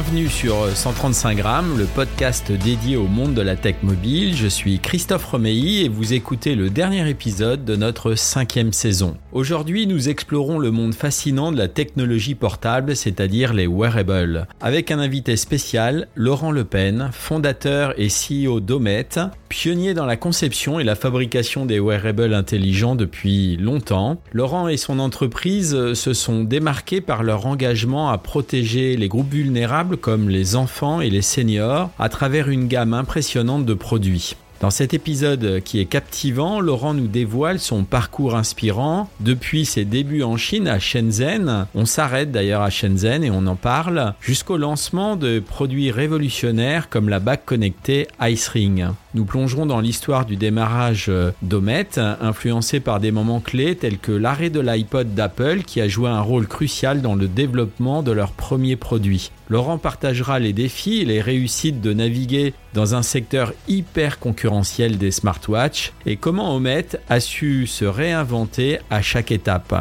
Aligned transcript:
Bienvenue 0.00 0.28
sur 0.28 0.54
135 0.76 1.38
grammes, 1.38 1.76
le 1.76 1.86
podcast 1.86 2.52
dédié 2.52 2.96
au 2.96 3.08
monde 3.08 3.34
de 3.34 3.42
la 3.42 3.56
tech 3.56 3.74
mobile. 3.82 4.36
Je 4.36 4.46
suis 4.46 4.78
Christophe 4.78 5.24
Romeilly 5.24 5.84
et 5.84 5.88
vous 5.88 6.12
écoutez 6.12 6.54
le 6.54 6.70
dernier 6.70 7.10
épisode 7.10 7.64
de 7.64 7.74
notre 7.74 8.14
cinquième 8.14 8.72
saison. 8.72 9.16
Aujourd'hui, 9.32 9.88
nous 9.88 10.08
explorons 10.08 10.60
le 10.60 10.70
monde 10.70 10.94
fascinant 10.94 11.50
de 11.50 11.58
la 11.58 11.66
technologie 11.66 12.36
portable, 12.36 12.94
c'est-à-dire 12.94 13.52
les 13.52 13.66
wearables, 13.66 14.46
avec 14.60 14.92
un 14.92 15.00
invité 15.00 15.36
spécial, 15.36 16.06
Laurent 16.14 16.52
Le 16.52 16.62
Pen, 16.62 17.10
fondateur 17.12 17.92
et 17.98 18.06
CEO 18.06 18.60
d'Omet, 18.60 19.08
pionnier 19.48 19.94
dans 19.94 20.06
la 20.06 20.16
conception 20.16 20.78
et 20.78 20.84
la 20.84 20.94
fabrication 20.94 21.66
des 21.66 21.80
wearables 21.80 22.34
intelligents 22.34 22.94
depuis 22.94 23.56
longtemps. 23.56 24.20
Laurent 24.32 24.68
et 24.68 24.76
son 24.76 25.00
entreprise 25.00 25.94
se 25.94 26.12
sont 26.12 26.44
démarqués 26.44 27.00
par 27.00 27.24
leur 27.24 27.46
engagement 27.46 28.10
à 28.10 28.18
protéger 28.18 28.96
les 28.96 29.08
groupes 29.08 29.32
vulnérables 29.32 29.87
comme 29.96 30.28
les 30.28 30.56
enfants 30.56 31.00
et 31.00 31.10
les 31.10 31.22
seniors 31.22 31.90
à 31.98 32.08
travers 32.08 32.48
une 32.48 32.68
gamme 32.68 32.94
impressionnante 32.94 33.64
de 33.64 33.74
produits. 33.74 34.36
Dans 34.60 34.70
cet 34.70 34.92
épisode 34.92 35.60
qui 35.64 35.78
est 35.78 35.86
captivant, 35.86 36.60
Laurent 36.60 36.92
nous 36.92 37.06
dévoile 37.06 37.60
son 37.60 37.84
parcours 37.84 38.34
inspirant 38.34 39.08
depuis 39.20 39.64
ses 39.64 39.84
débuts 39.84 40.24
en 40.24 40.36
Chine 40.36 40.66
à 40.66 40.80
Shenzhen. 40.80 41.66
On 41.76 41.86
s'arrête 41.86 42.32
d'ailleurs 42.32 42.62
à 42.62 42.70
Shenzhen 42.70 43.22
et 43.22 43.30
on 43.30 43.46
en 43.46 43.54
parle 43.54 44.14
jusqu'au 44.20 44.56
lancement 44.56 45.14
de 45.14 45.38
produits 45.38 45.92
révolutionnaires 45.92 46.88
comme 46.88 47.08
la 47.08 47.20
bague 47.20 47.44
connectée 47.44 48.08
Ice 48.22 48.48
Ring. 48.48 48.88
Nous 49.14 49.24
plongerons 49.24 49.64
dans 49.64 49.80
l'histoire 49.80 50.26
du 50.26 50.36
démarrage 50.36 51.10
d'Omet, 51.40 51.98
influencé 51.98 52.78
par 52.78 53.00
des 53.00 53.10
moments 53.10 53.40
clés 53.40 53.74
tels 53.74 53.98
que 53.98 54.12
l'arrêt 54.12 54.50
de 54.50 54.60
l'iPod 54.60 55.14
d'Apple 55.14 55.62
qui 55.66 55.80
a 55.80 55.88
joué 55.88 56.10
un 56.10 56.20
rôle 56.20 56.46
crucial 56.46 57.00
dans 57.00 57.14
le 57.14 57.26
développement 57.26 58.02
de 58.02 58.12
leurs 58.12 58.32
premiers 58.32 58.76
produits. 58.76 59.30
Laurent 59.48 59.78
partagera 59.78 60.38
les 60.38 60.52
défis 60.52 61.00
et 61.00 61.04
les 61.06 61.22
réussites 61.22 61.80
de 61.80 61.94
naviguer 61.94 62.52
dans 62.74 62.94
un 62.94 63.02
secteur 63.02 63.54
hyper 63.66 64.18
concurrentiel 64.18 64.98
des 64.98 65.10
smartwatches 65.10 65.92
et 66.04 66.16
comment 66.16 66.54
Omet 66.54 66.88
a 67.08 67.20
su 67.20 67.66
se 67.66 67.86
réinventer 67.86 68.78
à 68.90 69.00
chaque 69.00 69.32
étape? 69.32 69.74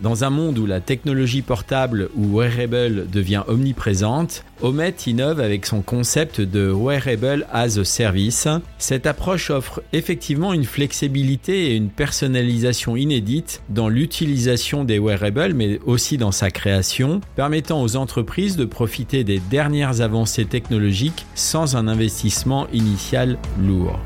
Dans 0.00 0.24
un 0.24 0.30
monde 0.30 0.58
où 0.58 0.66
la 0.66 0.80
technologie 0.80 1.40
portable 1.40 2.10
ou 2.14 2.38
wearable 2.38 3.08
devient 3.10 3.42
omniprésente, 3.48 4.44
Omet 4.60 4.94
innove 5.06 5.40
avec 5.40 5.64
son 5.64 5.80
concept 5.80 6.40
de 6.40 6.70
Wearable 6.70 7.46
as 7.50 7.78
a 7.78 7.84
Service. 7.84 8.48
Cette 8.78 9.06
approche 9.06 9.50
offre 9.50 9.82
effectivement 9.94 10.52
une 10.52 10.64
flexibilité 10.64 11.70
et 11.70 11.76
une 11.76 11.88
personnalisation 11.88 12.96
inédite 12.96 13.62
dans 13.70 13.88
l'utilisation 13.88 14.84
des 14.84 14.98
wearables, 14.98 15.54
mais 15.54 15.78
aussi 15.86 16.18
dans 16.18 16.32
sa 16.32 16.50
création, 16.50 17.20
permettant 17.34 17.82
aux 17.82 17.96
entreprises 17.96 18.56
de 18.56 18.66
profiter 18.66 19.24
des 19.24 19.38
dernières 19.38 20.02
avancées 20.02 20.44
technologiques 20.44 21.26
sans 21.34 21.74
un 21.74 21.88
investissement 21.88 22.66
initial 22.72 23.38
lourd. 23.58 23.98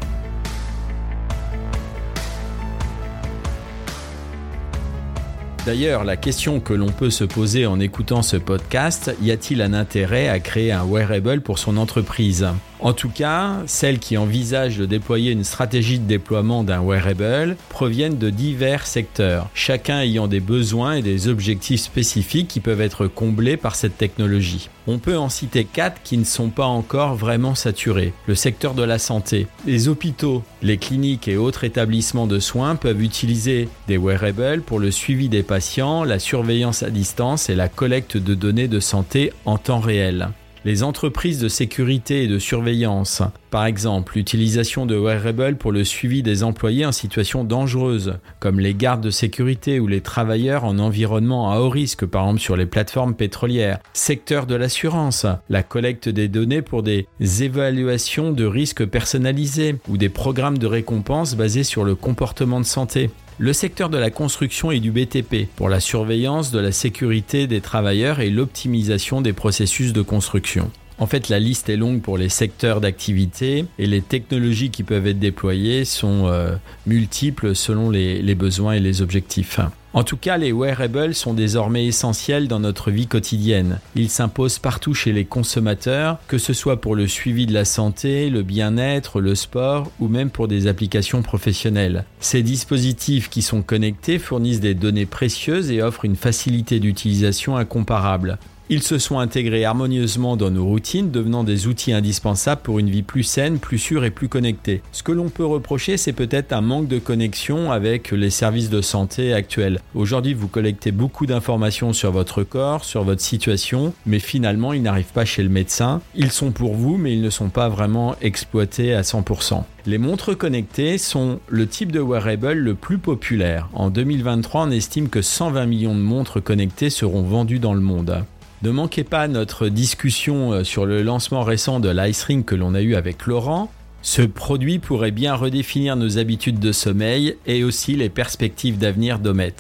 D'ailleurs, 5.67 6.05
la 6.05 6.17
question 6.17 6.59
que 6.59 6.73
l'on 6.73 6.91
peut 6.91 7.11
se 7.11 7.25
poser 7.25 7.67
en 7.67 7.81
écoutant 7.81 8.23
ce 8.23 8.39
podcast, 8.39 9.15
y 9.21 9.31
a-t-il 9.31 9.61
un 9.61 9.75
intérêt 9.75 10.29
à 10.29 10.41
créer 10.41 10.73
un 10.73 10.85
wearable 10.85 11.43
pour 11.43 11.59
son 11.59 11.77
entreprise? 11.77 12.47
En 12.83 12.93
tout 12.93 13.11
cas, 13.11 13.59
celles 13.67 13.99
qui 13.99 14.17
envisagent 14.17 14.79
de 14.79 14.87
déployer 14.87 15.33
une 15.33 15.45
stratégie 15.45 15.99
de 15.99 16.07
déploiement 16.07 16.65
d'un 16.65 16.83
wearable 16.83 17.57
proviennent 17.69 18.19
de 18.19 18.31
divers 18.31 18.87
secteurs, 18.87 19.49
chacun 19.55 20.01
ayant 20.01 20.29
des 20.29 20.41
besoins 20.41 20.95
et 20.95 21.03
des 21.03 21.29
objectifs 21.29 21.83
spécifiques 21.83 22.49
qui 22.49 22.61
peuvent 22.61 22.81
être 22.81 23.07
comblés 23.07 23.57
par 23.57 23.75
cette 23.75 23.99
technologie. 23.99 24.71
On 24.87 24.99
peut 24.99 25.19
en 25.19 25.29
citer 25.29 25.65
quatre 25.65 26.03
qui 26.03 26.17
ne 26.17 26.25
sont 26.25 26.49
pas 26.49 26.65
encore 26.65 27.15
vraiment 27.15 27.55
saturés. 27.55 28.13
Le 28.27 28.35
secteur 28.35 28.75
de 28.75 28.83
la 28.83 28.99
santé. 28.99 29.47
Les 29.67 29.89
hôpitaux, 29.89 30.43
les 30.63 30.79
cliniques 30.79 31.29
et 31.29 31.37
autres 31.37 31.65
établissements 31.65 32.27
de 32.27 32.39
soins 32.39 32.77
peuvent 32.77 33.03
utiliser 33.03 33.69
des 33.89 33.99
wearables 33.99 34.63
pour 34.63 34.79
le 34.79 34.91
suivi 34.91 35.29
des 35.29 35.43
patients, 35.43 36.05
la 36.05 36.19
surveillance 36.19 36.83
à 36.83 36.91
distance 36.91 37.51
et 37.51 37.55
la 37.55 37.69
collecte 37.69 38.17
de 38.17 38.35
données 38.35 38.69
de 38.69 38.81
santé 38.81 39.33
en 39.45 39.59
temps 39.59 39.81
réel. 39.81 40.31
Les 40.67 40.83
entreprises 40.83 41.39
de 41.39 41.49
sécurité 41.49 42.25
et 42.25 42.27
de 42.27 42.39
surveillance, 42.39 43.23
par 43.51 43.65
exemple 43.65 44.13
l'utilisation 44.17 44.85
de 44.85 44.95
wearables 44.95 45.57
pour 45.57 45.73
le 45.73 45.85
suivi 45.85 46.23
des 46.23 46.43
employés 46.43 46.85
en 46.85 46.93
situation 46.93 47.45
dangereuse, 47.45 48.19
comme 48.41 48.61
les 48.61 48.75
gardes 48.75 49.01
de 49.01 49.09
sécurité 49.09 49.81
ou 49.81 49.87
les 49.87 50.03
travailleurs 50.03 50.65
en 50.65 50.79
environnement 50.79 51.51
à 51.51 51.61
haut 51.61 51.71
risque, 51.71 52.05
par 52.05 52.25
exemple 52.25 52.41
sur 52.41 52.57
les 52.57 52.67
plateformes 52.67 53.15
pétrolières. 53.15 53.79
Secteur 53.95 54.45
de 54.45 54.55
l'assurance, 54.55 55.25
la 55.49 55.63
collecte 55.63 56.11
des 56.11 56.29
données 56.29 56.61
pour 56.61 56.83
des 56.83 57.07
évaluations 57.41 58.31
de 58.31 58.45
risques 58.45 58.85
personnalisés 58.85 59.77
ou 59.89 59.97
des 59.97 60.11
programmes 60.11 60.59
de 60.59 60.67
récompense 60.67 61.37
basés 61.37 61.65
sur 61.65 61.85
le 61.85 61.95
comportement 61.95 62.61
de 62.61 62.67
santé 62.67 63.09
le 63.41 63.55
secteur 63.55 63.89
de 63.89 63.97
la 63.97 64.11
construction 64.11 64.71
et 64.71 64.81
du 64.81 64.91
BTP 64.91 65.49
pour 65.57 65.71
la 65.71 65.81
surveillance 65.81 66.51
de 66.51 66.59
la 66.59 66.73
sécurité 66.73 67.47
des 67.47 67.63
travailleurs 67.63 68.21
et 68.21 68.29
l'optimisation 68.29 69.23
des 69.23 69.33
processus 69.33 69.95
de 69.95 70.03
construction. 70.03 70.71
En 70.99 71.07
fait, 71.07 71.31
la 71.31 71.41
liste 71.41 71.71
est 71.71 71.79
longue 71.79 72.03
pour 72.03 72.19
les 72.19 72.29
secteurs 72.29 72.83
d'activité 72.83 73.65
et 73.79 73.87
les 73.87 74.03
technologies 74.03 74.69
qui 74.69 74.83
peuvent 74.83 75.07
être 75.07 75.19
déployées 75.19 75.87
sont 75.87 76.27
euh, 76.27 76.55
multiples 76.87 77.57
selon 77.57 77.89
les, 77.89 78.21
les 78.21 78.35
besoins 78.35 78.75
et 78.75 78.81
les 78.81 79.01
objectifs. 79.01 79.59
En 79.93 80.05
tout 80.05 80.17
cas, 80.17 80.37
les 80.37 80.53
wearables 80.53 81.15
sont 81.15 81.35
désormais 81.35 81.87
essentiels 81.87 82.47
dans 82.47 82.61
notre 82.61 82.93
vie 82.93 83.09
quotidienne. 83.09 83.81
Ils 83.97 84.09
s'imposent 84.09 84.61
partout 84.61 84.95
chez 84.95 85.13
les 85.13 85.25
consommateurs, 85.25 86.19
que 86.29 86.39
ce 86.39 86.53
soit 86.53 86.81
pour 86.81 86.95
le 86.95 87.09
suivi 87.09 87.45
de 87.45 87.53
la 87.53 87.65
santé, 87.65 88.31
le 88.31 88.43
bien-être, 88.43 89.21
le 89.21 89.35
sport 89.35 89.91
ou 89.99 90.07
même 90.07 90.31
pour 90.31 90.47
des 90.47 90.69
applications 90.69 91.23
professionnelles. 91.23 92.05
Ces 92.21 92.43
dispositifs 92.45 93.29
qui 93.31 93.43
sont 93.43 93.63
connectés 93.63 94.21
fournissent 94.21 94.61
des 94.61 94.75
données 94.75 95.07
précieuses 95.07 95.73
et 95.73 95.83
offrent 95.83 96.05
une 96.05 96.17
facilité 96.17 96.79
d'utilisation 96.79 97.57
incomparable. 97.57 98.39
Ils 98.73 98.85
se 98.85 98.99
sont 98.99 99.19
intégrés 99.19 99.65
harmonieusement 99.65 100.37
dans 100.37 100.53
nos 100.53 100.65
routines, 100.65 101.11
devenant 101.11 101.43
des 101.43 101.67
outils 101.67 101.93
indispensables 101.93 102.63
pour 102.63 102.79
une 102.79 102.89
vie 102.89 103.03
plus 103.03 103.25
saine, 103.25 103.59
plus 103.59 103.79
sûre 103.79 104.05
et 104.05 104.13
plus 104.13 104.29
connectée. 104.29 104.81
Ce 104.93 105.03
que 105.03 105.11
l'on 105.11 105.29
peut 105.29 105.45
reprocher, 105.45 105.97
c'est 105.97 106.13
peut-être 106.13 106.53
un 106.53 106.61
manque 106.61 106.87
de 106.87 107.01
connexion 107.01 107.73
avec 107.73 108.13
les 108.13 108.31
services 108.31 108.71
de 108.71 108.81
santé 108.81 109.35
actuels. 109.35 109.81
Aujourd'hui, 109.97 110.35
vous 110.35 110.47
collectez 110.47 110.93
beaucoup 110.93 111.27
d'informations 111.27 111.93
sur 111.93 112.13
votre 112.13 112.45
corps, 112.45 112.85
sur 112.85 113.03
votre 113.03 113.23
situation, 113.23 113.93
mais 114.07 114.21
finalement, 114.21 114.73
ils 114.73 114.83
n'arrivent 114.83 115.13
pas 115.13 115.25
chez 115.25 115.43
le 115.43 115.49
médecin. 115.49 116.01
Ils 116.15 116.31
sont 116.31 116.53
pour 116.53 116.75
vous, 116.75 116.97
mais 116.97 117.13
ils 117.13 117.23
ne 117.23 117.31
sont 117.31 117.49
pas 117.49 117.69
vraiment 117.69 118.15
exploités 118.21 118.95
à 118.95 119.03
100%. 119.03 119.65
Les 119.87 119.99
montres 119.99 120.39
connectées 120.39 120.97
sont 120.97 121.41
le 121.49 121.67
type 121.67 121.91
de 121.91 121.99
wearable 121.99 122.53
le 122.53 122.77
plus 122.77 122.99
populaire. 122.99 123.69
En 123.73 123.91
2023, 123.91 124.67
on 124.67 124.71
estime 124.71 125.09
que 125.09 125.23
120 125.23 125.67
millions 125.67 125.97
de 125.97 126.01
montres 126.01 126.41
connectées 126.41 126.91
seront 126.91 127.23
vendues 127.23 127.59
dans 127.59 127.75
le 127.75 127.81
monde. 127.81 128.23
Ne 128.63 128.71
manquez 128.71 129.05
pas 129.05 129.27
notre 129.27 129.69
discussion 129.69 130.53
euh, 130.53 130.65
sur 130.65 130.85
le 130.85 131.03
lancement 131.03 131.45
récent 131.45 131.81
de 131.81 131.89
l'Ice 131.89 132.23
Ring 132.25 132.45
que 132.45 132.55
l'on 132.55 132.75
a 132.75 132.83
eu 132.83 132.95
avec 132.95 133.27
Laurent. 133.27 133.71
Ce 134.03 134.21
produit 134.21 134.79
pourrait 134.79 135.13
bien 135.13 135.35
redéfinir 135.35 135.97
nos 135.97 136.19
habitudes 136.19 136.59
de 136.59 136.73
sommeil 136.73 137.37
et 137.47 137.65
aussi 137.65 137.97
les 137.97 138.11
perspectives 138.11 138.77
d'avenir 138.77 139.19
d'Omet. 139.19 139.55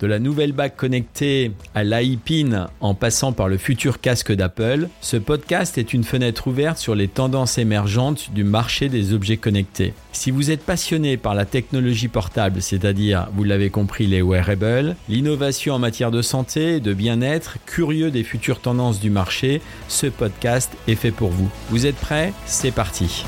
De 0.00 0.06
la 0.06 0.18
nouvelle 0.18 0.52
bague 0.52 0.76
connectée 0.76 1.52
à 1.74 1.84
l'iPin 1.84 2.68
en 2.80 2.94
passant 2.94 3.32
par 3.32 3.48
le 3.48 3.58
futur 3.58 4.00
casque 4.00 4.32
d'Apple, 4.32 4.88
ce 5.02 5.18
podcast 5.18 5.76
est 5.76 5.92
une 5.92 6.04
fenêtre 6.04 6.46
ouverte 6.48 6.78
sur 6.78 6.94
les 6.94 7.06
tendances 7.06 7.58
émergentes 7.58 8.32
du 8.32 8.42
marché 8.42 8.88
des 8.88 9.12
objets 9.12 9.36
connectés. 9.36 9.92
Si 10.12 10.30
vous 10.30 10.50
êtes 10.50 10.64
passionné 10.64 11.18
par 11.18 11.34
la 11.34 11.44
technologie 11.44 12.08
portable, 12.08 12.62
c'est-à-dire, 12.62 13.28
vous 13.34 13.44
l'avez 13.44 13.68
compris, 13.68 14.06
les 14.06 14.22
wearables, 14.22 14.96
l'innovation 15.10 15.74
en 15.74 15.78
matière 15.78 16.10
de 16.10 16.22
santé 16.22 16.80
de 16.80 16.94
bien-être, 16.94 17.58
curieux 17.66 18.10
des 18.10 18.24
futures 18.24 18.60
tendances 18.60 19.00
du 19.00 19.10
marché, 19.10 19.60
ce 19.88 20.06
podcast 20.06 20.72
est 20.88 20.94
fait 20.94 21.10
pour 21.10 21.28
vous. 21.28 21.50
Vous 21.68 21.84
êtes 21.84 21.96
prêts? 21.96 22.32
C'est 22.46 22.72
parti. 22.72 23.24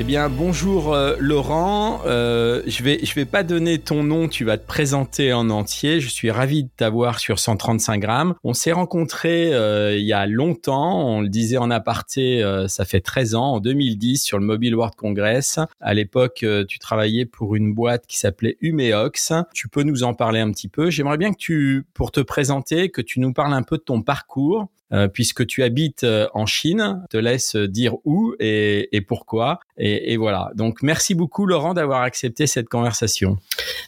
Eh 0.00 0.02
bien, 0.02 0.30
bonjour 0.30 0.94
euh, 0.94 1.14
Laurent. 1.18 2.00
Euh, 2.06 2.62
je 2.66 2.82
vais 2.82 3.04
je 3.04 3.14
vais 3.14 3.26
pas 3.26 3.42
donner 3.42 3.78
ton 3.78 4.02
nom, 4.02 4.28
tu 4.28 4.46
vas 4.46 4.56
te 4.56 4.66
présenter 4.66 5.34
en 5.34 5.50
entier. 5.50 6.00
Je 6.00 6.08
suis 6.08 6.30
ravi 6.30 6.64
de 6.64 6.70
t'avoir 6.74 7.18
sur 7.18 7.38
135 7.38 7.98
grammes. 7.98 8.34
On 8.42 8.54
s'est 8.54 8.72
rencontrés 8.72 9.52
euh, 9.52 9.94
il 9.98 10.06
y 10.06 10.14
a 10.14 10.24
longtemps. 10.24 11.06
On 11.06 11.20
le 11.20 11.28
disait 11.28 11.58
en 11.58 11.70
aparté, 11.70 12.42
ça 12.66 12.86
fait 12.86 13.02
13 13.02 13.34
ans, 13.34 13.52
en 13.56 13.60
2010 13.60 14.22
sur 14.22 14.38
le 14.38 14.46
Mobile 14.46 14.74
World 14.74 14.94
Congress. 14.94 15.58
À 15.82 15.92
l'époque, 15.92 16.46
tu 16.66 16.78
travaillais 16.78 17.26
pour 17.26 17.54
une 17.54 17.74
boîte 17.74 18.06
qui 18.06 18.16
s'appelait 18.16 18.56
Humeox. 18.62 19.34
Tu 19.52 19.68
peux 19.68 19.82
nous 19.82 20.02
en 20.02 20.14
parler 20.14 20.40
un 20.40 20.50
petit 20.50 20.68
peu. 20.68 20.88
J'aimerais 20.88 21.18
bien 21.18 21.30
que 21.30 21.38
tu, 21.38 21.84
pour 21.92 22.10
te 22.10 22.20
présenter, 22.20 22.88
que 22.88 23.02
tu 23.02 23.20
nous 23.20 23.34
parles 23.34 23.52
un 23.52 23.62
peu 23.62 23.76
de 23.76 23.82
ton 23.82 24.00
parcours 24.00 24.68
euh, 24.92 25.06
puisque 25.06 25.46
tu 25.46 25.62
habites 25.62 26.02
euh, 26.02 26.26
en 26.34 26.46
Chine, 26.46 27.02
te 27.10 27.16
laisse 27.16 27.54
dire 27.54 27.94
où 28.04 28.34
et, 28.40 29.04
pourquoi. 29.06 29.60
Et, 29.78 30.16
voilà. 30.16 30.50
Donc 30.56 30.82
merci 30.82 31.14
beaucoup 31.14 31.46
Laurent 31.46 31.74
d'avoir 31.74 32.02
accepté 32.02 32.46
cette 32.46 32.68
conversation. 32.68 33.38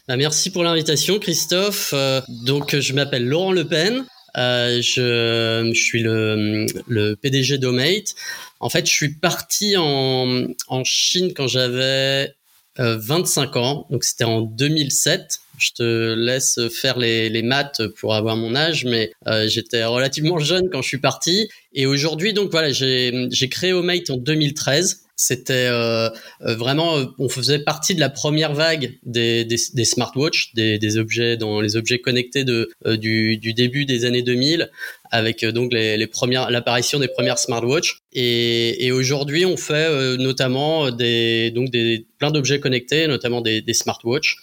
Bah, 0.07 0.15
merci 0.15 0.49
pour 0.49 0.63
l'invitation 0.63 1.19
Christophe. 1.19 1.91
Euh, 1.93 2.21
donc 2.45 2.77
je 2.77 2.93
m'appelle 2.93 3.27
Laurent 3.27 3.51
Le 3.51 3.67
Pen. 3.67 4.05
je, 4.35 5.71
suis 5.73 6.03
le, 6.03 6.65
le 6.87 7.15
PDG 7.15 7.57
d'Omate. 7.57 8.15
En 8.61 8.69
fait, 8.69 8.85
je 8.85 8.93
suis 8.93 9.13
parti 9.15 9.75
en, 9.77 10.45
en 10.67 10.83
Chine 10.85 11.33
quand 11.35 11.47
j'avais 11.47 12.33
25 12.77 13.55
ans, 13.57 13.87
donc 13.89 14.03
c'était 14.03 14.23
en 14.23 14.41
2007. 14.41 15.39
Je 15.59 15.71
te 15.71 16.13
laisse 16.15 16.59
faire 16.69 16.97
les, 16.97 17.29
les 17.29 17.43
maths 17.43 17.81
pour 17.99 18.15
avoir 18.15 18.35
mon 18.35 18.55
âge, 18.55 18.85
mais 18.85 19.11
euh, 19.27 19.47
j'étais 19.47 19.83
relativement 19.83 20.39
jeune 20.39 20.69
quand 20.69 20.81
je 20.81 20.87
suis 20.87 20.97
parti. 20.97 21.47
Et 21.73 21.85
aujourd'hui, 21.85 22.33
donc 22.33 22.49
voilà, 22.51 22.71
j'ai 22.71 23.49
créé 23.49 23.73
Omate 23.73 24.09
en 24.09 24.17
2013. 24.17 25.01
C'était 25.15 25.67
euh, 25.69 26.09
euh, 26.41 26.55
vraiment, 26.55 26.97
on 27.19 27.29
faisait 27.29 27.59
partie 27.59 27.93
de 27.93 27.99
la 27.99 28.09
première 28.09 28.53
vague 28.53 28.97
des, 29.03 29.45
des, 29.45 29.57
des 29.73 29.85
smartwatches, 29.85 30.53
des, 30.55 30.79
des, 30.79 30.97
objets 30.97 31.37
dans 31.37 31.61
les 31.61 31.75
objets 31.75 31.99
connectés 31.99 32.43
de, 32.43 32.71
du, 32.95 33.37
du, 33.37 33.53
début 33.53 33.85
des 33.85 34.05
années 34.05 34.23
2000, 34.23 34.71
avec 35.13 35.45
donc 35.45 35.73
les, 35.73 35.95
les 35.95 36.07
premières 36.07 36.51
l'apparition 36.51 36.99
des 36.99 37.07
premières 37.07 37.39
smartwatches. 37.39 37.99
Et, 38.11 38.85
et 38.85 38.91
aujourd'hui, 38.91 39.45
on 39.45 39.57
fait 39.57 40.17
notamment 40.17 40.91
des 40.91 41.51
donc 41.51 41.69
des 41.69 42.05
plein 42.19 42.31
d'objets 42.31 42.59
connectés, 42.59 43.07
notamment 43.07 43.41
des, 43.41 43.61
des 43.61 43.73
smartwatches 43.73 44.37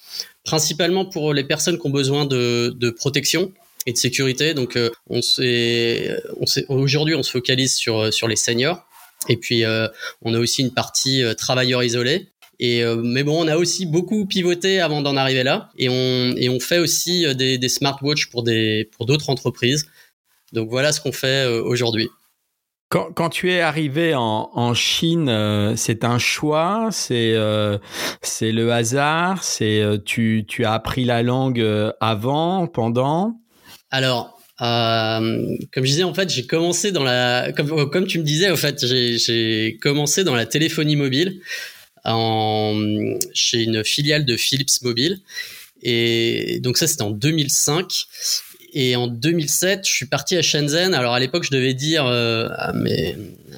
principalement 0.45 1.05
pour 1.05 1.33
les 1.33 1.45
personnes 1.45 1.79
qui 1.79 1.87
ont 1.87 1.91
besoin 1.91 2.25
de, 2.27 2.75
de 2.77 2.91
protection 2.91 3.53
et 3.87 3.93
de 3.93 3.97
sécurité. 3.97 4.55
Donc, 4.55 4.77
euh, 4.77 4.91
on 5.09 5.23
s'est, 5.23 6.11
on 6.39 6.47
aujourd'hui, 6.75 7.15
on 7.15 7.23
se 7.23 7.31
focalise 7.31 7.75
sur 7.75 8.13
sur 8.13 8.29
les 8.29 8.37
seniors. 8.37 8.87
Et 9.29 9.37
puis, 9.37 9.65
euh, 9.65 9.87
on 10.23 10.35
a 10.35 10.39
aussi 10.39 10.63
une 10.63 10.73
partie 10.73 11.23
euh, 11.23 11.35
travailleurs 11.35 11.83
isolés. 11.83 12.29
Et 12.63 12.85
mais 13.03 13.23
bon, 13.23 13.43
on 13.43 13.49
a 13.49 13.57
aussi 13.57 13.87
beaucoup 13.87 14.27
pivoté 14.27 14.81
avant 14.81 15.01
d'en 15.01 15.17
arriver 15.17 15.45
là. 15.45 15.71
Et 15.79 15.89
on 15.89 16.35
et 16.37 16.51
on 16.51 16.61
fait 16.61 16.79
aussi 16.79 17.25
des, 17.35 17.57
des 17.57 17.69
smartwatches 17.71 18.29
pour 18.29 18.43
des 18.43 18.91
pour 18.95 19.07
d'autres 19.07 19.31
entreprises. 19.31 19.87
Donc 20.53 20.69
voilà 20.69 20.93
ce 20.93 21.01
qu'on 21.01 21.13
fait 21.13 21.47
aujourd'hui. 21.47 22.09
Quand, 22.91 23.13
quand, 23.13 23.31
tu 23.31 23.53
es 23.53 23.61
arrivé 23.61 24.17
en, 24.17 24.51
en 24.53 24.75
Chine, 24.75 25.29
euh, 25.29 25.77
c'est 25.77 26.03
un 26.03 26.19
choix, 26.19 26.89
c'est 26.91 27.35
euh, 27.35 27.79
c'est 28.21 28.51
le 28.51 28.73
hasard, 28.73 29.45
c'est 29.45 29.81
euh, 29.81 29.97
tu, 29.97 30.45
tu 30.49 30.65
as 30.65 30.73
appris 30.73 31.05
la 31.05 31.23
langue 31.23 31.65
avant, 32.01 32.67
pendant? 32.67 33.41
Alors, 33.93 34.41
comme 34.59 35.57
je 35.77 35.83
disais, 35.83 36.03
en 36.03 36.15
fait, 36.15 36.31
j'ai 36.31 36.47
commencé 36.47 36.91
dans 36.91 37.05
la 37.05 37.53
comme 37.53 37.89
comme 37.91 38.09
tu 38.09 38.19
me 38.19 38.25
disais, 38.25 38.51
en 38.51 38.57
fait, 38.57 38.85
j'ai 38.85 39.79
commencé 39.81 40.25
dans 40.25 40.35
la 40.35 40.47
téléphonie 40.47 40.97
mobile 40.97 41.41
en 42.05 42.75
chez 43.33 43.63
une 43.63 43.85
filiale 43.85 44.25
de 44.25 44.37
Philips 44.37 44.83
Mobile. 44.83 45.21
Et 45.83 46.59
donc 46.59 46.77
ça, 46.77 46.89
c'était 46.89 47.03
en 47.03 47.13
2005. 47.13 48.07
Et 48.73 48.97
en 48.97 49.07
2007, 49.07 49.87
je 49.87 49.91
suis 49.91 50.07
parti 50.07 50.37
à 50.37 50.43
Shenzhen. 50.43 50.95
Alors 50.95 51.15
à 51.15 51.21
l'époque, 51.21 51.45
je 51.45 51.51
devais 51.51 51.75
dire 51.75 52.07
euh, 52.07 52.49
à, 52.57 52.73
mes, 52.73 53.17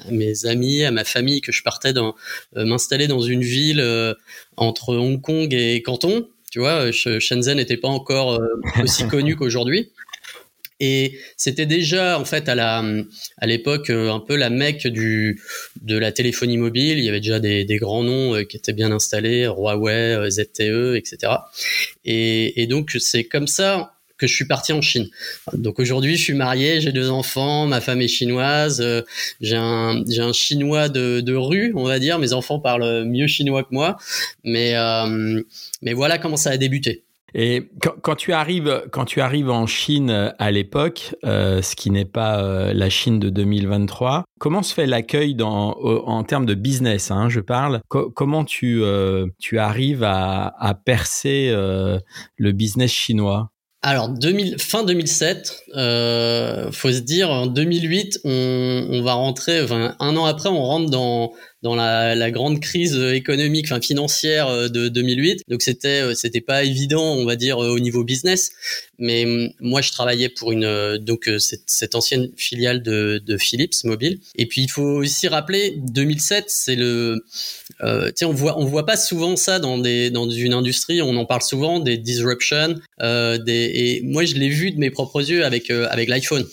mes, 0.09 0.45
amis, 0.45 0.83
à 0.83 0.91
ma 0.91 1.03
famille 1.03 1.41
que 1.41 1.51
je 1.51 1.61
partais 1.63 1.93
dans, 1.93 2.15
euh, 2.57 2.65
m'installer 2.65 3.07
dans 3.07 3.21
une 3.21 3.41
ville 3.41 3.79
euh, 3.79 4.13
entre 4.57 4.95
Hong 4.95 5.21
Kong 5.21 5.53
et 5.53 5.81
Canton. 5.81 6.27
Tu 6.51 6.59
vois, 6.59 6.91
Shenzhen 6.91 7.57
n'était 7.57 7.77
pas 7.77 7.87
encore 7.87 8.39
aussi 8.81 9.07
connu 9.07 9.35
qu'aujourd'hui. 9.37 9.91
Et 10.79 11.17
c'était 11.37 11.65
déjà 11.65 12.19
en 12.19 12.25
fait 12.25 12.49
à 12.49 12.55
la 12.55 12.83
à 13.37 13.47
l'époque 13.47 13.89
un 13.89 14.19
peu 14.19 14.35
la 14.35 14.49
mecque 14.49 14.85
du 14.87 15.41
de 15.81 15.97
la 15.97 16.11
téléphonie 16.11 16.57
mobile. 16.57 16.99
Il 16.99 17.05
y 17.05 17.09
avait 17.09 17.21
déjà 17.21 17.39
des, 17.39 17.63
des 17.63 17.77
grands 17.77 18.03
noms 18.03 18.43
qui 18.45 18.57
étaient 18.57 18.73
bien 18.73 18.91
installés, 18.91 19.45
Huawei, 19.45 20.29
ZTE, 20.29 20.95
etc. 20.95 21.33
Et, 22.05 22.61
et 22.61 22.67
donc 22.67 22.91
c'est 22.99 23.23
comme 23.23 23.47
ça 23.47 23.92
que 24.17 24.27
je 24.27 24.33
suis 24.33 24.45
parti 24.45 24.73
en 24.73 24.81
Chine. 24.81 25.07
Donc 25.53 25.79
aujourd'hui, 25.79 26.17
je 26.17 26.23
suis 26.23 26.33
marié, 26.33 26.81
j'ai 26.81 26.91
deux 26.91 27.09
enfants, 27.09 27.65
ma 27.65 27.81
femme 27.81 28.01
est 28.01 28.07
chinoise, 28.07 28.81
euh, 28.81 29.01
j'ai 29.41 29.55
un 29.55 30.03
un 30.19 30.33
chinois 30.33 30.89
de, 30.89 31.35
rue, 31.35 31.73
on 31.75 31.83
va 31.83 31.99
dire. 31.99 32.19
Mes 32.19 32.33
enfants 32.33 32.59
parlent 32.59 33.03
mieux 33.05 33.27
chinois 33.27 33.63
que 33.63 33.69
moi, 33.71 33.97
mais 34.43 34.75
euh, 34.75 35.41
mais 35.81 35.93
voilà 35.93 36.17
comment 36.17 36.37
ça 36.37 36.51
a 36.51 36.57
débuté. 36.57 37.03
Et 37.35 37.67
quand, 38.03 38.15
tu 38.15 38.31
arrives, 38.31 38.83
quand 38.91 39.05
tu 39.05 39.19
arrives 39.19 39.49
en 39.49 39.65
Chine 39.65 40.11
euh, 40.11 40.29
à 40.37 40.51
l'époque, 40.51 41.15
ce 41.23 41.75
qui 41.75 41.89
n'est 41.89 42.05
pas 42.05 42.71
la 42.73 42.89
Chine 42.91 43.19
de 43.19 43.29
2023, 43.29 44.23
comment 44.39 44.61
se 44.61 44.73
fait 44.73 44.85
l'accueil 44.85 45.35
en 45.41 46.23
termes 46.23 46.45
de 46.45 46.53
business 46.53 47.09
hein, 47.09 47.29
Je 47.29 47.39
parle? 47.39 47.81
comment 47.89 48.45
tu 48.45 48.83
tu 49.39 49.57
arrives 49.57 50.03
à 50.03 50.79
percer 50.85 51.51
le 51.51 52.51
business 52.51 52.91
chinois? 52.91 53.52
Alors, 53.85 54.07
2000, 54.07 54.59
fin 54.59 54.83
2007, 54.83 55.63
euh, 55.75 56.71
faut 56.71 56.89
se 56.89 56.99
dire, 56.99 57.29
en 57.29 57.47
2008, 57.47 58.21
on, 58.23 58.87
on 58.89 59.01
va 59.01 59.13
rentrer, 59.13 59.61
enfin, 59.61 59.93
un 59.99 60.15
an 60.15 60.23
après, 60.23 60.47
on 60.47 60.63
rentre 60.63 60.89
dans 60.89 61.33
dans 61.63 61.75
la, 61.75 62.13
la, 62.13 62.29
grande 62.29 62.59
crise 62.59 62.95
économique, 62.95 63.65
enfin 63.65 63.81
financière 63.81 64.47
euh, 64.49 64.67
de 64.67 64.89
2008. 64.89 65.43
Donc 65.47 65.61
c'était 65.61 66.01
euh, 66.01 66.13
c'était 66.13 66.41
pas 66.41 66.63
évident, 66.63 67.15
on 67.15 67.25
va 67.25 67.35
dire 67.37 67.63
euh, 67.63 67.69
au 67.69 67.79
niveau 67.79 68.03
business. 68.03 68.51
Mais 68.99 69.25
mm, 69.25 69.53
moi, 69.61 69.81
je 69.81 69.91
travaillais 69.91 70.29
pour 70.29 70.51
une 70.51 70.97
donc 70.97 71.29
cette, 71.39 71.63
cette 71.65 71.95
ancienne 71.95 72.29
filiale 72.35 72.83
de, 72.83 73.21
de, 73.25 73.37
Philips 73.37 73.83
Mobile. 73.85 74.19
Et 74.35 74.45
puis 74.45 74.61
il 74.61 74.69
faut 74.69 74.83
aussi 74.83 75.27
rappeler 75.27 75.75
2007, 75.77 76.45
c'est 76.47 76.75
le 76.75 77.23
euh, 77.81 78.11
on 78.23 78.33
voit 78.33 78.59
on 78.59 78.65
voit 78.65 78.85
pas 78.85 78.97
souvent 78.97 79.35
ça 79.35 79.59
dans 79.59 79.77
des 79.77 80.09
dans 80.09 80.29
une 80.29 80.53
industrie. 80.53 81.01
On 81.01 81.15
en 81.15 81.25
parle 81.25 81.41
souvent 81.41 81.79
des 81.79 81.97
disruptions. 81.97 82.75
Euh, 83.01 83.37
des, 83.37 83.71
et 83.73 84.01
moi, 84.03 84.25
je 84.25 84.35
l'ai 84.35 84.49
vu 84.49 84.71
de 84.71 84.79
mes 84.79 84.91
propres 84.91 85.29
yeux 85.29 85.45
avec 85.45 85.69
avec 85.69 86.09
l'iPhone. 86.09 86.45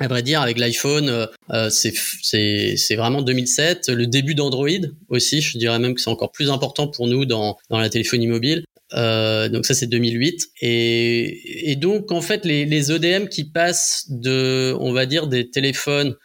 À 0.00 0.08
vrai 0.08 0.22
dire, 0.22 0.40
avec 0.40 0.58
l'iPhone, 0.58 1.08
euh, 1.08 1.26
euh 1.50 1.68
c'est 1.70 2.96
vraiment 2.96 3.20
2007. 3.20 3.90
Le 3.90 4.06
début 4.06 4.34
d'Android 4.34 4.68
aussi, 5.08 5.42
je 5.42 5.58
dirais 5.58 5.78
même 5.78 5.94
que 5.94 6.00
c'est 6.00 6.10
encore 6.10 6.32
plus 6.32 6.50
important 6.50 6.88
pour 6.88 7.06
nous 7.06 7.26
dans, 7.26 7.58
dans 7.68 7.78
la 7.78 7.90
téléphonie 7.90 8.26
mobile. 8.26 8.64
Euh, 8.94 9.48
donc 9.48 9.66
ça 9.66 9.74
c'est 9.74 9.86
2008 9.86 10.50
et, 10.62 11.70
et, 11.70 11.76
donc 11.76 12.10
en 12.10 12.20
fait 12.20 12.44
les, 12.44 12.64
les 12.64 12.90
EDM 12.90 13.28
qui 13.28 13.44
passent 13.44 14.06
de 14.08 14.74
on 14.80 14.92
va 14.92 15.06
dire 15.06 15.28
des 15.28 15.48
téléphones 15.48 16.16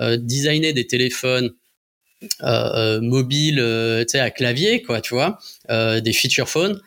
euh, 0.00 0.16
designés 0.16 0.72
des 0.72 0.86
téléphones 0.86 1.50
euh, 2.42 2.46
euh 2.46 3.00
mobiles 3.02 3.60
euh, 3.60 4.04
tu 4.04 4.12
sais 4.12 4.20
à 4.20 4.30
clavier 4.30 4.80
quoi 4.80 5.02
tu 5.02 5.12
vois 5.12 5.38
des 5.68 6.12
feature 6.14 6.48
phones 6.48 6.80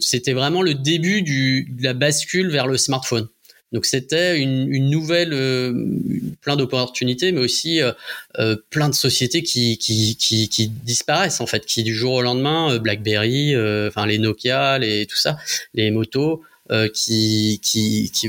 c'était 0.00 0.32
vraiment 0.32 0.62
le 0.62 0.72
début 0.72 1.20
du, 1.20 1.68
de 1.70 1.82
la 1.82 1.92
bascule 1.92 2.48
vers 2.48 2.66
le 2.66 2.78
smartphone 2.78 3.28
Donc 3.74 3.86
c'était 3.86 4.38
une, 4.38 4.88
nouvelle, 4.88 5.32
euh, 5.32 5.74
plein 6.42 6.54
d'opportunités, 6.54 7.32
mais 7.32 7.40
aussi 7.40 7.82
euh, 7.82 7.90
euh, 8.38 8.56
plein 8.70 8.88
de 8.88 8.94
sociétés 8.94 9.42
qui, 9.42 9.76
disparaissent 10.84 11.40
en 11.40 11.46
fait, 11.46 11.66
qui 11.66 11.82
du 11.82 11.92
jour 11.92 12.12
au 12.12 12.22
lendemain, 12.22 12.78
BlackBerry, 12.78 13.56
enfin 13.88 14.06
les 14.06 14.18
Nokia, 14.18 14.78
les 14.78 15.06
tout 15.06 15.16
ça, 15.16 15.36
les 15.74 15.90
motos. 15.90 16.42
qui 16.94 17.58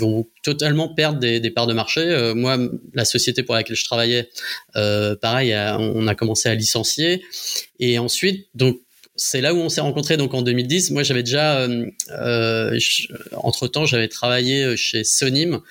vont 0.02 0.28
totalement 0.42 0.90
perdre 0.90 1.20
des, 1.20 1.40
des 1.40 1.52
parts 1.52 1.68
de 1.68 1.74
marché. 1.74 2.34
moi, 2.36 2.58
la 2.96 3.06
société 3.06 3.44
pour 3.44 3.54
laquelle 3.54 3.78
je 3.78 3.86
travaillais, 3.86 4.28
pareil, 4.74 5.56
on 5.78 6.08
a 6.08 6.16
commencé 6.16 6.50
à 6.50 6.56
licencier. 6.56 7.24
Et 7.80 8.00
ensuite, 8.00 8.48
donc 8.56 8.80
c'est 9.16 9.42
là 9.42 9.54
où 9.54 9.58
on 9.58 9.70
s'est 9.70 9.82
rencontrés 9.82 10.18
donc 10.18 10.34
en 10.34 10.42
2010. 10.42 10.92
Moi, 10.92 11.04
j'avais 11.04 11.24
déjà, 11.24 11.62
euh, 11.62 11.86
euh 12.12 12.78
entre 13.34 13.68
temps, 13.68 13.86
j'avais 13.86 14.08
travaillé 14.08 14.76
chez 14.76 15.04
Sonim, 15.04 15.62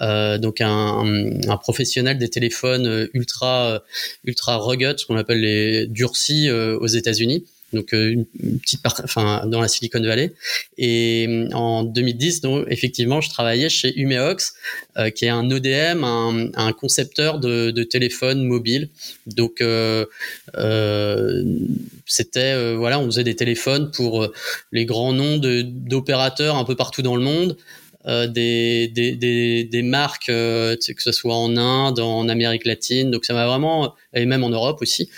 euh, 0.00 0.38
donc 0.38 0.60
un, 0.60 1.04
un, 1.48 1.56
professionnel 1.56 2.18
des 2.18 2.28
téléphones 2.28 3.08
ultra 3.14 3.82
ultra 4.24 4.56
rugged, 4.56 4.98
ce 4.98 5.06
qu'on 5.06 5.16
appelle 5.16 5.40
les 5.40 5.86
durcis 5.86 6.48
euh, 6.48 6.78
aux 6.78 6.86
États-Unis 6.86 7.44
donc 7.74 7.92
euh, 7.92 8.10
une, 8.10 8.58
petite 8.60 8.82
part, 8.82 9.00
enfin 9.04 9.46
dans 9.46 9.60
la 9.60 9.68
Silicon 9.68 10.00
Valley. 10.00 10.32
Et 10.78 11.26
euh, 11.28 11.48
en 11.52 11.84
2010, 11.84 12.40
donc 12.40 12.66
effectivement, 12.70 13.20
je 13.20 13.28
travaillais 13.28 13.68
chez 13.68 13.98
Umeox, 13.98 14.54
euh, 14.96 15.10
qui 15.10 15.26
est 15.26 15.28
un 15.28 15.50
ODM, 15.50 16.04
un, 16.04 16.72
concepteur 16.72 17.38
de, 17.38 17.70
de 17.70 17.82
téléphones 17.82 18.44
mobiles. 18.44 18.88
Donc 19.26 19.62
c'était 22.06 22.74
voilà, 22.74 22.98
on 22.98 23.06
faisait 23.06 23.24
des 23.24 23.36
téléphones 23.36 23.90
pour 23.90 24.28
les 24.72 24.84
grands 24.84 25.12
noms 25.12 25.38
d'opérateurs 25.38 26.56
un 26.56 26.64
peu 26.64 26.76
partout 26.76 27.02
dans 27.02 27.16
le 27.16 27.22
monde. 27.22 27.56
Des, 28.06 29.80
marques, 29.82 30.26
que 30.26 30.76
ce 30.78 31.12
soit 31.12 31.36
en 31.36 31.56
Inde, 31.56 32.00
en 32.00 32.28
Amérique 32.28 32.66
latine. 32.66 33.10
Donc 33.10 33.24
ça 33.24 33.32
m'a 33.34 33.46
vraiment, 33.46 33.94
et 34.12 34.26
même 34.26 34.44
en 34.44 34.50
Europe 34.50 34.78
aussi, 34.82 35.08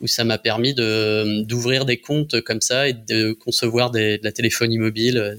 où 0.00 0.06
ça 0.06 0.24
m'a 0.24 0.38
permis 0.38 0.74
d'ouvrir 0.74 1.84
des 1.84 1.98
comptes 1.98 2.40
comme 2.42 2.60
ça 2.60 2.88
et 2.88 2.92
de 2.92 3.32
concevoir 3.32 3.90
de 3.90 4.18
la 4.22 4.32
téléphonie 4.32 4.78
mobile 4.78 5.18
euh, 5.18 5.34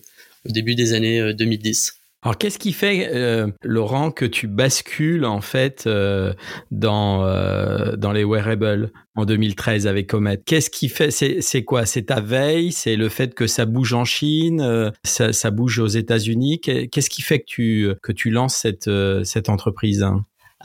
au 0.48 0.52
début 0.52 0.76
des 0.76 0.94
années 0.94 1.34
2010. 1.34 2.00
Alors, 2.26 2.40
qu'est-ce 2.40 2.58
qui 2.58 2.74
fait, 2.74 3.08
euh, 3.14 3.52
Laurent, 3.62 4.10
que 4.10 4.26
tu 4.26 4.48
bascules 4.48 5.26
en 5.26 5.42
fait 5.42 5.84
euh, 5.86 6.34
dans 6.72 7.24
euh, 7.24 7.96
dans 7.98 8.12
les 8.12 8.24
wearables 8.24 8.92
en 9.16 9.26
2013 9.26 9.86
avec 9.86 10.08
Comet? 10.08 10.42
Qu'est-ce 10.44 10.72
qui 10.72 10.90
fait 10.90 11.12
C'est 11.12 11.64
quoi? 11.64 11.86
C'est 11.86 12.08
ta 12.08 12.22
veille? 12.22 12.72
C'est 12.72 12.96
le 12.96 13.10
fait 13.10 13.36
que 13.36 13.46
ça 13.46 13.66
bouge 13.66 13.94
en 13.94 14.06
Chine 14.06 14.92
ça, 15.04 15.34
ça 15.34 15.52
bouge 15.52 15.78
aux 15.78 15.86
États-Unis? 15.86 16.60
Qu'est-ce 16.62 17.12
qui 17.12 17.22
fait 17.22 17.42
que 17.42 17.46
tu 17.46 17.90
que 18.02 18.12
tu 18.12 18.32
lances 18.32 18.56
cette 18.56 18.90
cette 19.24 19.48
entreprise? 19.48 20.04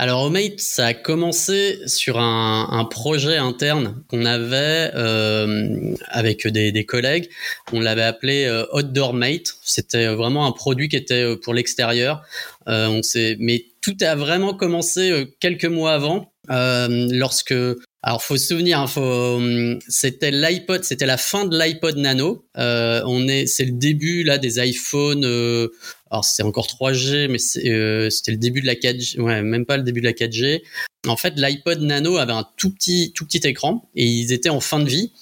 Alors 0.01 0.23
Omate, 0.23 0.61
ça 0.61 0.87
a 0.87 0.95
commencé 0.95 1.79
sur 1.85 2.19
un, 2.19 2.69
un 2.71 2.87
projet 2.87 3.37
interne 3.37 4.03
qu'on 4.09 4.25
avait 4.25 4.91
euh, 4.95 5.95
avec 6.09 6.47
des, 6.47 6.73
des, 6.73 6.87
collègues. 6.87 7.29
On 7.71 7.81
l'avait 7.81 8.05
appelé 8.05 8.47
euh, 8.47 8.65
Outdoor 8.73 9.13
Mate. 9.13 9.59
C'était 9.61 10.07
vraiment 10.07 10.47
un 10.47 10.53
produit 10.53 10.89
qui 10.89 10.97
était 10.97 11.23
euh, 11.23 11.37
pour 11.37 11.53
l'extérieur. 11.53 12.23
Euh, 12.67 12.89
on 12.89 13.03
sait, 13.03 13.37
mais 13.41 13.67
tout 13.83 13.97
a 14.01 14.15
vraiment 14.15 14.55
commencé 14.55 15.11
euh, 15.11 15.27
quelques 15.39 15.67
mois 15.67 15.93
avant, 15.93 16.33
lorsque 16.49 17.55
alors 18.03 18.23
faut 18.23 18.39
se 18.39 18.47
souvenir, 18.47 18.81
hein, 18.81 18.87
faut, 18.87 19.41
c'était 19.89 20.31
l'iPod, 20.31 20.85
c'était 20.85 21.05
la 21.05 21.19
fin 21.19 21.45
de 21.45 21.59
l'iPod 21.59 21.99
Nano. 21.99 22.47
Euh, 22.57 23.03
on 23.05 23.29
est, 23.29 23.47
c'est 23.47 23.67
le 23.67 23.73
début 23.73 24.23
là 24.23 24.39
des 24.39 24.59
iPhones. 24.59 25.25
Euh, 25.25 25.69
alors 26.11 26.25
c'est 26.25 26.43
encore 26.43 26.67
3G, 26.67 27.29
mais 27.29 27.39
euh, 27.69 28.11
c'était 28.11 28.33
le 28.33 28.39
début 28.39 28.61
de 28.61 28.67
la 28.67 28.75
4G. 28.75 29.21
Ouais, 29.21 29.43
même 29.43 29.65
pas 29.65 29.77
le 29.77 29.85
début 29.85 30.01
de 30.01 30.07
la 30.07 30.13
4G. 30.13 30.63
En 31.07 31.17
fait, 31.17 31.35
l'iPod 31.37 31.81
Nano 31.81 32.17
avait 32.19 32.33
un 32.33 32.47
tout 32.57 32.71
petit, 32.71 33.13
tout 33.15 33.25
petit 33.25 33.47
écran 33.47 33.89
et 33.95 34.05
ils 34.05 34.33
étaient 34.33 34.51
en 34.51 34.61
fin 34.61 34.81
de 34.81 34.89
vie. 34.89 35.13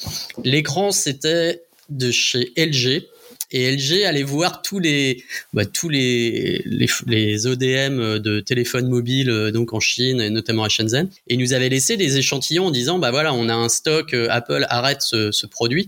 L'écran 0.44 0.90
c'était 0.90 1.62
de 1.90 2.10
chez 2.10 2.52
LG 2.56 3.04
et 3.50 3.70
LG 3.70 4.04
allait 4.04 4.22
voir 4.22 4.62
tous 4.62 4.78
les 4.78 5.24
bah, 5.52 5.64
tous 5.64 5.88
les, 5.88 6.62
les, 6.66 6.88
les 7.06 7.46
ODM 7.46 8.18
de 8.18 8.40
téléphones 8.40 8.88
mobiles 8.88 9.30
euh, 9.30 9.50
donc 9.50 9.72
en 9.72 9.80
Chine 9.80 10.20
et 10.20 10.30
notamment 10.30 10.64
à 10.64 10.68
Shenzhen. 10.68 11.08
Et 11.28 11.36
nous 11.36 11.52
avait 11.52 11.68
laissé 11.68 11.96
des 11.96 12.18
échantillons 12.18 12.66
en 12.66 12.70
disant 12.70 12.98
bah 12.98 13.10
voilà 13.10 13.32
on 13.32 13.48
a 13.48 13.54
un 13.54 13.68
stock 13.68 14.14
euh, 14.14 14.28
Apple 14.30 14.66
arrête 14.68 15.02
ce, 15.02 15.32
ce 15.32 15.46
produit. 15.46 15.86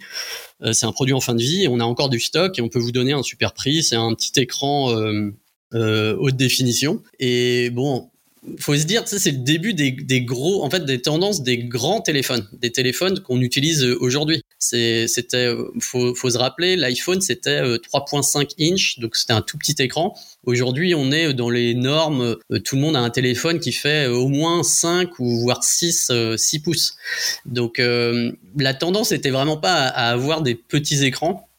Euh, 0.63 0.73
c'est 0.73 0.87
un 0.87 0.93
produit 0.93 1.15
en 1.15 1.21
fin 1.21 1.35
de 1.35 1.43
vie 1.43 1.65
et 1.65 1.69
on 1.69 1.81
a 1.81 1.85
encore 1.85 2.09
du 2.09 2.21
stock 2.21 2.59
et 2.59 2.63
on 2.63 2.69
peut 2.69 2.79
vous 2.79 2.93
donner 2.93 3.13
un 3.13 3.23
super 3.23 3.53
prix. 3.53 3.83
C'est 3.83 3.97
un 3.97 4.15
petit 4.15 4.39
écran 4.41 4.95
euh, 4.95 5.31
euh, 5.75 6.17
haute 6.19 6.37
définition. 6.37 7.03
Et 7.19 7.71
bon 7.71 8.11
faut 8.59 8.75
se 8.75 8.85
dire, 8.85 9.03
c'est 9.07 9.31
le 9.31 9.39
début 9.39 9.75
des, 9.75 10.23
gros, 10.23 10.65
en 10.65 10.71
fait, 10.71 10.85
des 10.85 11.01
tendances 11.01 11.43
des 11.43 11.59
grands 11.59 12.01
téléphones, 12.01 12.49
des 12.53 12.73
téléphones 12.73 13.21
qu'on 13.21 13.41
utilise 13.41 13.85
euh, 13.85 13.97
aujourd'hui. 14.01 14.43
C'était, 14.59 15.47
euh, 15.47 15.71
faut, 15.81 16.15
faut 16.15 16.31
se 16.31 16.39
rappeler, 16.39 16.77
l'iPhone 16.77 17.21
c'était 17.21 17.61
3.5 17.63 18.39
euh, 18.39 18.73
inch, 18.73 18.99
donc 18.99 19.17
c'était 19.17 19.33
un 19.33 19.43
tout 19.43 19.59
petit 19.59 19.75
écran. 19.83 20.15
Aujourd'hui, 20.45 20.95
on 20.95 21.13
est 21.13 21.35
dans 21.35 21.51
les 21.51 21.75
normes. 21.75 22.37
Tout 22.65 22.77
le 22.77 22.81
monde 22.81 22.97
a 22.97 23.01
un 23.01 23.11
téléphone 23.11 23.61
qui 23.61 23.73
fait 23.73 24.07
au 24.07 24.29
moins 24.29 24.63
5 24.63 25.19
ou 25.19 25.41
voire 25.41 25.63
6, 25.63 26.11
6 26.37 26.59
pouces. 26.61 26.97
Donc, 27.45 27.79
la 27.79 28.75
tendance 28.75 29.13
était 29.13 29.31
vraiment 29.31 29.59
pas 29.59 29.87
à 29.87 30.11
avoir 30.11 30.41
des 30.41 30.55
petits 30.55 31.05
écrans 31.05 31.50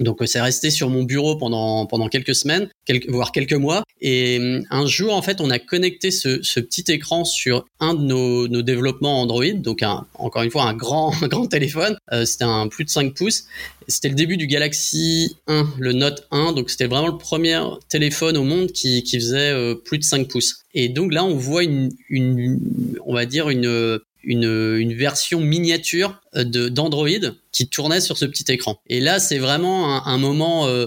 donc 0.00 0.18
c'est 0.26 0.40
resté 0.40 0.70
sur 0.70 0.90
mon 0.90 1.04
bureau 1.04 1.36
pendant 1.36 1.86
pendant 1.86 2.08
quelques 2.08 2.34
semaines, 2.34 2.68
quelques, 2.84 3.08
voire 3.08 3.30
quelques 3.30 3.54
mois. 3.54 3.84
Et 4.00 4.38
hum, 4.38 4.64
un 4.70 4.86
jour 4.86 5.14
en 5.14 5.22
fait, 5.22 5.40
on 5.40 5.50
a 5.50 5.58
connecté 5.58 6.10
ce, 6.10 6.42
ce 6.42 6.60
petit 6.60 6.84
écran 6.88 7.24
sur 7.24 7.64
un 7.80 7.94
de 7.94 8.02
nos, 8.02 8.48
nos 8.48 8.62
développements 8.62 9.22
Android, 9.22 9.52
donc 9.54 9.82
un, 9.82 10.06
encore 10.14 10.42
une 10.42 10.50
fois 10.50 10.64
un 10.64 10.74
grand 10.74 11.12
un 11.22 11.28
grand 11.28 11.46
téléphone. 11.46 11.96
Euh, 12.12 12.24
c'était 12.24 12.44
un 12.44 12.68
plus 12.68 12.84
de 12.84 12.90
5 12.90 13.14
pouces. 13.14 13.44
C'était 13.86 14.08
le 14.08 14.14
début 14.14 14.36
du 14.36 14.46
Galaxy 14.46 15.36
1, 15.46 15.74
le 15.78 15.92
Note 15.92 16.26
1. 16.30 16.52
Donc 16.52 16.70
c'était 16.70 16.86
vraiment 16.86 17.08
le 17.08 17.18
premier 17.18 17.60
téléphone 17.88 18.36
au 18.36 18.44
monde 18.44 18.72
qui, 18.72 19.02
qui 19.02 19.16
faisait 19.16 19.50
euh, 19.52 19.74
plus 19.74 19.98
de 19.98 20.04
5 20.04 20.28
pouces. 20.28 20.64
Et 20.74 20.88
donc 20.88 21.12
là, 21.12 21.24
on 21.24 21.34
voit 21.34 21.62
une, 21.62 21.90
une 22.08 22.58
on 23.06 23.14
va 23.14 23.26
dire 23.26 23.48
une 23.48 24.00
une, 24.26 24.76
une 24.78 24.94
version 24.94 25.40
miniature 25.40 26.20
euh, 26.36 26.44
de 26.44 26.68
d'Android 26.68 27.08
qui 27.52 27.68
tournait 27.68 28.00
sur 28.00 28.16
ce 28.16 28.24
petit 28.24 28.50
écran. 28.52 28.80
Et 28.88 29.00
là, 29.00 29.18
c'est 29.18 29.38
vraiment 29.38 29.96
un, 29.96 30.12
un 30.12 30.18
moment 30.18 30.66
euh, 30.66 30.86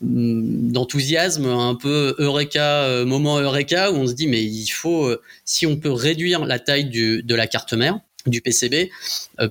mm, 0.00 0.72
d'enthousiasme, 0.72 1.46
un 1.46 1.74
peu 1.74 2.14
eureka, 2.18 2.84
euh, 2.84 3.04
moment 3.04 3.38
eureka, 3.38 3.90
où 3.90 3.96
on 3.96 4.06
se 4.06 4.14
dit 4.14 4.26
mais 4.26 4.42
il 4.42 4.68
faut, 4.68 5.14
si 5.44 5.66
on 5.66 5.76
peut 5.76 5.92
réduire 5.92 6.44
la 6.44 6.58
taille 6.58 6.86
du, 6.86 7.22
de 7.22 7.34
la 7.34 7.46
carte 7.46 7.72
mère 7.72 7.98
du 8.26 8.40
PCB, 8.40 8.90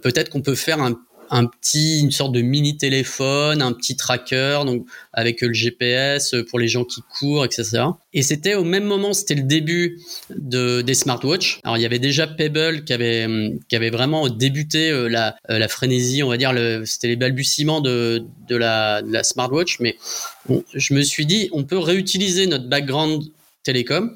peut-être 0.02 0.30
qu'on 0.30 0.42
peut 0.42 0.56
faire 0.56 0.82
un 0.82 1.00
un 1.30 1.46
petit, 1.46 2.00
une 2.00 2.12
sorte 2.12 2.32
de 2.32 2.42
mini 2.42 2.78
téléphone, 2.78 3.62
un 3.62 3.74
petit 3.74 3.96
tracker, 3.96 4.62
donc 4.66 4.86
avec 5.14 5.42
le 5.42 5.54
GPS 5.54 6.36
pour 6.50 6.60
les 6.60 6.68
gens 6.68 6.84
qui 6.84 7.02
courent, 7.02 7.46
etc. 7.46 7.84
Et 8.14 8.22
c'était 8.22 8.56
au 8.56 8.64
même 8.64 8.86
moment, 8.86 9.14
c'était 9.14 9.36
le 9.36 9.44
début 9.44 10.00
de, 10.30 10.82
des 10.82 10.94
smartwatches. 10.94 11.60
Alors 11.64 11.78
il 11.78 11.82
y 11.82 11.86
avait 11.86 12.00
déjà 12.00 12.28
Pebble 12.28 12.84
qui 12.84 12.94
avait, 12.94 13.28
qui 13.68 13.76
avait 13.76 13.90
vraiment 13.90 14.30
débuté 14.30 14.90
euh, 14.90 15.08
la, 15.08 15.36
euh, 15.50 15.60
la 15.60 15.68
frénésie, 15.68 16.24
on 16.24 16.30
va 16.30 16.38
dire, 16.38 16.54
c'était 16.86 17.08
les 17.08 17.16
balbutiements 17.16 17.82
de, 17.82 18.26
de, 18.48 18.56
la, 18.56 19.02
de 19.02 19.12
la 19.12 19.24
smartwatch. 19.24 19.80
Mais 19.80 19.98
bon, 20.48 20.64
je 20.74 20.94
me 20.94 21.02
suis 21.02 21.26
dit, 21.26 21.50
on 21.52 21.64
peut 21.64 21.78
réutiliser 21.78 22.48
notre 22.48 22.68
background 22.68 23.24
télécom, 23.66 24.16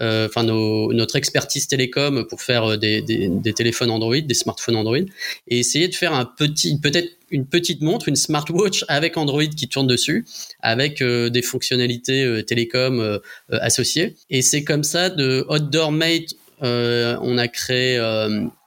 euh, 0.00 0.26
enfin 0.26 0.44
notre 0.44 1.16
expertise 1.16 1.66
télécom 1.66 2.26
pour 2.26 2.40
faire 2.40 2.64
euh, 2.64 2.76
des, 2.78 3.52
téléphones 3.54 3.90
Android, 3.90 4.20
des 4.20 4.34
smartphones 4.34 4.76
Android, 4.76 5.04
et 5.48 5.58
essayer 5.58 5.88
de 5.88 5.94
faire 5.94 6.14
un 6.14 6.24
petit, 6.24 6.80
peut-être 6.80 7.10
une 7.30 7.46
petite 7.46 7.82
montre, 7.82 8.08
une 8.08 8.16
smartwatch 8.16 8.84
avec 8.88 9.16
Android 9.16 9.44
qui 9.44 9.68
tourne 9.68 9.88
dessus, 9.88 10.24
avec 10.60 11.02
euh, 11.02 11.28
des 11.28 11.42
fonctionnalités 11.42 12.42
télécom 12.46 13.20
associées. 13.50 14.14
Et 14.30 14.40
c'est 14.40 14.64
comme 14.64 14.84
ça 14.84 15.10
de 15.10 15.44
Outdoor 15.50 15.92
Mate, 15.92 16.34
on 16.60 17.36
a 17.36 17.48
créé 17.48 17.98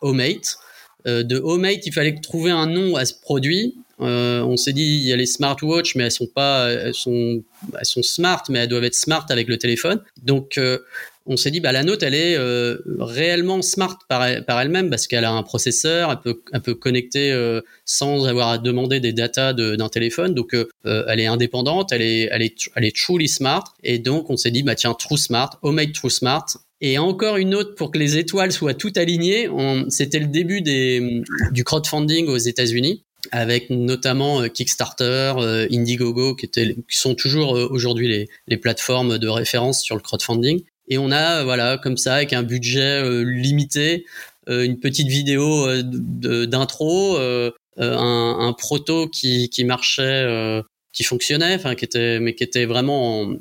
Omate. 0.01 0.57
de 1.05 1.39
Omate, 1.39 1.85
il 1.85 1.93
fallait 1.93 2.19
trouver 2.19 2.51
un 2.51 2.67
nom 2.67 2.95
à 2.97 3.05
ce 3.05 3.13
produit 3.13 3.75
euh, 3.99 4.41
on 4.41 4.57
s'est 4.57 4.73
dit 4.73 4.83
il 4.83 5.07
y 5.07 5.13
a 5.13 5.15
les 5.15 5.25
smartwatches, 5.25 5.95
mais 5.95 6.05
elles 6.05 6.11
sont 6.11 6.27
pas, 6.27 6.69
elles 6.69 6.93
sont, 6.93 7.43
elles 7.77 7.85
sont 7.85 8.03
smart, 8.03 8.43
mais 8.49 8.59
elles 8.59 8.67
doivent 8.67 8.83
être 8.83 8.95
smart 8.95 9.25
avec 9.29 9.47
le 9.47 9.57
téléphone. 9.57 10.01
Donc 10.23 10.57
euh, 10.57 10.79
on 11.27 11.37
s'est 11.37 11.51
dit 11.51 11.59
bah 11.59 11.71
la 11.71 11.83
note 11.83 12.03
elle 12.03 12.15
est 12.15 12.35
euh, 12.37 12.77
réellement 12.99 13.61
smart 13.61 13.99
par, 14.07 14.25
par 14.45 14.61
elle-même 14.61 14.89
parce 14.89 15.07
qu'elle 15.07 15.25
a 15.25 15.31
un 15.31 15.43
processeur, 15.43 16.11
elle 16.11 16.19
peut, 16.19 16.41
elle 16.53 16.61
peut 16.61 16.73
connecter 16.73 17.31
euh, 17.31 17.61
sans 17.85 18.25
avoir 18.25 18.49
à 18.49 18.57
demander 18.57 18.99
des 18.99 19.13
datas 19.13 19.53
d'un 19.53 19.89
téléphone. 19.89 20.33
Donc 20.33 20.53
euh, 20.53 20.65
elle 20.83 21.19
est 21.19 21.27
indépendante, 21.27 21.91
elle 21.91 22.01
est, 22.01 22.29
elle 22.31 22.41
est, 22.41 22.55
elle 22.75 22.85
est 22.85 22.95
truly 22.95 23.27
smart. 23.27 23.75
Et 23.83 23.99
donc 23.99 24.29
on 24.29 24.37
s'est 24.37 24.51
dit 24.51 24.63
bah 24.63 24.75
tiens 24.75 24.93
True 24.93 25.17
Smart, 25.17 25.59
Homemade 25.61 25.91
True 25.93 26.09
Smart. 26.09 26.45
Et 26.79 26.99
encore 26.99 27.37
une 27.37 27.55
autre 27.55 27.73
pour 27.73 27.91
que 27.91 27.97
les 27.97 28.17
étoiles 28.17 28.51
soient 28.51 28.75
toutes 28.75 28.97
alignées. 28.97 29.49
C'était 29.89 30.19
le 30.19 30.27
début 30.27 30.61
des, 30.61 31.23
du 31.51 31.63
crowdfunding 31.63 32.27
aux 32.27 32.37
États-Unis. 32.37 33.03
Avec 33.31 33.69
notamment 33.69 34.47
Kickstarter, 34.49 35.33
Indiegogo, 35.71 36.35
qui, 36.35 36.45
étaient, 36.45 36.75
qui 36.75 36.97
sont 36.97 37.15
toujours 37.15 37.51
aujourd'hui 37.51 38.07
les, 38.07 38.29
les 38.47 38.57
plateformes 38.57 39.17
de 39.17 39.27
référence 39.27 39.81
sur 39.81 39.95
le 39.95 40.01
crowdfunding. 40.01 40.63
Et 40.89 40.97
on 40.97 41.11
a, 41.11 41.43
voilà, 41.43 41.77
comme 41.77 41.97
ça, 41.97 42.15
avec 42.15 42.33
un 42.33 42.43
budget 42.43 43.03
limité, 43.23 44.05
une 44.47 44.79
petite 44.79 45.07
vidéo 45.07 45.67
d'intro, 45.83 47.17
un, 47.17 47.51
un, 47.77 48.53
proto 48.53 49.07
qui, 49.07 49.49
qui 49.49 49.63
marchait 49.65 50.63
qui 50.97 51.03
fonctionnait, 51.03 51.53
enfin 51.53 51.75
qui 51.75 51.85
était, 51.85 52.19
mais 52.19 52.33
qui 52.33 52.43
était 52.43 52.65
vraiment 52.65 53.21
en, 53.21 53.33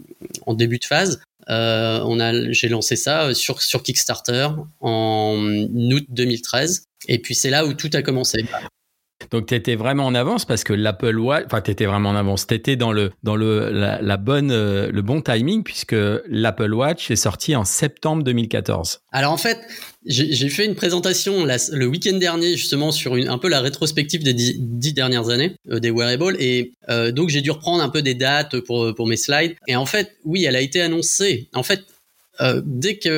en 0.46 0.54
début 0.54 0.78
de 0.78 0.84
phase. 0.84 1.22
Euh, 1.48 2.00
on 2.04 2.20
a, 2.20 2.52
j'ai 2.52 2.68
lancé 2.68 2.96
ça 2.96 3.32
sur 3.32 3.62
sur 3.62 3.82
Kickstarter 3.82 4.48
en 4.80 5.38
août 5.72 6.04
2013, 6.10 6.84
et 7.08 7.18
puis 7.18 7.34
c'est 7.34 7.50
là 7.50 7.64
où 7.64 7.72
tout 7.72 7.90
a 7.94 8.02
commencé. 8.02 8.44
Donc 9.30 9.46
tu 9.46 9.54
étais 9.54 9.74
vraiment 9.74 10.06
en 10.06 10.14
avance 10.14 10.44
parce 10.44 10.64
que 10.64 10.72
l'Apple 10.72 11.18
Watch, 11.18 11.44
enfin 11.46 11.60
tu 11.60 11.70
étais 11.70 11.86
vraiment 11.86 12.10
en 12.10 12.16
avance, 12.16 12.46
tu 12.46 12.54
étais 12.54 12.76
dans 12.76 12.92
le 12.92 13.12
dans 13.22 13.36
le 13.36 13.70
la, 13.70 14.16
bonne 14.16 14.50
euh, 14.50 14.90
le 14.90 15.02
bon 15.02 15.20
timing 15.20 15.62
puisque 15.62 15.96
l'Apple 16.28 16.72
Watch 16.72 17.10
est 17.10 17.16
sorti 17.16 17.56
en 17.56 17.64
septembre 17.64 18.22
2014. 18.22 19.00
Alors 19.12 19.32
en 19.32 19.36
fait, 19.36 19.58
j'ai 20.04 20.48
fait 20.48 20.66
une 20.66 20.74
présentation 20.74 21.44
le 21.44 21.86
week-end 21.86 22.16
dernier 22.18 22.56
justement 22.56 22.92
sur 22.92 23.14
un 23.14 23.38
peu 23.38 23.48
la 23.48 23.60
rétrospective 23.60 24.22
des 24.22 24.34
dix, 24.34 24.92
dernières 24.92 25.30
années 25.30 25.56
euh, 25.70 25.80
des 25.80 25.90
wearables 25.90 26.36
et 26.38 26.72
euh, 26.88 27.10
donc 27.10 27.30
j'ai 27.30 27.40
dû 27.40 27.50
reprendre 27.50 27.82
un 27.82 27.88
peu 27.88 28.02
des 28.02 28.14
dates 28.14 28.60
pour 28.60 28.94
pour 28.94 29.06
mes 29.06 29.16
slides. 29.16 29.56
Et 29.66 29.76
en 29.76 29.86
fait 29.86 30.16
oui 30.24 30.44
elle 30.44 30.56
a 30.56 30.60
été 30.60 30.80
annoncée. 30.80 31.48
En 31.54 31.62
fait 31.62 31.80
euh, 32.40 32.60
dès 32.64 32.98
que 32.98 33.08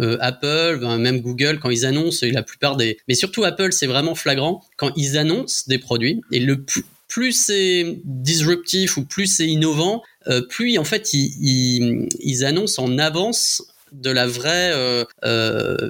euh, 0.00 0.16
Apple, 0.20 0.80
même 0.98 1.20
Google, 1.20 1.58
quand 1.60 1.70
ils 1.70 1.84
annoncent, 1.86 2.26
la 2.26 2.42
plupart 2.42 2.76
des, 2.76 2.98
mais 3.08 3.14
surtout 3.14 3.44
Apple, 3.44 3.72
c'est 3.72 3.86
vraiment 3.86 4.14
flagrant 4.14 4.62
quand 4.76 4.92
ils 4.96 5.18
annoncent 5.18 5.64
des 5.66 5.78
produits 5.78 6.20
et 6.32 6.40
le 6.40 6.64
plus, 7.08 7.32
c'est 7.32 7.98
disruptif 8.04 8.96
ou 8.96 9.04
plus 9.04 9.26
c'est 9.26 9.46
innovant, 9.46 10.02
euh, 10.26 10.42
plus 10.42 10.76
en 10.78 10.84
fait 10.84 11.12
ils, 11.12 12.08
ils, 12.20 12.44
annoncent 12.44 12.82
en 12.82 12.98
avance 12.98 13.62
de 13.92 14.10
la 14.10 14.26
vraie 14.26 14.72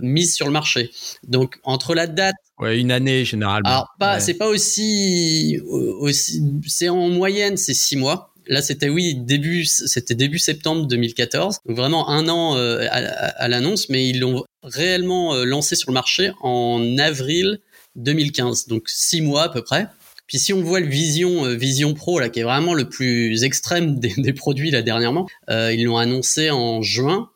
mise 0.03 0.35
sur 0.35 0.47
le 0.47 0.53
marché. 0.53 0.91
Donc 1.27 1.59
entre 1.65 1.95
la 1.95 2.07
date 2.07 2.37
Ouais, 2.59 2.79
une 2.79 2.91
année 2.91 3.25
généralement. 3.27 3.69
Alors 3.69 3.95
pas, 3.99 4.19
c'est 4.19 4.35
pas 4.35 4.49
aussi, 4.49 5.61
aussi 5.65 6.43
c'est 6.67 6.89
en 6.89 7.09
moyenne 7.09 7.57
c'est 7.57 7.75
six 7.75 7.97
mois. 7.97 8.33
Là, 8.49 8.63
c'était 8.63 8.89
oui 8.89 9.15
début, 9.15 9.65
c'était 9.65 10.15
début 10.15 10.39
septembre 10.39 10.87
2014, 10.87 11.61
donc 11.67 11.77
vraiment 11.77 12.09
un 12.09 12.29
an 12.29 12.57
euh, 12.57 12.87
à, 12.91 13.49
l'annonce, 13.49 13.89
mais 13.89 14.09
ils 14.09 14.21
l'ont 14.21 14.45
réellement 14.63 15.35
euh, 15.35 15.45
lancé 15.45 15.75
sur 15.75 15.91
le 15.91 15.95
marché 15.95 16.31
en 16.41 16.97
avril 16.99 17.61
2015, 17.97 18.69
donc 18.69 18.85
six 18.89 19.21
mois 19.21 19.45
à 19.45 19.49
peu 19.49 19.63
près. 19.63 19.89
Puis 20.27 20.39
si 20.39 20.53
on 20.53 20.63
voit 20.63 20.81
le 20.81 20.87
Vision 20.87 21.45
euh, 21.45 21.55
Vision 21.55 21.95
Pro 21.95 22.21
là, 22.21 22.29
qui 22.29 22.41
est 22.41 22.45
vraiment 22.45 22.75
le 22.75 22.89
plus 22.89 23.43
extrême 23.43 23.99
des, 24.01 24.15
des 24.17 24.33
produits 24.33 24.71
là 24.71 24.83
dernièrement, 24.83 25.27
ils 25.49 25.85
l'ont 25.85 25.99
annoncé 25.99 26.51
en 26.51 26.83
juin 26.83 27.31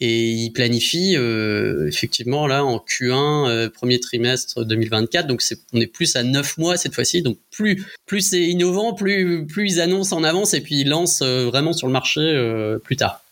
et 0.00 0.30
il 0.30 0.50
planifie 0.52 1.14
euh, 1.16 1.86
effectivement 1.86 2.46
là 2.46 2.64
en 2.64 2.78
Q1 2.78 3.48
euh, 3.48 3.68
premier 3.68 4.00
trimestre 4.00 4.64
2024 4.64 5.26
donc 5.26 5.42
on 5.74 5.80
est 5.80 5.86
plus 5.86 6.16
à 6.16 6.22
9 6.22 6.58
mois 6.58 6.76
cette 6.76 6.94
fois-ci. 6.94 7.22
Donc 7.22 7.38
plus 7.50 7.84
plus 8.06 8.22
c'est 8.22 8.42
innovant 8.42 8.94
plus 8.94 9.46
plus 9.46 9.74
ils 9.74 9.80
annoncent 9.80 10.16
en 10.16 10.24
avance 10.24 10.54
et 10.54 10.62
puis 10.62 10.80
ils 10.80 10.88
lancent 10.88 11.22
euh, 11.22 11.46
vraiment 11.46 11.72
sur 11.72 11.86
le 11.86 11.92
marché 11.92 12.20
plus 12.82 12.96
tard. 12.96 13.22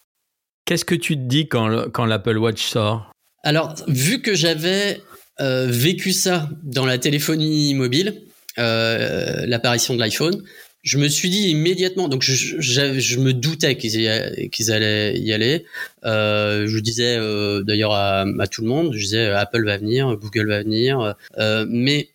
Qu'est-ce 0.66 0.84
que 0.84 0.94
tu 0.94 1.16
te 1.16 1.22
dis 1.22 1.48
quand 1.48 1.88
quand 1.90 2.04
l'Apple 2.04 2.36
Watch 2.36 2.62
sort? 2.62 3.10
Alors 3.42 3.74
vu 3.88 4.20
que 4.20 4.34
j'avais 4.34 5.00
vécu 5.40 6.12
ça 6.12 6.50
dans 6.64 6.84
la 6.84 6.98
téléphonie 6.98 7.72
mobile 7.74 8.22
l'apparition 8.56 9.94
de 9.94 10.00
l'iPhone 10.00 10.42
je 10.82 10.98
me 10.98 11.08
suis 11.08 11.28
dit 11.28 11.48
immédiatement, 11.48 12.08
donc 12.08 12.22
je, 12.22 12.60
je, 12.60 13.18
me 13.18 13.32
doutais 13.32 13.76
qu'ils 13.76 14.50
qu'ils 14.50 14.72
allaient 14.72 15.18
y 15.18 15.32
aller. 15.32 15.64
Euh, 16.04 16.66
je 16.66 16.78
disais 16.78 17.16
euh, 17.16 17.62
d'ailleurs 17.62 17.92
à, 17.92 18.24
à, 18.38 18.46
tout 18.46 18.62
le 18.62 18.68
monde, 18.68 18.92
je 18.94 18.98
disais 18.98 19.26
Apple 19.26 19.64
va 19.64 19.76
venir, 19.76 20.16
Google 20.16 20.48
va 20.48 20.62
venir, 20.62 21.16
euh, 21.38 21.66
mais 21.68 22.10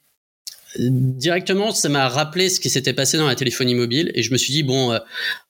directement 0.78 1.72
ça 1.72 1.90
m'a 1.90 2.08
rappelé 2.08 2.50
ce 2.50 2.60
qui 2.60 2.70
s'était 2.70 2.94
passé 2.94 3.18
dans 3.18 3.28
la 3.28 3.36
téléphonie 3.36 3.76
mobile 3.76 4.12
et 4.16 4.24
je 4.24 4.32
me 4.32 4.38
suis 4.38 4.52
dit 4.52 4.64
bon 4.64 4.92
euh, 4.92 5.00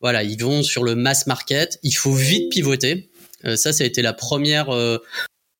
voilà 0.02 0.24
ils 0.24 0.42
vont 0.42 0.64
sur 0.64 0.84
le 0.84 0.96
mass 0.96 1.28
market, 1.28 1.80
il 1.84 1.94
faut 1.94 2.14
vite 2.14 2.52
pivoter. 2.52 3.10
Euh, 3.46 3.56
ça, 3.56 3.74
ça 3.74 3.84
a 3.84 3.88
été 3.88 4.02
la 4.02 4.14
première 4.14 4.68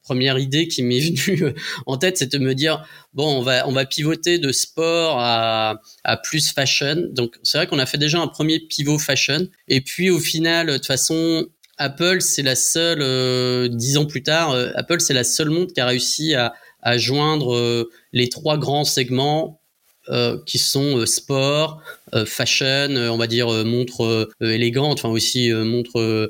première 0.04 0.38
idée 0.38 0.68
qui 0.68 0.84
m'est 0.84 1.00
venue 1.10 1.44
euh, 1.44 1.54
en 1.86 1.98
tête, 1.98 2.18
c'est 2.18 2.32
de 2.32 2.38
me 2.38 2.54
dire 2.54 2.86
bon, 3.14 3.40
on 3.40 3.42
va 3.42 3.68
on 3.68 3.72
va 3.72 3.86
pivoter 3.86 4.38
de 4.38 4.52
sport 4.52 5.20
à, 5.20 5.82
à 6.04 6.18
plus 6.18 6.52
fashion. 6.52 7.08
Donc 7.12 7.36
c'est 7.44 7.58
vrai 7.58 7.68
qu'on 7.68 7.80
a 7.80 7.86
fait 7.86 7.98
déjà 7.98 8.20
un 8.20 8.28
premier 8.28 8.60
pivot 8.60 9.00
fashion. 9.00 9.48
Et 9.68 9.82
puis 9.82 10.10
au 10.10 10.20
final, 10.20 10.68
de 10.68 10.74
toute 10.74 10.86
façon, 10.86 11.46
Apple 11.78 12.22
c'est 12.22 12.44
la 12.44 12.56
seule 12.56 13.02
euh, 13.02 13.68
dix 13.68 13.98
ans 13.98 14.06
plus 14.06 14.24
tard, 14.24 14.52
euh, 14.52 14.72
Apple 14.76 15.00
c'est 15.00 15.14
la 15.14 15.24
seule 15.24 15.50
montre 15.50 15.74
qui 15.74 15.82
a 15.82 15.86
réussi 15.86 16.36
à 16.36 16.54
à 16.86 16.98
joindre 16.98 17.88
les 18.12 18.28
trois 18.28 18.58
grands 18.58 18.84
segments 18.84 19.63
euh, 20.10 20.38
qui 20.46 20.58
sont 20.58 20.98
euh, 20.98 21.06
sport, 21.06 21.82
euh, 22.14 22.26
fashion, 22.26 22.90
on 22.90 23.16
va 23.16 23.26
dire 23.26 23.48
montre 23.64 24.30
élégante, 24.42 25.00
enfin 25.00 25.08
aussi 25.08 25.50
montre 25.52 26.30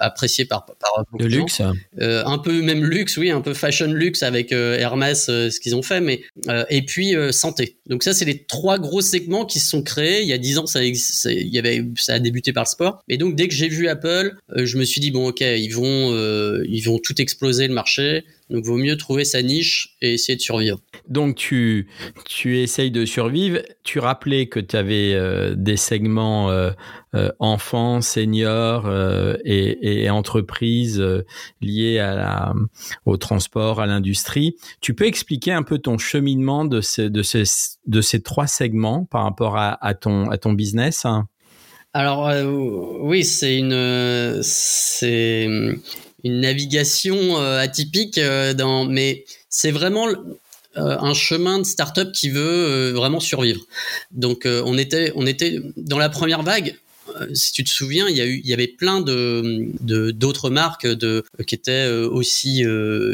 appréciée 0.00 0.44
par 0.44 0.64
par 0.64 1.04
de 1.18 1.24
luxe, 1.26 1.60
un 1.98 2.38
peu 2.38 2.62
même 2.62 2.84
luxe, 2.84 3.16
oui, 3.16 3.30
un 3.30 3.40
peu 3.40 3.52
fashion 3.52 3.92
luxe 3.92 4.22
avec 4.22 4.52
Hermès, 4.52 5.26
ce 5.26 5.60
qu'ils 5.60 5.74
ont 5.74 5.82
fait, 5.82 6.00
mais 6.00 6.22
et 6.70 6.82
puis 6.82 7.14
santé. 7.32 7.76
Donc 7.86 8.02
ça, 8.02 8.14
c'est 8.14 8.24
les 8.24 8.44
trois 8.44 8.78
gros 8.78 9.02
segments 9.02 9.44
qui 9.44 9.58
se 9.58 9.68
sont 9.68 9.82
créés. 9.82 10.22
Il 10.22 10.28
y 10.28 10.32
a 10.32 10.38
dix 10.38 10.58
ans, 10.58 10.66
ça, 10.66 10.80
ça, 10.94 11.32
il 11.32 11.48
y 11.48 11.58
avait, 11.58 11.84
ça 11.96 12.14
a 12.14 12.18
débuté 12.18 12.52
par 12.52 12.64
le 12.64 12.68
sport. 12.68 13.02
Et 13.08 13.18
donc 13.18 13.34
dès 13.34 13.48
que 13.48 13.54
j'ai 13.54 13.68
vu 13.68 13.88
Apple, 13.88 14.36
je 14.54 14.78
me 14.78 14.84
suis 14.84 15.00
dit 15.00 15.10
bon, 15.10 15.28
ok, 15.28 15.40
ils 15.40 15.74
vont 15.74 16.14
ils 16.64 16.82
vont 16.82 16.98
tout 16.98 17.20
exploser 17.20 17.66
le 17.66 17.74
marché. 17.74 18.24
Donc, 18.54 18.66
vaut 18.66 18.76
mieux 18.76 18.96
trouver 18.96 19.24
sa 19.24 19.42
niche 19.42 19.96
et 20.00 20.12
essayer 20.14 20.36
de 20.36 20.40
survivre. 20.40 20.78
Donc, 21.08 21.34
tu, 21.34 21.88
tu 22.24 22.60
essayes 22.60 22.92
de 22.92 23.04
survivre. 23.04 23.58
Tu 23.82 23.98
rappelais 23.98 24.46
que 24.46 24.60
tu 24.60 24.76
avais 24.76 25.12
euh, 25.12 25.56
des 25.56 25.76
segments 25.76 26.50
euh, 26.50 26.70
euh, 27.16 27.32
enfants, 27.40 28.00
seniors 28.00 28.88
et, 29.44 30.04
et, 30.04 30.08
entreprises 30.10 31.00
à 31.00 32.14
la, 32.14 32.54
au 33.06 33.16
transport, 33.16 33.80
à 33.80 33.86
l'industrie. 33.86 34.54
Tu 34.80 34.94
peux 34.94 35.06
expliquer 35.06 35.50
un 35.50 35.64
peu 35.64 35.78
ton 35.78 35.98
cheminement 35.98 36.64
de 36.64 36.80
ces, 36.80 37.10
de 37.10 37.22
ces, 37.22 37.42
de 37.88 38.00
ces 38.00 38.22
trois 38.22 38.46
segments 38.46 39.04
par 39.04 39.24
rapport 39.24 39.56
à, 39.56 39.84
à, 39.84 39.94
ton, 39.94 40.30
à 40.30 40.38
ton 40.38 40.52
business? 40.52 41.06
Alors 41.92 42.30
oui, 43.00 43.24
c'est 43.24 43.58
une 43.58 44.40
c'est 44.42 45.48
une 46.24 46.40
navigation 46.40 47.38
euh, 47.40 47.60
atypique 47.60 48.18
euh, 48.18 48.54
mais 48.88 49.24
c'est 49.48 49.70
vraiment 49.70 50.08
euh, 50.08 50.14
un 50.76 51.14
chemin 51.14 51.58
de 51.58 51.64
start-up 51.64 52.10
qui 52.12 52.30
veut 52.30 52.90
vraiment 52.90 53.20
survivre. 53.20 53.60
Donc 54.10 54.46
on 54.46 54.76
était 54.76 55.12
on 55.14 55.26
était 55.26 55.60
dans 55.76 55.98
la 55.98 56.08
première 56.08 56.42
vague. 56.42 56.74
Si 57.34 57.52
tu 57.52 57.62
te 57.62 57.68
souviens, 57.68 58.08
il 58.08 58.16
y 58.16 58.52
avait 58.54 58.66
plein 58.66 59.02
d'autres 59.02 60.50
marques 60.50 60.88
qui 61.46 61.54
étaient 61.54 61.86
aussi 61.86 62.64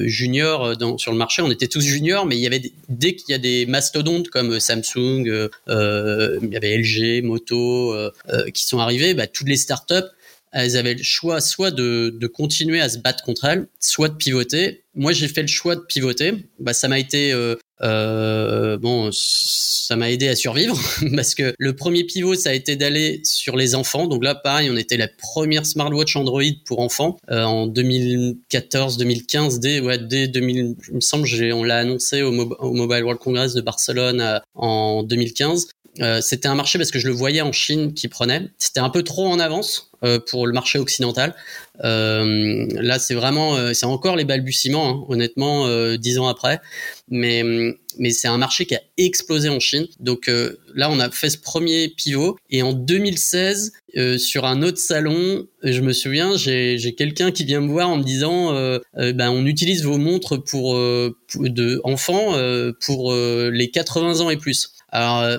juniors 0.05 0.75
sur 0.97 1.11
le 1.11 1.19
marché. 1.19 1.43
On 1.43 1.51
était 1.51 1.67
tous 1.67 1.81
juniors, 1.81 2.25
mais 2.25 2.37
il 2.37 2.41
y 2.41 2.47
avait 2.47 2.63
dès 2.89 3.17
qu'il 3.17 3.33
y 3.33 3.35
a 3.35 3.39
des 3.39 3.67
mastodontes 3.67 4.29
comme 4.29 4.61
Samsung, 4.61 5.51
il 5.67 6.49
y 6.51 6.57
avait 6.57 6.79
LG, 6.79 7.25
Moto 7.25 7.95
qui 8.55 8.65
sont 8.65 8.79
arrivés, 8.79 9.13
bah, 9.13 9.27
toutes 9.27 9.49
les 9.49 9.57
startups 9.57 10.09
elles 10.53 10.77
avaient 10.77 10.95
le 10.95 11.03
choix 11.03 11.41
soit 11.41 11.71
de, 11.71 12.17
de, 12.19 12.27
continuer 12.27 12.81
à 12.81 12.89
se 12.89 12.99
battre 12.99 13.25
contre 13.25 13.45
elles, 13.45 13.67
soit 13.79 14.09
de 14.09 14.15
pivoter. 14.15 14.85
Moi, 14.95 15.13
j'ai 15.13 15.29
fait 15.29 15.43
le 15.43 15.49
choix 15.49 15.77
de 15.77 15.81
pivoter. 15.81 16.35
Bah, 16.59 16.73
ça 16.73 16.89
m'a 16.89 16.99
été 16.99 17.33
euh, 17.33 17.57
euh, 17.83 18.77
bon, 18.77 19.11
ça 19.13 19.97
m'a 19.97 20.11
aidé 20.11 20.29
à 20.29 20.37
survivre 20.37 20.79
parce 21.17 21.35
que 21.35 21.55
le 21.59 21.75
premier 21.75 22.05
pivot, 22.05 22.35
ça 22.35 22.51
a 22.51 22.53
été 22.53 22.77
d'aller 22.77 23.21
sur 23.25 23.57
les 23.57 23.75
enfants. 23.75 24.07
Donc 24.07 24.23
là, 24.23 24.35
pareil, 24.35 24.71
on 24.71 24.77
était 24.77 24.97
la 24.97 25.09
première 25.09 25.65
smartwatch 25.67 26.17
Android 26.17 26.43
pour 26.67 26.81
enfants 26.81 27.17
euh, 27.31 27.45
en 27.45 27.67
2014-2015. 27.69 29.61
Dès, 29.61 29.81
ouais, 29.81 29.99
dès 29.99 30.29
2000, 30.29 30.77
il 30.89 30.95
me 30.95 31.01
semble, 31.01 31.27
on 31.55 31.65
l'a 31.65 31.79
annoncé 31.79 32.23
au, 32.23 32.33
Mobile 32.33 33.05
World 33.05 33.21
Congress 33.21 33.55
de 33.55 33.61
Barcelone 33.61 34.21
euh, 34.21 34.39
en 34.55 35.03
2015. 35.03 35.69
C'était 36.21 36.49
un 36.49 36.55
marché 36.55 36.79
parce 36.79 36.91
que 36.91 36.99
je 36.99 37.09
le 37.09 37.15
voyais 37.15 37.41
en 37.41 37.53
Chine 37.53 37.95
qui 37.95 38.09
prenait. 38.09 38.49
C'était 38.59 38.81
un 38.81 38.91
peu 38.91 39.03
trop 39.03 39.27
en 39.27 39.39
avance 39.39 39.91
pour 40.31 40.47
le 40.47 40.53
marché 40.53 40.79
occidental. 40.79 41.35
là, 41.83 42.99
c'est 42.99 43.15
vraiment, 43.15 43.75
c'est 43.75 43.87
encore 43.87 44.17
les 44.17 44.25
balbutiements, 44.25 44.89
hein, 44.89 45.05
honnêtement, 45.09 45.69
dix 45.97 46.19
ans 46.19 46.29
après. 46.29 46.61
Mais 47.09 47.43
mais 47.99 48.11
c'est 48.11 48.29
un 48.29 48.39
marché 48.39 48.67
qui 48.67 48.75
a 48.75 48.81
explosé 48.97 49.49
en 49.49 49.61
Chine. 49.61 49.87
Donc 49.99 50.29
euh, 50.29 50.59
là, 50.75 50.91
on 50.91 51.01
a 51.01 51.11
fait 51.11 51.31
ce 51.31 51.39
premier 51.39 51.89
pivot. 51.89 52.37
Et 52.51 52.63
en 52.63 52.73
2016, 52.73 53.73
euh, 53.97 54.19
sur 54.19 54.45
un 54.45 54.63
autre 54.63 54.79
salon, 54.79 55.47
je 55.63 55.81
me 55.81 55.93
souviens, 55.93 56.37
j'ai 56.37 56.95
quelqu'un 56.97 57.31
qui 57.31 57.45
vient 57.45 57.61
me 57.61 57.69
voir 57.69 57.89
en 57.89 57.97
me 57.97 58.05
disant, 58.05 58.55
euh, 58.55 58.79
ben, 58.95 59.31
on 59.31 59.47
utilise 59.47 59.85
vos 59.85 59.99
montres 59.99 60.43
pour, 60.43 60.79
pour 61.29 61.43
de 61.43 61.81
enfants 61.85 62.35
pour 62.81 63.13
les 63.15 63.71
80 63.71 64.21
ans 64.21 64.31
et 64.31 64.37
plus. 64.37 64.73
Alors 64.89 65.39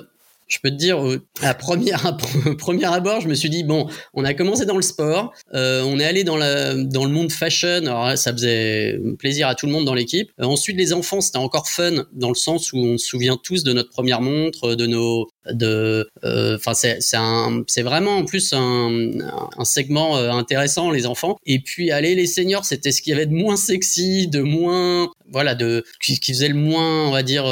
je 0.52 0.58
peux 0.62 0.70
te 0.70 0.76
dire, 0.76 1.02
à 1.40 1.54
première, 1.54 2.16
premier 2.58 2.84
abord, 2.84 3.22
je 3.22 3.28
me 3.28 3.34
suis 3.34 3.48
dit 3.48 3.64
bon, 3.64 3.88
on 4.12 4.24
a 4.24 4.34
commencé 4.34 4.66
dans 4.66 4.76
le 4.76 4.82
sport, 4.82 5.32
euh, 5.54 5.82
on 5.84 5.98
est 5.98 6.04
allé 6.04 6.24
dans, 6.24 6.36
la, 6.36 6.74
dans 6.74 7.04
le 7.04 7.10
monde 7.10 7.32
fashion, 7.32 7.86
alors 7.86 8.16
ça 8.18 8.32
faisait 8.32 9.00
plaisir 9.18 9.48
à 9.48 9.54
tout 9.54 9.66
le 9.66 9.72
monde 9.72 9.86
dans 9.86 9.94
l'équipe. 9.94 10.30
Euh, 10.40 10.44
ensuite, 10.44 10.76
les 10.76 10.92
enfants, 10.92 11.22
c'était 11.22 11.38
encore 11.38 11.68
fun 11.68 12.04
dans 12.12 12.28
le 12.28 12.34
sens 12.34 12.72
où 12.72 12.78
on 12.78 12.98
se 12.98 13.06
souvient 13.06 13.38
tous 13.42 13.64
de 13.64 13.72
notre 13.72 13.88
première 13.88 14.20
montre, 14.20 14.74
de 14.74 14.86
nos, 14.86 15.28
de, 15.50 16.08
euh, 16.24 16.56
enfin 16.56 16.74
c'est 16.74 16.98
c'est 17.00 17.82
vraiment 17.82 18.18
en 18.18 18.24
plus 18.24 18.52
un, 18.52 19.10
un 19.56 19.64
segment 19.64 20.16
intéressant 20.16 20.90
les 20.90 21.06
enfants. 21.06 21.38
Et 21.46 21.60
puis 21.60 21.90
aller 21.90 22.14
les 22.14 22.26
seniors, 22.26 22.64
c'était 22.64 22.92
ce 22.92 23.00
qu'il 23.00 23.12
y 23.12 23.14
avait 23.14 23.26
de 23.26 23.34
moins 23.34 23.56
sexy, 23.56 24.28
de 24.28 24.42
moins 24.42 25.10
voilà 25.32 25.54
de 25.54 25.84
qui, 26.02 26.16
faisait 26.16 26.48
le 26.48 26.54
moins 26.54 27.08
on 27.08 27.10
va 27.10 27.22
dire 27.22 27.44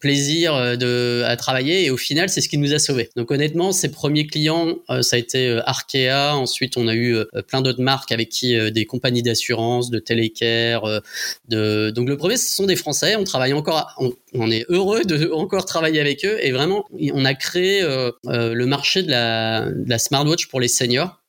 plaisir 0.00 0.76
de 0.78 1.22
à 1.26 1.36
travailler 1.36 1.84
et 1.84 1.90
au 1.90 1.96
final, 1.96 2.28
c'est 2.28 2.40
ce 2.40 2.48
qui 2.48 2.58
nous 2.58 2.72
a 2.72 2.78
sauvés. 2.78 3.10
Donc 3.16 3.30
honnêtement, 3.30 3.72
ces 3.72 3.90
premiers 3.90 4.26
clients, 4.26 4.78
euh, 4.90 5.02
ça 5.02 5.16
a 5.16 5.18
été 5.18 5.48
euh, 5.48 5.60
Arkea. 5.66 6.34
Ensuite, 6.34 6.76
on 6.76 6.88
a 6.88 6.94
eu 6.94 7.16
euh, 7.16 7.24
plein 7.46 7.62
d'autres 7.62 7.82
marques 7.82 8.12
avec 8.12 8.28
qui 8.28 8.58
des 8.70 8.84
compagnies 8.84 9.22
d'assurance, 9.22 9.90
de 9.90 9.98
télécare. 9.98 11.02
de... 11.48 11.90
Donc 11.90 12.08
le 12.08 12.16
premier, 12.16 12.36
ce 12.36 12.54
sont 12.54 12.66
des 12.66 12.76
Français. 12.76 13.16
On 13.16 13.24
travaille 13.24 13.52
encore, 13.52 13.94
on, 14.34 14.50
est 14.50 14.64
heureux 14.68 15.04
de 15.04 15.30
encore 15.32 15.64
travailler 15.64 16.00
avec 16.00 16.24
eux. 16.24 16.38
Et 16.40 16.52
vraiment, 16.52 16.84
on 17.12 17.24
a 17.24 17.34
créé 17.34 17.82
le 17.82 18.64
marché 18.64 19.02
de 19.02 19.10
la, 19.10 19.98
smartwatch 19.98 20.48
pour 20.48 20.60
les 20.60 20.68
seniors 20.68 21.20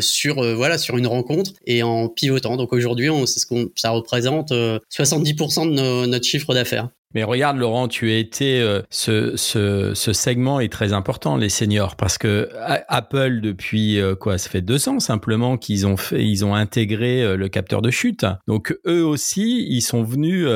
sur 0.00 0.42
voilà 0.56 0.78
sur 0.78 0.98
une 0.98 1.06
rencontre 1.06 1.52
et 1.66 1.82
en 1.82 2.08
pivotant. 2.08 2.56
Donc 2.56 2.72
aujourd'hui, 2.72 3.08
c'est 3.26 3.40
ce 3.40 3.46
qu'on 3.46 3.70
ça 3.74 3.90
représente 3.90 4.52
70% 4.90 5.74
de 5.74 6.06
notre 6.06 6.24
chiffre 6.24 6.54
d'affaires. 6.54 6.90
Mais 7.14 7.24
regarde 7.24 7.56
Laurent, 7.56 7.88
tu 7.88 8.10
as 8.10 8.18
été 8.18 8.60
euh, 8.60 8.82
ce, 8.90 9.34
ce, 9.36 9.94
ce, 9.94 10.12
segment 10.12 10.60
est 10.60 10.70
très 10.70 10.92
important 10.92 11.38
les 11.38 11.48
seniors 11.48 11.96
parce 11.96 12.18
que 12.18 12.50
Apple 12.86 13.40
depuis 13.40 13.98
euh, 13.98 14.14
quoi 14.14 14.36
ça 14.36 14.50
fait 14.50 14.60
deux 14.60 14.90
ans 14.90 15.00
simplement 15.00 15.56
qu'ils 15.56 15.86
ont 15.86 15.96
fait 15.96 16.22
ils 16.22 16.44
ont 16.44 16.54
intégré 16.54 17.22
euh, 17.22 17.36
le 17.38 17.48
capteur 17.48 17.80
de 17.80 17.90
chute. 17.90 18.26
Donc 18.46 18.78
eux 18.86 19.02
aussi 19.02 19.66
ils 19.70 19.80
sont 19.80 20.02
venus 20.02 20.46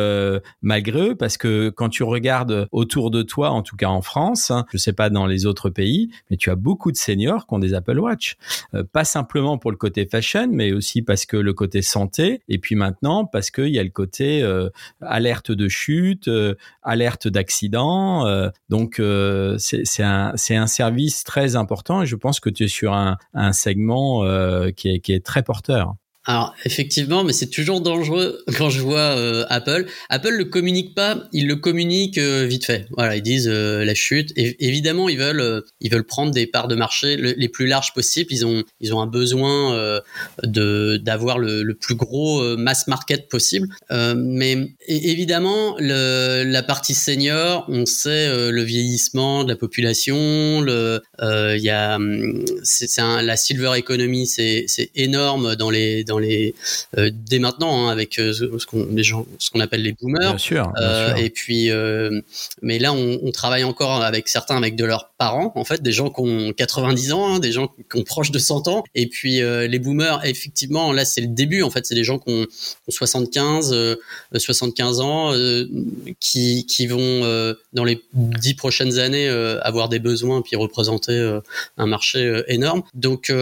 malgré 0.61 1.09
eux 1.09 1.15
parce 1.15 1.39
que 1.39 1.71
quand 1.71 1.89
tu 1.89 2.03
regardes 2.03 2.69
autour 2.71 3.11
de 3.11 3.23
toi 3.23 3.49
en 3.49 3.63
tout 3.63 3.77
cas 3.77 3.89
en 3.89 4.03
France, 4.03 4.51
hein, 4.51 4.67
je 4.73 4.77
sais 4.77 4.93
pas 4.93 5.09
dans 5.09 5.27
les 5.27 5.47
autres 5.47 5.71
pays, 5.71 6.11
mais 6.31 6.37
tu 6.37 6.51
as 6.51 6.55
beaucoup 6.55 6.93
de 6.93 6.99
seniors 6.99 7.47
qui 7.47 7.55
ont 7.55 7.61
des 7.61 7.73
Apple 7.73 7.99
Watch. 7.99 8.37
pas 8.93 9.05
simplement 9.05 9.57
pour 9.57 9.71
le 9.71 9.79
côté 9.79 10.05
fashion, 10.05 10.49
mais 10.51 10.73
aussi 10.73 11.01
parce 11.01 11.25
que 11.25 11.39
le 11.39 11.55
côté 11.55 11.81
santé 11.81 12.43
et 12.51 12.59
puis 12.59 12.75
maintenant 12.75 13.25
parce 13.25 13.51
qu'il 13.51 13.69
y 13.69 13.79
a 13.79 13.85
le 13.85 13.89
côté 13.89 14.45
alerte 15.01 15.51
de 15.51 15.69
chute 15.69 16.29
euh, 16.42 16.42
alerte 16.83 17.29
d'accident. 17.29 18.27
Euh, 18.27 18.51
donc 18.69 18.99
euh, 18.99 19.57
c'est 19.59 20.03
un, 20.03 20.67
service 20.67 21.25
très 21.25 21.57
important 21.57 22.03
et 22.03 22.07
je 22.07 22.17
pense 22.17 22.41
que 22.41 22.51
tu 22.51 22.65
es 22.65 22.69
sur 22.69 22.93
un, 22.95 23.17
segment 23.53 24.25
est, 24.25 25.01
qui 25.01 25.13
est 25.13 25.25
très 25.25 25.43
porteur. 25.43 25.95
Alors 26.25 26.55
effectivement, 26.65 27.25
mais 27.25 27.33
c'est 27.33 27.49
toujours 27.49 27.81
dangereux 27.81 28.45
quand 28.57 28.71
je 28.71 28.81
vois 28.81 29.01
euh, 29.01 29.45
Apple. 29.49 29.87
Apple 30.09 30.31
le 30.31 30.45
communique 30.45 30.95
pas, 30.95 31.25
ils 31.33 31.49
le 31.49 31.57
communiquent 31.57 32.19
euh, 32.19 32.47
vite 32.47 32.65
fait. 32.65 32.87
Voilà, 32.91 33.17
ils 33.17 33.23
disent 33.23 33.49
euh, 33.49 33.85
la 33.85 33.95
chute. 33.95 34.33
Évidemment, 34.37 35.09
ils 35.09 35.19
veulent 35.19 35.65
ils 35.81 35.91
veulent 35.91 36.05
prendre 36.05 36.31
des 36.31 36.47
parts 36.47 36.69
de 36.69 36.77
marché 36.77 37.17
les 37.17 37.49
plus 37.49 37.67
larges 37.67 37.93
possibles. 37.93 38.33
Ils 38.33 38.47
ont 38.47 38.63
ils 38.81 38.95
ont 38.95 39.01
un 39.01 39.07
besoin 39.07 40.01
de 40.45 40.97
d'avoir 40.99 41.39
le, 41.39 41.63
le, 41.63 41.75
plus 41.75 41.95
gros 41.95 42.57
mass 42.57 42.87
market 42.87 43.29
possible. 43.29 43.69
mais 43.91 44.69
évidemment, 44.87 45.77
le, 45.79 46.45
la 46.45 46.63
partie 46.63 46.95
senior, 46.95 47.65
on 47.69 47.87
sait 47.87 48.51
le 48.51 48.63
vieillissement 48.63 49.45
de 49.45 49.49
la 49.49 49.57
population. 49.57 50.65
Il 50.65 51.63
y 51.63 51.71
a 51.71 51.97
hum, 51.97 52.45
c'est 52.63 52.89
la 52.99 53.37
silver 53.37 53.73
economy, 53.77 54.27
c'est 54.27 54.65
c'est 54.69 54.91
énorme 54.95 55.57
dans 55.57 55.71
les 55.71 56.05
dans 56.12 56.12
les 56.19 56.55
euh, 56.97 57.11
dès 57.13 57.39
maintenant 57.39 57.87
hein, 57.87 57.91
avec 57.91 58.19
euh, 58.19 58.33
ce 58.33 58.67
qu'on 58.67 58.87
les 58.91 59.03
gens 59.03 59.27
ce 59.39 59.51
qu'on 59.51 59.61
appelle 59.61 59.83
les 59.83 59.93
boomers. 59.93 60.31
Bien 60.31 60.39
sûr. 60.39 60.73
Euh, 60.81 61.15
et 61.15 61.31
puis 61.31 61.71
mais 62.61 62.79
là 62.79 62.93
on, 62.93 63.21
on, 63.23 63.31
travaille 63.31 63.65
encore 63.65 64.03
avec 64.03 64.29
certains 64.29 64.57
avec 64.57 64.77
de 64.77 64.85
leurs 64.85 65.11
parents 65.19 65.53
en 65.55 65.65
fait 65.65 65.83
des 65.83 65.93
gens 65.93 66.11
qui 66.11 66.21
ont 66.21 66.53
90 66.53 67.13
ans, 67.13 67.35
hein, 67.35 67.39
des 67.39 67.53
gens 67.53 67.69
qui 67.69 67.99
ont 67.99 68.05
proche 68.05 68.31
de 68.31 68.39
100 68.39 68.69
ans 68.69 68.85
et 68.95 69.07
puis 69.07 69.41
les 69.41 69.79
boomers 69.79 70.25
effectivement 70.25 70.93
là 70.93 71.05
c'est 71.05 71.21
le 71.21 71.29
début 71.29 71.63
en 71.63 71.71
fait 71.71 71.87
c'est 71.87 71.95
des 71.95 72.05
gens 72.05 72.19
qui 72.19 72.33
ont, 72.33 72.47
75 72.89 73.75
75 74.35 75.01
ans 75.01 75.33
qui 76.21 76.67
qui 76.67 76.87
vont 76.87 77.55
dans 77.73 77.85
les 77.85 78.03
10 78.15 78.55
prochaines 78.55 78.99
années 78.99 79.29
avoir 79.63 79.89
des 79.89 79.99
besoins 79.99 80.43
puis 80.43 80.57
représenter 80.57 81.41
un 81.79 81.87
marché 81.87 82.43
énorme. 82.49 82.83
Donc 82.95 83.33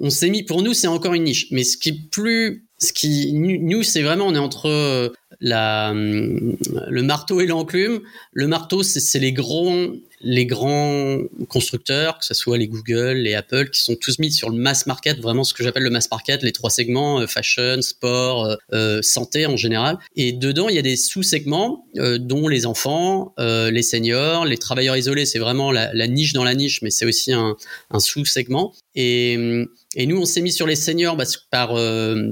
on 0.00 0.10
s'est 0.10 0.30
mis, 0.30 0.42
pour 0.42 0.62
nous, 0.62 0.74
c'est 0.74 0.86
encore 0.86 1.14
une 1.14 1.24
niche. 1.24 1.48
Mais 1.50 1.62
ce 1.62 1.76
qui 1.76 1.90
est 1.90 2.10
plus, 2.10 2.66
ce 2.78 2.94
qui, 2.94 3.32
nous, 3.34 3.82
c'est 3.82 4.00
vraiment, 4.00 4.26
on 4.26 4.34
est 4.34 4.38
entre 4.38 4.66
euh, 4.66 5.10
la, 5.40 5.90
hum, 5.90 6.56
le 6.88 7.02
marteau 7.02 7.40
et 7.40 7.46
l'enclume. 7.46 8.00
Le 8.32 8.48
marteau, 8.48 8.82
c'est 8.82 9.18
les 9.18 9.34
grands, 9.34 9.88
les 10.22 10.46
grands 10.46 11.18
constructeurs, 11.50 12.18
que 12.18 12.24
ce 12.24 12.32
soit 12.32 12.56
les 12.56 12.68
Google, 12.68 13.18
les 13.18 13.34
Apple, 13.34 13.68
qui 13.68 13.82
sont 13.82 13.96
tous 13.96 14.18
mis 14.18 14.32
sur 14.32 14.48
le 14.48 14.56
mass 14.56 14.86
market, 14.86 15.20
vraiment 15.20 15.44
ce 15.44 15.52
que 15.52 15.62
j'appelle 15.62 15.82
le 15.82 15.90
mass 15.90 16.10
market, 16.10 16.42
les 16.42 16.52
trois 16.52 16.70
segments, 16.70 17.20
euh, 17.20 17.26
fashion, 17.26 17.82
sport, 17.82 18.56
euh, 18.72 19.02
santé 19.02 19.44
en 19.44 19.58
général. 19.58 19.98
Et 20.16 20.32
dedans, 20.32 20.70
il 20.70 20.76
y 20.76 20.78
a 20.78 20.82
des 20.82 20.96
sous-segments, 20.96 21.84
dont 21.94 22.48
les 22.48 22.64
enfants, 22.64 23.34
les 23.38 23.82
seniors, 23.82 24.46
les 24.46 24.56
travailleurs 24.56 24.96
isolés, 24.96 25.26
c'est 25.26 25.38
vraiment 25.38 25.70
la, 25.70 26.06
niche 26.06 26.32
dans 26.32 26.44
la 26.44 26.54
niche, 26.54 26.80
mais 26.80 26.90
c'est 26.90 27.04
aussi 27.04 27.32
un, 27.34 27.56
sous-segment. 27.98 28.72
Et, 28.94 29.66
et, 29.96 30.06
nous, 30.06 30.18
on 30.18 30.24
s'est 30.24 30.40
mis 30.40 30.52
sur 30.52 30.66
les 30.66 30.76
seniors 30.76 31.16
par, 31.50 31.74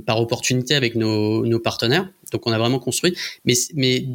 par 0.06 0.20
opportunité 0.20 0.74
avec 0.74 0.94
nos, 0.94 1.44
nos 1.46 1.58
partenaires. 1.58 2.08
Donc 2.32 2.46
on 2.46 2.52
a 2.52 2.58
vraiment 2.58 2.78
construit. 2.78 3.14
Mais, 3.44 3.54
mais 3.74 4.06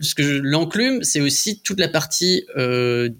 ce 0.00 0.14
que 0.14 0.22
l'enclume, 0.22 1.02
c'est 1.02 1.20
aussi 1.20 1.60
toute 1.60 1.80
la 1.80 1.88
partie 1.88 2.44
euh, 2.56 3.10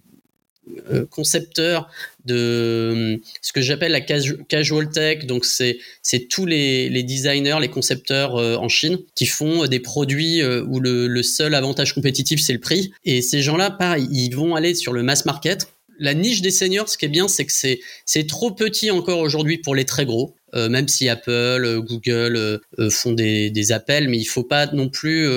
euh, 0.91 1.07
concepteur 1.07 1.89
de 2.25 3.21
ce 3.41 3.53
que 3.53 3.61
j'appelle 3.61 3.93
la 3.93 4.01
casual 4.01 4.91
tech. 4.91 5.27
Donc 5.27 5.45
c'est 5.45 5.79
c'est 6.03 6.29
tous 6.29 6.47
les, 6.47 6.89
les, 6.89 7.03
designers, 7.03 7.59
les 7.61 7.71
concepteurs 7.71 8.37
euh, 8.37 8.57
en 8.57 8.69
Chine 8.69 8.99
qui 9.15 9.27
font 9.27 9.67
des 9.67 9.81
produits 9.81 10.45
où 10.45 10.81
le, 10.81 11.07
le 11.07 11.23
seul 11.23 11.55
avantage 11.55 11.95
compétitif 11.95 12.41
c'est 12.41 12.53
le 12.53 12.61
prix. 12.61 12.93
Et 13.05 13.23
ces 13.23 13.43
gens-là, 13.43 13.71
pareil, 13.71 14.07
ils 14.11 14.35
vont 14.35 14.55
aller 14.55 14.75
sur 14.75 14.93
le 14.93 15.03
mass 15.03 15.25
market 15.25 15.69
la 15.99 16.15
niche 16.15 16.43
des 16.43 16.51
seniors, 16.51 16.89
ce 16.89 16.97
qui 16.97 17.05
est 17.05 17.09
bien, 17.09 17.29
c'est 17.29 17.45
que 17.45 17.53
c'est 17.53 18.27
trop 18.27 18.51
petit 18.51 18.91
encore 18.91 19.19
aujourd'hui 19.19 19.59
pour 19.59 19.75
les 19.75 19.85
très 19.85 20.07
gros. 20.07 20.35
Euh, 20.55 20.69
même 20.69 20.89
si 20.89 21.09
Apple, 21.09 21.31
euh, 21.31 21.81
Google 21.81 22.37
euh, 22.79 22.91
font 22.91 23.13
des, 23.13 23.51
des, 23.51 23.73
appels, 23.73 24.09
mais 24.09 24.17
il 24.17 24.25
faut 24.25 24.45
pas 24.45 24.67
non 24.73 24.89
plus 24.89 25.29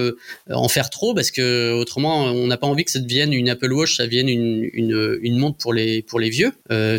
en 0.49 0.69
faire 0.69 0.89
trop 0.89 1.13
parce 1.13 1.31
que 1.31 1.73
autrement 1.73 2.25
on 2.25 2.47
n'a 2.47 2.57
pas 2.57 2.67
envie 2.67 2.85
que 2.85 2.91
ça 2.91 2.99
devienne 2.99 3.33
une 3.33 3.49
Apple 3.49 3.71
Watch, 3.73 3.97
ça 3.97 4.05
devienne 4.05 4.29
une, 4.29 4.69
une, 4.73 5.19
une 5.21 5.37
montre 5.37 5.57
pour 5.57 5.73
les 5.73 6.01
pour 6.01 6.19
les 6.19 6.29
vieux, 6.29 6.51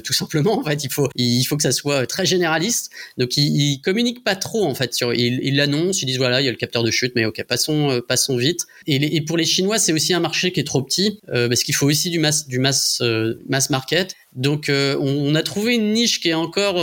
tout 0.04 0.12
simplement. 0.12 0.52
En 0.62 0.64
fait, 0.64 0.84
il 0.84 0.92
faut 0.92 1.08
il 1.16 1.42
faut 1.44 1.56
que 1.56 1.62
ça 1.62 1.72
soit 1.72 2.06
très 2.06 2.26
généraliste. 2.26 2.90
Donc 3.18 3.36
ils, 3.36 3.72
ils 3.72 3.80
communiquent 3.80 4.22
pas 4.22 4.36
trop 4.36 4.64
en 4.64 4.74
fait 4.74 4.94
sur 4.94 5.12
ils 5.14 5.56
l'annoncent, 5.56 6.00
ils 6.02 6.06
disent 6.06 6.18
voilà 6.18 6.40
il 6.40 6.44
y 6.44 6.48
a 6.48 6.50
le 6.50 6.56
capteur 6.56 6.84
de 6.84 6.90
chute, 6.90 7.12
mais 7.16 7.24
ok 7.24 7.42
passons 7.48 8.00
passons 8.06 8.36
vite. 8.36 8.66
Et, 8.86 9.16
et 9.16 9.20
pour 9.22 9.36
les 9.36 9.44
Chinois 9.44 9.78
c'est 9.78 9.92
aussi 9.92 10.12
un 10.12 10.20
marché 10.20 10.52
qui 10.52 10.60
est 10.60 10.64
trop 10.64 10.82
petit 10.82 11.18
parce 11.26 11.62
qu'il 11.62 11.74
faut 11.74 11.86
aussi 11.86 12.10
du 12.10 12.18
mass 12.18 12.46
du 12.46 12.58
mass 12.58 13.02
mass 13.48 13.70
market. 13.70 14.14
Donc 14.34 14.66
on, 14.68 14.96
on, 15.00 15.34
a 15.34 15.42
trouvé 15.42 15.74
une 15.74 15.92
niche 15.92 16.20
qui 16.20 16.28
est 16.28 16.34
encore 16.34 16.76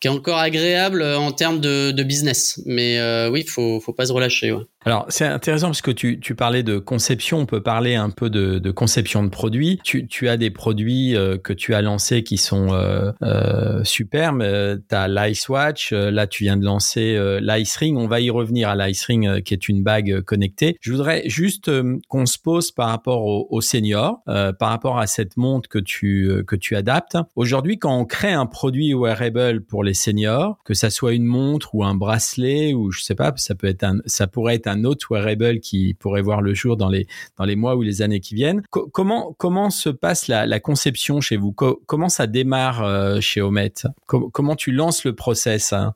qui 0.00 0.08
est 0.08 0.10
encore 0.10 0.38
agréable 0.38 1.02
euh, 1.02 1.18
en 1.18 1.32
termes 1.32 1.60
de, 1.60 2.02
business. 2.02 2.60
Mais 2.66 2.98
euh, 2.98 3.30
oui, 3.30 3.44
faut, 3.44 3.80
faut 3.80 3.92
pas 3.92 4.06
se 4.06 4.12
relâcher. 4.12 4.52
Ouais. 4.52 4.62
Alors, 4.86 5.04
c'est 5.08 5.24
intéressant 5.24 5.66
parce 5.66 5.82
que 5.82 5.90
tu, 5.90 6.20
tu, 6.20 6.36
parlais 6.36 6.62
de 6.62 6.78
conception, 6.78 7.40
on 7.40 7.46
peut 7.46 7.60
parler 7.60 7.96
un 7.96 8.10
peu 8.10 8.30
de, 8.30 8.60
de 8.60 8.70
conception 8.70 9.24
de 9.24 9.28
produits. 9.28 9.80
Tu, 9.82 10.06
tu, 10.06 10.28
as 10.28 10.36
des 10.36 10.50
produits 10.50 11.16
euh, 11.16 11.38
que 11.38 11.52
tu 11.52 11.74
as 11.74 11.82
lancés 11.82 12.22
qui 12.22 12.38
sont 12.38 12.72
euh, 12.72 13.10
euh, 13.20 13.82
super. 13.82 14.32
tu 14.38 14.94
as 14.94 15.08
l'Ice 15.08 15.48
Watch. 15.48 15.90
là, 15.90 16.28
tu 16.28 16.44
viens 16.44 16.56
de 16.56 16.64
lancer 16.64 17.18
l'Ice 17.40 17.76
Ring. 17.76 17.98
On 17.98 18.06
va 18.06 18.20
y 18.20 18.30
revenir 18.30 18.68
à 18.68 18.76
l'Ice 18.76 19.04
Ring, 19.06 19.42
qui 19.42 19.54
est 19.54 19.68
une 19.68 19.82
bague 19.82 20.20
connectée. 20.20 20.76
Je 20.80 20.92
voudrais 20.92 21.28
juste 21.28 21.68
qu'on 22.06 22.26
se 22.26 22.38
pose 22.38 22.70
par 22.70 22.88
rapport 22.90 23.24
aux, 23.24 23.60
seniors, 23.60 24.22
par 24.24 24.68
rapport 24.68 25.00
à 25.00 25.08
cette 25.08 25.36
montre 25.36 25.68
que 25.68 25.80
tu 25.80 26.44
que 26.46 26.54
tu 26.54 26.76
adaptes. 26.76 27.18
Aujourd'hui, 27.34 27.80
quand 27.80 27.98
on 27.98 28.04
crée 28.04 28.32
un 28.32 28.46
produit 28.46 28.94
wearable 28.94 29.62
pour 29.62 29.82
les 29.82 29.94
seniors, 29.94 30.58
que 30.64 30.74
ça 30.74 30.90
soit 30.90 31.12
une 31.12 31.24
montre 31.24 31.74
ou 31.74 31.82
un 31.82 31.96
bracelet 31.96 32.72
ou 32.72 32.92
je 32.92 33.02
sais 33.02 33.16
pas, 33.16 33.32
ça 33.34 33.56
peut 33.56 33.66
être 33.66 33.82
un, 33.82 33.98
ça 34.06 34.28
pourrait 34.28 34.54
être 34.54 34.68
un 34.68 34.75
autre 34.84 35.08
wearable 35.10 35.60
qui 35.60 35.94
pourrait 35.94 36.22
voir 36.22 36.40
le 36.40 36.54
jour 36.54 36.76
dans 36.76 36.88
les 36.88 37.06
dans 37.38 37.44
les 37.44 37.56
mois 37.56 37.76
ou 37.76 37.82
les 37.82 38.02
années 38.02 38.20
qui 38.20 38.34
viennent. 38.34 38.62
comment 38.70 39.34
comment 39.38 39.70
se 39.70 39.88
passe 39.88 40.28
la, 40.28 40.60
conception 40.60 41.20
chez 41.20 41.36
vous? 41.36 41.52
Comment 41.52 42.08
ça 42.08 42.26
démarre 42.26 42.82
euh, 42.82 43.20
chez 43.20 43.40
Omet? 43.40 43.72
Comment 44.06 44.56
tu 44.56 44.72
lances 44.72 45.04
le 45.04 45.14
process 45.14 45.72
hein? 45.72 45.94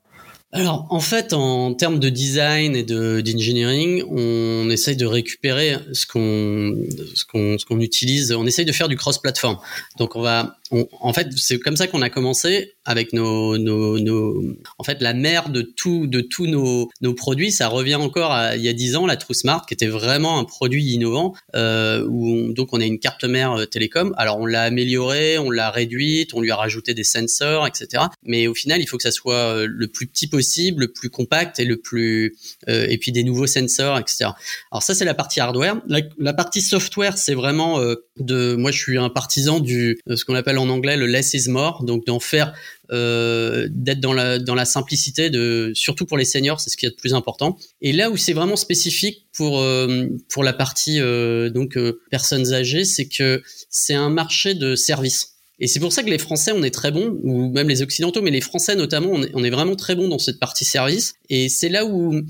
Alors, 0.53 0.85
en 0.89 0.99
fait, 0.99 1.31
en 1.31 1.73
termes 1.73 1.99
de 1.99 2.09
design 2.09 2.75
et 2.75 2.83
de 2.83 3.21
d'engineering, 3.21 4.03
on 4.09 4.69
essaye 4.69 4.97
de 4.97 5.05
récupérer 5.05 5.77
ce 5.93 6.05
qu'on 6.05 6.75
ce 7.15 7.23
qu'on 7.23 7.57
ce 7.57 7.65
qu'on 7.65 7.79
utilise. 7.79 8.33
On 8.33 8.45
essaye 8.45 8.65
de 8.65 8.73
faire 8.73 8.89
du 8.89 8.97
cross-platform. 8.97 9.57
Donc, 9.97 10.17
on 10.17 10.21
va 10.21 10.57
en 10.71 11.13
fait, 11.13 11.27
c'est 11.35 11.59
comme 11.59 11.75
ça 11.75 11.87
qu'on 11.87 12.01
a 12.01 12.09
commencé 12.09 12.73
avec 12.85 13.13
nos, 13.13 13.57
nos, 13.57 13.99
nos, 13.99 14.41
en 14.77 14.83
fait, 14.83 15.01
la 15.01 15.13
mère 15.13 15.49
de 15.49 15.61
tout, 15.61 16.07
de 16.07 16.21
tous 16.21 16.47
nos, 16.47 16.89
nos 17.01 17.13
produits. 17.13 17.51
Ça 17.51 17.67
revient 17.67 17.95
encore 17.95 18.31
à 18.31 18.55
il 18.55 18.63
y 18.63 18.69
a 18.69 18.73
dix 18.73 18.95
ans, 18.95 19.05
la 19.05 19.17
True 19.17 19.33
Smart, 19.33 19.65
qui 19.65 19.73
était 19.73 19.87
vraiment 19.87 20.39
un 20.39 20.45
produit 20.45 20.83
innovant, 20.93 21.33
euh, 21.55 22.05
où 22.07 22.53
donc 22.53 22.69
on 22.73 22.81
a 22.81 22.85
une 22.85 22.99
carte 22.99 23.23
mère 23.23 23.53
euh, 23.53 23.65
télécom. 23.65 24.13
Alors 24.17 24.39
on 24.39 24.45
l'a 24.45 24.63
améliorée, 24.63 25.37
on 25.37 25.51
l'a 25.51 25.69
réduite, 25.69 26.33
on 26.33 26.41
lui 26.41 26.51
a 26.51 26.55
rajouté 26.55 26.93
des 26.93 27.03
sensors, 27.03 27.67
etc. 27.67 28.05
Mais 28.23 28.47
au 28.47 28.53
final, 28.53 28.81
il 28.81 28.87
faut 28.87 28.97
que 28.97 29.03
ça 29.03 29.11
soit 29.11 29.35
euh, 29.35 29.67
le 29.69 29.87
plus 29.87 30.07
petit 30.07 30.27
possible, 30.27 30.81
le 30.81 30.91
plus 30.91 31.09
compact 31.09 31.59
et 31.59 31.65
le 31.65 31.77
plus, 31.77 32.35
euh, 32.69 32.87
et 32.89 32.97
puis 32.97 33.11
des 33.11 33.23
nouveaux 33.23 33.47
sensors, 33.47 33.97
etc. 33.99 34.31
Alors 34.71 34.83
ça, 34.83 34.95
c'est 34.95 35.05
la 35.05 35.13
partie 35.13 35.39
hardware. 35.39 35.81
La, 35.87 36.33
partie 36.33 36.61
software, 36.61 37.17
c'est 37.17 37.33
vraiment 37.33 37.79
de, 38.17 38.55
moi, 38.55 38.71
je 38.71 38.79
suis 38.79 38.97
un 38.97 39.09
partisan 39.09 39.59
du, 39.59 39.99
ce 40.07 40.23
qu'on 40.23 40.33
appelle 40.33 40.57
en 40.61 40.69
anglais 40.69 40.97
le 40.97 41.07
less 41.07 41.33
is 41.33 41.49
more, 41.49 41.83
donc 41.83 42.05
d'en 42.05 42.19
faire, 42.19 42.53
euh, 42.91 43.69
d'être 43.71 44.01
dans 44.01 44.13
la, 44.13 44.65
simplicité, 44.65 45.31
surtout 45.73 46.05
pour 46.05 46.17
les 46.17 46.25
seniors, 46.25 46.59
c'est 46.59 46.69
ce 46.69 46.75
qui 46.75 46.85
est 46.85 46.89
le 46.89 46.95
plus 46.95 47.13
important. 47.13 47.57
Et 47.81 47.93
là 47.93 48.09
où 48.09 48.17
c'est 48.17 48.33
vraiment 48.33 48.57
spécifique 48.57 49.27
pour, 49.33 49.61
euh, 49.61 50.07
la 50.37 50.53
partie 50.53 50.99
euh, 50.99 51.49
donc 51.49 51.77
personnes 52.09 52.53
âgées, 52.53 52.83
c'est 52.83 53.07
que 53.07 53.41
c'est 53.69 53.93
un 53.93 54.09
marché 54.09 54.55
de 54.55 54.75
services. 54.75 55.29
Et 55.59 55.67
c'est 55.67 55.79
pour 55.79 55.93
ça 55.93 56.01
que 56.03 56.09
les 56.09 56.17
Français, 56.17 56.51
on 56.53 56.63
est 56.63 56.71
très 56.71 56.91
bons, 56.91 57.19
ou 57.23 57.49
même 57.51 57.69
les 57.69 57.81
Occidentaux, 57.83 58.21
mais 58.21 58.31
les 58.31 58.41
Français 58.41 58.75
notamment, 58.75 59.11
on 59.11 59.43
est, 59.43 59.49
vraiment 59.51 59.75
très 59.75 59.95
bons 59.95 60.09
dans 60.09 60.17
cette 60.17 60.39
partie 60.39 60.65
service. 60.65 61.13
Et 61.29 61.49
c'est 61.49 61.69
là 61.69 61.85
où, 61.85 62.23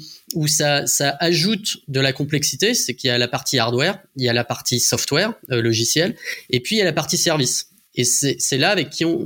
ça 0.48 0.86
ajoute 1.20 1.78
de 1.88 2.02
la 2.02 2.12
complexité, 2.14 2.74
c'est 2.74 2.94
qu'il 2.94 3.08
y 3.08 3.12
a 3.12 3.18
la 3.18 3.30
partie 3.30 3.58
hardware, 3.58 4.00
il 4.18 4.26
y 4.26 4.30
a 4.30 4.34
la 4.34 4.44
partie 4.44 4.80
software, 4.80 5.34
logiciel, 5.48 6.16
et 6.50 6.60
puis 6.60 6.76
il 6.76 6.80
y 6.80 6.82
a 6.82 6.86
la 6.86 6.94
partie 6.94 7.18
service. 7.18 7.71
Et 7.96 8.06
c'est 8.06 8.58
là 8.58 8.70
avec 8.70 8.90
qui 8.90 9.04
on, 9.04 9.20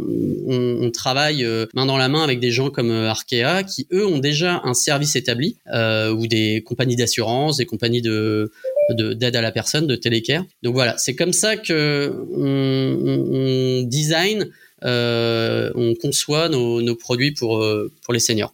on, 0.47 0.77
on, 0.81 0.91
travaille 0.91 1.45
euh, 1.45 1.67
main 1.75 1.85
dans 1.85 1.97
la 1.97 2.09
main 2.09 2.23
avec 2.23 2.39
des 2.39 2.49
gens 2.49 2.71
comme 2.71 2.89
euh, 2.89 3.09
Arkea 3.09 3.63
qui 3.63 3.87
eux 3.93 4.07
ont 4.07 4.17
déjà 4.17 4.61
un 4.63 4.73
service 4.73 5.15
établi 5.15 5.57
euh, 5.71 6.11
ou 6.11 6.25
des 6.25 6.63
compagnies 6.65 6.95
d'assurance, 6.95 7.57
des 7.57 7.65
compagnies 7.65 8.01
de 8.01 8.51
d'aide 8.91 9.35
à 9.35 9.41
la 9.41 9.51
personne, 9.51 9.87
de 9.87 9.95
télécare. 9.95 10.43
Donc 10.63 10.73
voilà, 10.73 10.97
c'est 10.97 11.15
comme 11.15 11.33
ça 11.33 11.57
que 11.57 12.11
on, 12.35 13.81
on 13.81 13.83
design, 13.83 14.49
euh, 14.83 15.71
on 15.75 15.93
conçoit 15.95 16.49
nos, 16.49 16.81
nos 16.81 16.95
produits 16.95 17.33
pour 17.33 17.63
pour 18.03 18.13
les 18.13 18.19
seniors. 18.19 18.53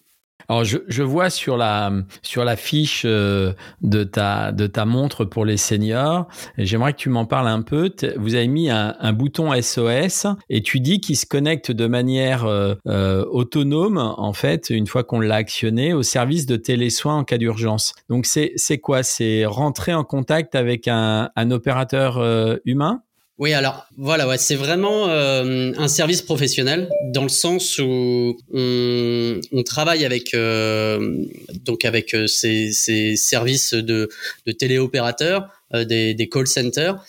Alors 0.51 0.65
je, 0.65 0.79
je, 0.89 1.01
vois 1.01 1.29
sur 1.29 1.55
la 1.55 1.93
sur 2.23 2.43
la 2.43 2.57
fiche 2.57 3.03
euh, 3.05 3.53
de 3.81 4.03
ta 4.03 4.51
de 4.51 4.67
ta 4.67 4.83
montre 4.83 5.23
pour 5.23 5.45
les 5.45 5.55
seniors, 5.55 6.27
j'aimerais 6.57 6.91
que 6.91 6.97
tu 6.97 7.07
m'en 7.07 7.25
parles 7.25 7.47
un 7.47 7.61
peu. 7.61 7.89
Vous 8.17 8.35
avez 8.35 8.49
mis 8.49 8.69
un, 8.69 8.97
un 8.99 9.13
bouton 9.13 9.53
SOS 9.61 10.27
et 10.49 10.61
tu 10.61 10.81
dis 10.81 10.99
qu'il 10.99 11.15
se 11.15 11.25
connecte 11.25 11.71
de 11.71 11.87
manière 11.87 12.43
euh, 12.43 12.75
euh, 12.85 13.23
autonome 13.31 13.97
en 13.97 14.33
fait 14.33 14.69
une 14.71 14.87
fois 14.87 15.05
qu'on 15.05 15.21
l'a 15.21 15.35
actionné 15.35 15.93
au 15.93 16.03
service 16.03 16.47
de 16.47 16.57
télésoins 16.57 17.19
en 17.19 17.23
cas 17.23 17.37
d'urgence. 17.37 17.93
Donc 18.09 18.25
c'est 18.25 18.51
c'est 18.57 18.79
quoi? 18.79 19.03
C'est 19.03 19.45
rentrer 19.45 19.93
en 19.93 20.03
contact 20.03 20.55
avec 20.55 20.89
un, 20.89 21.29
un 21.33 21.51
opérateur 21.51 22.17
euh, 22.17 22.57
humain? 22.65 23.03
Oui, 23.41 23.53
alors 23.53 23.87
voilà, 23.97 24.27
ouais, 24.27 24.37
c'est 24.37 24.55
vraiment 24.55 25.09
euh, 25.09 25.71
un 25.75 25.87
service 25.87 26.21
professionnel 26.21 26.91
dans 27.11 27.23
le 27.23 27.29
sens 27.29 27.79
où 27.79 28.37
on, 28.53 29.41
on 29.51 29.63
travaille 29.63 30.05
avec 30.05 30.35
euh, 30.35 31.25
donc 31.65 31.83
avec 31.83 32.13
euh, 32.13 32.27
ces, 32.27 32.71
ces, 32.71 33.15
services 33.15 33.73
de, 33.73 34.09
de 34.45 34.51
téléopérateurs, 34.51 35.49
des, 35.73 36.13
des, 36.13 36.29
call 36.29 36.47
centers. 36.47 37.03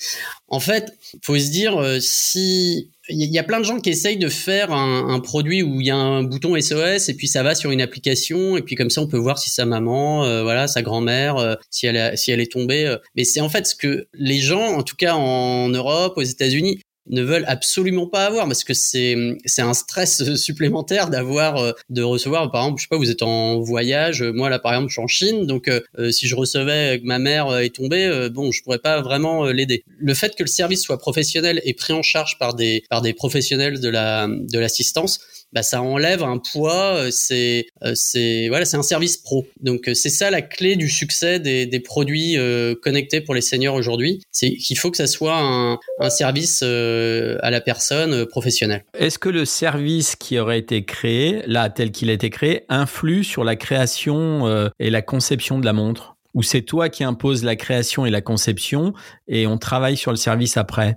En 0.49 0.61
fait, 0.61 0.93
faut 1.23 1.39
se 1.39 1.51
dire 1.51 1.99
si 2.01 2.91
il 3.09 3.33
y 3.33 3.39
a 3.39 3.43
plein 3.43 3.59
de 3.59 3.65
gens 3.65 3.81
qui 3.81 3.91
essayent 3.91 4.19
de 4.19 4.29
faire 4.29 4.73
un, 4.73 5.09
un, 5.09 5.21
produit 5.21 5.63
où 5.63 5.81
il 5.81 5.87
y 5.87 5.91
a 5.91 5.97
un 5.97 6.23
bouton 6.23 6.59
SOS 6.61 7.09
et 7.09 7.15
puis 7.15 7.27
ça 7.27 7.43
va 7.43 7.55
sur 7.55 7.71
une 7.71 7.81
application 7.81 8.57
et 8.57 8.63
puis 8.63 8.77
comme 8.77 8.91
ça 8.91 9.01
on 9.01 9.07
peut 9.07 9.19
voir 9.19 9.39
si 9.39 9.51
sa 9.51 9.65
maman, 9.65 10.25
euh, 10.25 10.43
voilà, 10.43 10.69
sa 10.69 10.83
grand-mère, 10.83 11.37
euh, 11.37 11.55
si 11.71 11.87
elle 11.87 12.17
si 12.17 12.31
elle 12.31 12.41
est 12.41 12.51
tombée. 12.51 12.87
Euh. 12.87 12.97
Mais 13.17 13.25
c'est 13.25 13.41
en 13.41 13.49
fait 13.49 13.67
ce 13.67 13.75
que 13.75 14.07
les 14.15 14.39
gens, 14.39 14.65
en 14.65 14.83
tout 14.83 14.97
cas 14.97 15.15
en 15.15 15.69
Europe, 15.69 16.15
aux 16.17 16.23
États-Unis, 16.23 16.81
ne 17.09 17.23
veulent 17.23 17.45
absolument 17.49 18.07
pas 18.07 18.27
avoir 18.27 18.47
parce 18.47 18.65
que 18.65 18.75
c'est 18.75 19.17
c'est 19.45 19.63
un 19.63 19.75
stress 19.75 20.35
supplémentaire 20.37 21.11
d'avoir 21.11 21.57
euh, 21.59 21.73
de 21.91 22.03
recevoir 22.03 22.51
par 22.51 22.63
exemple 22.63 22.79
je 22.79 22.85
sais 22.85 22.89
pas 22.89 22.97
vous 22.97 23.11
êtes 23.11 23.23
en 23.23 23.61
voyage 23.61 24.23
moi 24.23 24.49
là 24.51 24.59
par 24.59 24.73
exemple 24.73 24.89
je 24.89 24.95
suis 24.95 25.03
en 25.03 25.09
Chine 25.09 25.47
donc 25.47 25.69
euh, 25.69 25.81
euh, 25.99 26.11
si 26.11 26.29
je 26.29 26.37
recevais 26.37 27.01
que 27.01 27.07
ma 27.07 27.19
mère 27.19 27.57
est 27.59 27.75
tombée 27.75 28.29
bon 28.31 28.53
je 28.53 28.63
pourrais 28.63 28.79
pas 28.79 29.01
vraiment 29.01 29.47
l'aider. 29.47 29.85
Le 29.99 30.15
fait 30.15 30.35
que 30.37 30.43
le 30.43 30.49
service 30.49 30.83
soit 30.83 30.99
professionnel 30.99 31.61
et 31.65 31.75
pris 31.75 31.93
en 31.93 32.03
charge 32.03 32.39
par 32.39 32.55
des 32.55 32.85
par 32.89 33.03
des 33.03 33.13
professionnels 33.13 33.81
de 33.81 33.89
la 33.89 34.29
de 34.29 34.59
l'assistance 34.59 35.21
bah 35.53 35.63
ça 35.63 35.83
enlève 35.83 36.23
un 36.23 36.39
poids 36.39 37.11
c'est 37.11 37.67
c'est 37.95 38.49
voilà 38.49 38.65
c'est 38.65 38.77
un 38.77 38.83
service 38.83 39.17
pro. 39.17 39.47
Donc 39.61 39.91
c'est 39.95 40.11
ça 40.11 40.31
la 40.31 40.43
clé 40.43 40.77
du 40.77 40.89
succès 40.89 41.41
des, 41.41 41.67
des 41.67 41.81
produits 41.81 42.37
connectés 42.83 43.21
pour 43.21 43.35
les 43.35 43.41
seniors 43.41 43.75
aujourd'hui. 43.75 44.21
C'est 44.31 44.51
qu'il 44.53 44.79
faut 44.79 44.91
que 44.91 44.97
ça 44.97 45.07
soit 45.07 45.39
un, 45.39 45.79
un 45.99 46.11
service 46.11 46.61
euh, 46.63 47.39
à 47.43 47.51
la 47.51 47.61
personne 47.61 48.13
euh, 48.13 48.27
professionnelle. 48.27 48.85
Est-ce 48.99 49.19
que 49.19 49.29
le 49.29 49.45
service 49.45 50.17
qui 50.17 50.39
aurait 50.39 50.59
été 50.59 50.85
créé, 50.85 51.43
là 51.47 51.71
tel 51.71 51.91
qu'il 51.91 52.11
a 52.11 52.13
été 52.13 52.31
créé, 52.31 52.65
influe 52.69 53.25
sur 53.25 53.45
la 53.45 53.57
création 53.57 54.47
euh, 54.47 54.69
et 54.79 54.91
la 54.91 55.03
conception 55.03 55.59
de 55.59 55.65
la 55.65 55.73
montre? 55.73 56.17
Ou 56.35 56.43
c'est 56.43 56.63
toi 56.63 56.89
qui 56.89 57.05
imposes 57.05 57.45
la 57.45 57.57
création 57.57 58.07
et 58.07 58.11
la 58.11 58.23
conception 58.23 58.95
et 59.29 59.47
on 59.47 59.59
travaille 59.59 59.97
sur 59.97 60.11
le 60.11 60.17
service 60.17 60.57
après? 60.57 60.97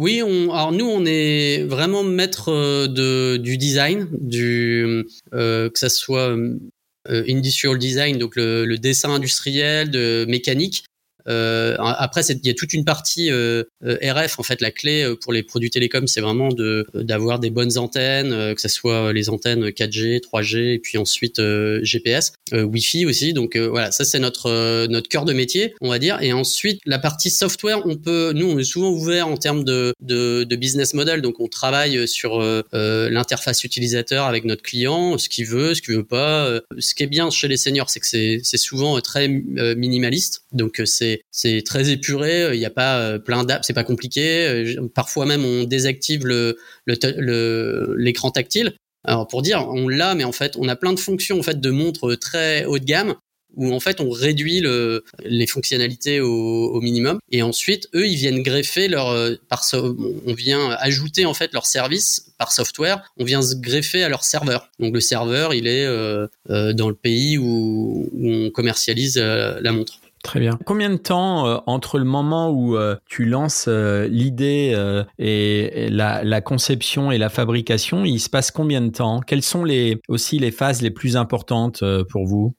Oui, 0.00 0.22
on, 0.22 0.52
alors 0.52 0.72
nous, 0.72 0.86
on 0.86 1.04
est 1.04 1.62
vraiment 1.64 2.02
maître 2.02 2.86
de, 2.86 3.36
du 3.36 3.58
design, 3.58 4.08
du, 4.12 5.04
que 5.30 5.70
ça 5.74 5.88
soit 5.88 6.36
industrial 7.06 7.78
design, 7.78 8.18
donc 8.18 8.36
le, 8.36 8.64
le, 8.64 8.78
dessin 8.78 9.10
industriel, 9.10 9.90
de 9.90 10.24
mécanique, 10.28 10.84
euh, 10.84 10.89
après, 11.78 12.22
il 12.26 12.46
y 12.46 12.50
a 12.50 12.54
toute 12.54 12.72
une 12.72 12.84
partie 12.84 13.30
euh, 13.30 13.64
euh 13.84 13.96
RF. 14.02 14.38
En 14.38 14.42
fait, 14.42 14.60
la 14.60 14.70
clé 14.70 15.02
euh, 15.02 15.16
pour 15.16 15.32
les 15.32 15.42
produits 15.42 15.70
télécoms, 15.70 16.06
c'est 16.06 16.20
vraiment 16.20 16.48
de 16.48 16.86
d'avoir 16.94 17.38
des 17.38 17.50
bonnes 17.50 17.78
antennes, 17.78 18.54
que 18.54 18.60
ce 18.60 18.68
soit 18.68 19.12
les 19.12 19.28
antennes 19.28 19.68
4G, 19.68 20.20
3G, 20.20 20.74
et 20.74 20.78
puis 20.78 20.98
ensuite 20.98 21.40
GPS, 21.82 22.32
Wi-Fi 22.52 23.06
aussi. 23.06 23.32
Donc 23.32 23.56
voilà, 23.56 23.90
ça 23.90 24.04
c'est 24.04 24.18
notre 24.18 24.86
notre 24.86 25.08
cœur 25.08 25.24
de 25.24 25.32
métier, 25.32 25.74
on 25.80 25.88
va 25.88 25.98
dire. 25.98 26.18
Et 26.22 26.32
ensuite, 26.32 26.80
la 26.86 26.98
partie 26.98 27.30
software, 27.30 27.86
on 27.86 27.96
peut, 27.96 28.32
nous, 28.34 28.46
on 28.46 28.58
est 28.58 28.64
souvent 28.64 28.90
ouvert 28.90 29.28
en 29.28 29.36
termes 29.36 29.64
de 29.64 29.94
de, 30.00 30.44
de 30.44 30.56
business 30.56 30.94
model. 30.94 31.22
Donc 31.22 31.40
on 31.40 31.48
travaille 31.48 32.06
sur 32.08 32.40
l'interface 32.72 33.64
utilisateur 33.64 34.26
avec 34.26 34.44
notre 34.44 34.62
client, 34.62 35.18
ce 35.18 35.28
qu'il 35.28 35.46
veut, 35.46 35.74
ce 35.74 35.82
qu'il 35.82 35.94
veut 35.94 36.04
pas. 36.04 36.60
Ce 36.78 36.94
qui 36.94 37.02
est 37.02 37.08
bien 37.08 37.30
chez 37.30 37.48
les 37.48 37.56
seniors, 37.56 37.90
c'est 37.90 38.00
que 38.00 38.06
c'est 38.06 38.40
c'est 38.42 38.58
souvent 38.58 39.00
très 39.00 39.28
minimaliste. 39.28 40.44
Donc 40.52 40.80
c'est 40.84 41.19
c'est 41.30 41.62
très 41.64 41.90
épuré. 41.90 42.50
Il 42.52 42.58
n'y 42.58 42.66
a 42.66 42.70
pas 42.70 42.98
euh, 42.98 43.18
plein 43.18 43.44
d'apps, 43.44 43.66
c'est 43.66 43.72
pas 43.72 43.84
compliqué. 43.84 44.46
Euh, 44.46 44.88
parfois 44.94 45.26
même 45.26 45.44
on 45.44 45.64
désactive 45.64 46.26
le 46.26 46.56
l'écran 47.96 48.30
tactile. 48.30 48.74
Alors 49.04 49.26
pour 49.26 49.42
dire, 49.42 49.66
on 49.68 49.88
l'a, 49.88 50.14
mais 50.14 50.24
en 50.24 50.32
fait, 50.32 50.56
on 50.58 50.68
a 50.68 50.76
plein 50.76 50.92
de 50.92 51.00
fonctions 51.00 51.38
en 51.38 51.42
fait 51.42 51.60
de 51.60 51.70
montres 51.70 52.18
très 52.18 52.64
haut 52.66 52.78
de 52.78 52.84
gamme 52.84 53.14
où 53.56 53.72
en 53.72 53.80
fait 53.80 54.00
on 54.00 54.10
réduit 54.10 54.60
le, 54.60 55.02
les 55.24 55.46
fonctionnalités 55.46 56.20
au, 56.20 56.80
minimum 56.80 57.18
et 57.32 57.42
ensuite 57.42 57.88
eux 57.96 58.06
ils 58.06 58.14
viennent 58.14 58.42
greffer 58.44 58.86
leur 58.86 59.08
euh, 59.08 59.34
par 59.48 59.64
on 59.74 60.34
vient 60.34 60.70
ajouter 60.78 61.26
en 61.26 61.34
fait 61.34 61.52
leur 61.52 61.66
service 61.66 62.32
par 62.38 62.52
software 62.52 63.02
on 63.18 63.24
vient 63.24 63.42
se 63.42 63.56
greffer 63.56 64.04
à 64.04 64.08
leur 64.08 64.22
serveur 64.22 64.70
donc 64.78 64.94
le 64.94 65.00
serveur 65.00 65.52
il 65.52 65.66
est 65.66 65.84
dans 66.48 66.88
le 66.88 66.94
pays 66.94 67.38
où, 67.38 68.08
où 68.12 68.30
on 68.30 68.50
commercialise 68.50 69.16
la 69.16 69.72
montre 69.72 70.00
Très 70.22 70.38
bien. 70.38 70.58
Combien 70.66 70.90
de 70.90 70.96
temps 70.96 71.46
euh, 71.46 71.56
entre 71.66 71.98
le 71.98 72.04
moment 72.04 72.50
où 72.50 72.76
euh, 72.76 72.96
tu 73.08 73.24
lances 73.24 73.66
euh, 73.68 74.06
l'idée 74.06 74.76
et, 75.18 75.88
la, 75.90 76.22
la, 76.24 76.40
conception 76.40 77.10
et 77.10 77.18
la 77.18 77.30
fabrication, 77.30 78.04
il 78.04 78.20
se 78.20 78.28
passe 78.28 78.50
combien 78.50 78.82
de 78.82 78.90
temps? 78.90 79.20
Quelles 79.20 79.42
sont 79.42 79.64
les, 79.64 80.00
aussi 80.08 80.38
les 80.38 80.50
phases 80.50 80.82
les 80.82 80.90
plus 80.90 81.16
importantes 81.16 81.82
pour 82.10 82.26
vous? 82.26 82.54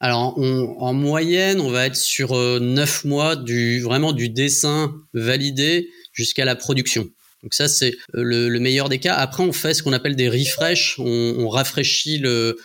Alors, 0.00 0.38
en 0.38 0.92
moyenne, 0.92 1.60
on 1.60 1.70
va 1.70 1.86
être 1.86 1.96
sur 1.96 2.34
neuf 2.60 3.04
mois 3.04 3.34
du 3.34 3.80
vraiment 3.80 4.12
du 4.12 4.28
dessin 4.28 4.92
validé 5.14 5.88
jusqu'à 6.12 6.44
la 6.44 6.54
production. 6.54 7.06
Donc 7.46 7.54
ça, 7.54 7.68
c'est 7.68 7.94
le, 8.12 8.48
le, 8.48 8.58
meilleur 8.58 8.88
des 8.88 8.98
cas. 8.98 9.14
Après, 9.14 9.44
on 9.44 9.52
fait 9.52 9.72
ce 9.72 9.84
qu'on 9.84 9.92
appelle 9.92 10.16
des 10.16 10.28
refresh. 10.28 10.96
On, 10.98 11.48
rafraîchit 11.48 12.18
le, 12.18 12.56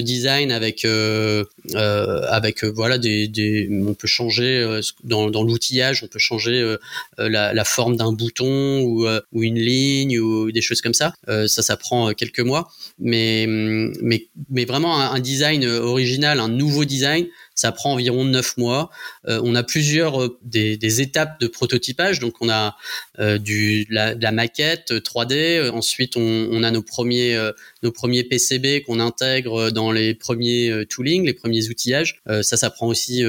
design 0.00 0.50
avec 0.50 0.86
euh, 0.86 1.44
euh, 1.74 2.22
avec 2.30 2.64
euh, 2.64 2.72
voilà 2.74 2.96
des, 2.96 3.28
des, 3.28 3.68
on 3.70 3.92
peut 3.92 4.06
changer 4.06 4.56
euh, 4.56 4.80
dans, 5.04 5.42
l'outillage, 5.42 6.02
on 6.02 6.06
peut 6.06 6.18
changer 6.18 6.62
euh, 6.62 6.78
la, 7.18 7.64
forme 7.66 7.96
d'un 7.96 8.12
bouton 8.14 8.80
ou, 8.80 9.06
une 9.34 9.58
ligne 9.58 10.18
ou 10.18 10.50
des 10.50 10.62
choses 10.62 10.80
comme 10.80 10.94
ça. 10.94 11.12
ça, 11.26 11.46
ça 11.62 11.76
prend 11.76 12.14
quelques 12.14 12.40
mois, 12.40 12.70
mais 12.98 13.44
mais 13.46 14.28
mais 14.48 14.64
vraiment 14.64 14.98
un, 14.98 15.20
design 15.20 15.66
original, 15.66 16.40
un 16.40 16.48
nouveau 16.48 16.86
design, 16.86 17.26
ça 17.54 17.72
prend 17.72 17.92
environ 17.92 18.24
neuf 18.24 18.56
mois. 18.56 18.90
Euh, 19.28 19.40
on 19.44 19.54
a 19.54 19.62
plusieurs 19.62 20.22
euh, 20.22 20.38
des, 20.42 21.00
étapes 21.00 21.40
de 21.40 21.46
prototypage. 21.46 22.18
Donc 22.18 22.34
on 22.40 22.48
a 22.48 22.76
euh, 23.18 23.38
du 23.38 23.86
la, 23.90 24.14
de 24.14 24.22
la 24.22 24.32
maquette 24.32 24.92
3D. 24.92 25.70
Ensuite 25.70 26.16
on, 26.16 26.48
on 26.50 26.62
a 26.62 26.70
nos 26.70 26.82
premiers 26.82 27.38
nos 27.82 27.92
premiers 27.92 28.24
PCB 28.24 28.82
qu'on 28.82 29.00
intègre 29.00 29.70
dans 29.70 29.92
les 29.92 30.14
premiers 30.14 30.84
tooling, 30.88 31.24
les 31.24 31.34
premiers 31.34 31.68
outillages. 31.68 32.22
ça 32.42 32.56
ça 32.56 32.70
prend 32.70 32.86
aussi 32.86 33.24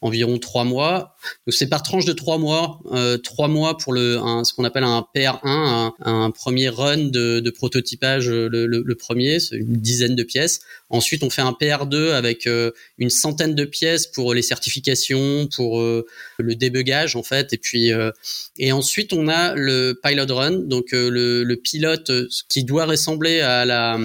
environ 0.00 0.38
trois 0.38 0.64
mois. 0.64 1.16
Donc 1.46 1.54
c'est 1.54 1.68
par 1.68 1.82
tranche 1.82 2.04
de 2.04 2.12
trois 2.12 2.38
mois, 2.38 2.80
euh, 2.92 3.18
trois 3.18 3.48
mois 3.48 3.76
pour 3.76 3.92
le 3.92 4.18
un, 4.18 4.44
ce 4.44 4.54
qu'on 4.54 4.64
appelle 4.64 4.84
un 4.84 5.06
PR1, 5.14 5.92
un, 6.00 6.30
premier 6.30 6.68
run 6.68 6.96
de, 6.96 7.40
de 7.40 7.50
prototypage, 7.50 8.28
le, 8.28 8.48
le, 8.48 8.82
le 8.84 8.94
premier, 8.94 9.38
une 9.52 9.76
dizaine 9.76 10.16
de 10.16 10.22
pièces. 10.22 10.60
Ensuite 10.88 11.22
on 11.22 11.30
fait 11.30 11.42
un 11.42 11.52
PR2 11.52 12.12
avec 12.12 12.46
euh, 12.46 12.70
une 12.98 13.10
centaine 13.10 13.54
de 13.54 13.64
pièces 13.64 14.06
pour 14.06 14.32
les 14.32 14.42
certifications, 14.42 15.48
pour 15.54 15.80
euh, 15.80 16.06
le 16.38 16.54
débugage 16.54 17.16
en 17.16 17.22
fait, 17.22 17.52
et 17.52 17.58
puis 17.58 17.92
euh, 17.92 18.10
et 18.58 18.72
ensuite 18.72 18.99
on 19.12 19.28
a 19.28 19.54
le 19.54 19.98
pilot 20.02 20.34
run, 20.34 20.52
donc 20.52 20.92
le, 20.92 21.44
le 21.44 21.56
pilote 21.56 22.10
qui 22.48 22.64
doit 22.64 22.86
ressembler 22.86 23.40
à 23.40 23.64
la 23.64 23.98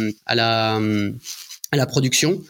production, 1.86 2.43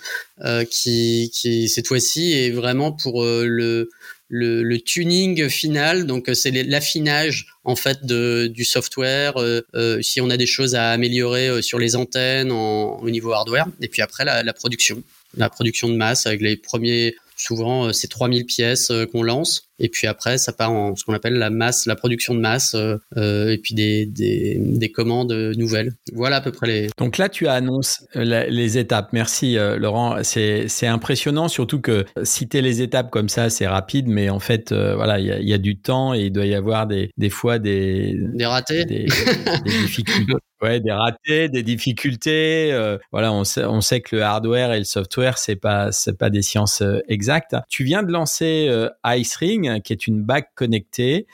euh, 0.43 0.65
qui, 0.65 1.69
cette 1.69 1.87
fois-ci 1.87 2.33
est 2.33 2.51
vraiment 2.51 2.91
pour 2.91 3.23
euh, 3.23 3.87
le, 4.27 4.77
tuning 4.79 5.47
final. 5.49 6.05
Donc 6.05 6.29
c'est 6.33 6.51
l'affinage 6.51 7.47
en 7.63 7.75
fait 7.75 8.05
de, 8.05 8.47
du 8.47 8.65
software. 8.65 9.37
Euh, 9.37 9.61
euh, 9.75 10.01
si 10.01 10.21
on 10.21 10.29
a 10.29 10.37
des 10.37 10.45
choses 10.45 10.75
à 10.75 10.91
améliorer 10.91 11.47
euh, 11.47 11.61
sur 11.61 11.79
les 11.79 11.95
antennes 11.95 12.51
en, 12.51 12.99
au 12.99 13.09
niveau 13.09 13.31
hardware, 13.31 13.67
et 13.81 13.87
puis 13.87 14.01
après 14.01 14.25
la, 14.25 14.43
la 14.43 14.53
production, 14.53 15.03
la 15.37 15.49
production 15.49 15.89
de 15.89 15.95
masse 15.95 16.27
avec 16.27 16.41
les 16.41 16.57
premiers 16.57 17.15
Souvent, 17.37 17.91
c'est 17.91 18.07
3000 18.07 18.45
pièces 18.45 18.93
qu'on 19.11 19.21
lance. 19.21 19.67
Et 19.79 19.89
puis 19.89 20.07
après, 20.07 20.37
ça 20.37 20.53
part 20.53 20.71
en 20.71 20.95
ce 20.95 21.03
qu'on 21.03 21.13
appelle 21.13 21.33
la 21.33 21.49
masse, 21.49 21.85
la 21.85 21.95
production 21.95 22.33
de 22.33 22.39
masse, 22.39 22.75
euh, 22.75 23.49
et 23.49 23.57
puis 23.57 23.75
des, 23.75 24.05
des, 24.05 24.57
des, 24.59 24.91
commandes 24.91 25.33
nouvelles. 25.57 25.93
Voilà 26.13 26.37
à 26.37 26.41
peu 26.41 26.51
près 26.51 26.67
les. 26.67 26.87
Donc 26.97 27.17
là, 27.17 27.29
tu 27.29 27.47
annonces 27.47 28.05
les 28.15 28.77
étapes. 28.77 29.09
Merci 29.11 29.57
euh, 29.57 29.77
Laurent. 29.77 30.17
C'est 30.23 30.67
c'est 30.67 30.87
impressionnant, 30.87 31.47
surtout 31.47 31.81
que 31.81 32.05
citer 32.23 32.61
les 32.61 32.81
étapes 32.81 33.09
comme 33.11 33.29
ça, 33.29 33.49
c'est 33.49 33.67
rapide, 33.67 34.07
mais 34.07 34.29
en 34.29 34.39
fait, 34.39 34.71
euh, 34.71 34.95
voilà, 34.95 35.19
il 35.19 35.25
y 35.25 35.31
a, 35.31 35.39
y 35.39 35.53
a, 35.53 35.57
du 35.57 35.77
temps 35.77 36.13
et 36.13 36.25
il 36.25 36.31
doit 36.31 36.45
y 36.45 36.55
avoir 36.55 36.87
des 36.87 37.11
des 37.17 37.29
fois 37.29 37.59
des 37.59 38.15
des 38.33 38.45
ratés, 38.45 38.85
des, 38.85 39.05
des 39.05 39.71
difficultés. 39.81 40.33
Ouais, 40.61 40.79
des 40.79 40.91
ratés, 40.91 41.49
des 41.49 41.63
difficultés. 41.63 42.71
Euh, 42.71 42.97
voilà, 43.11 43.33
on 43.33 43.43
sait, 43.43 43.65
on 43.65 43.81
sait 43.81 43.99
que 43.99 44.15
le 44.15 44.23
hardware 44.23 44.71
et 44.71 44.79
le 44.79 44.85
software, 44.85 45.37
c'est 45.37 45.57
pas, 45.57 45.91
c'est 45.91 46.17
pas 46.17 46.29
des 46.29 46.41
sciences 46.41 46.81
euh, 46.81 47.01
exactes. 47.09 47.55
Tu 47.69 47.83
viens 47.83 48.03
de 48.03 48.11
lancer 48.11 48.67
euh, 48.69 48.89
Ice 49.05 49.35
Ring, 49.35 49.64
qui 49.83 49.93
est 49.93 50.07
une 50.07 50.23
bague 50.23 50.45
connectée. 50.55 51.27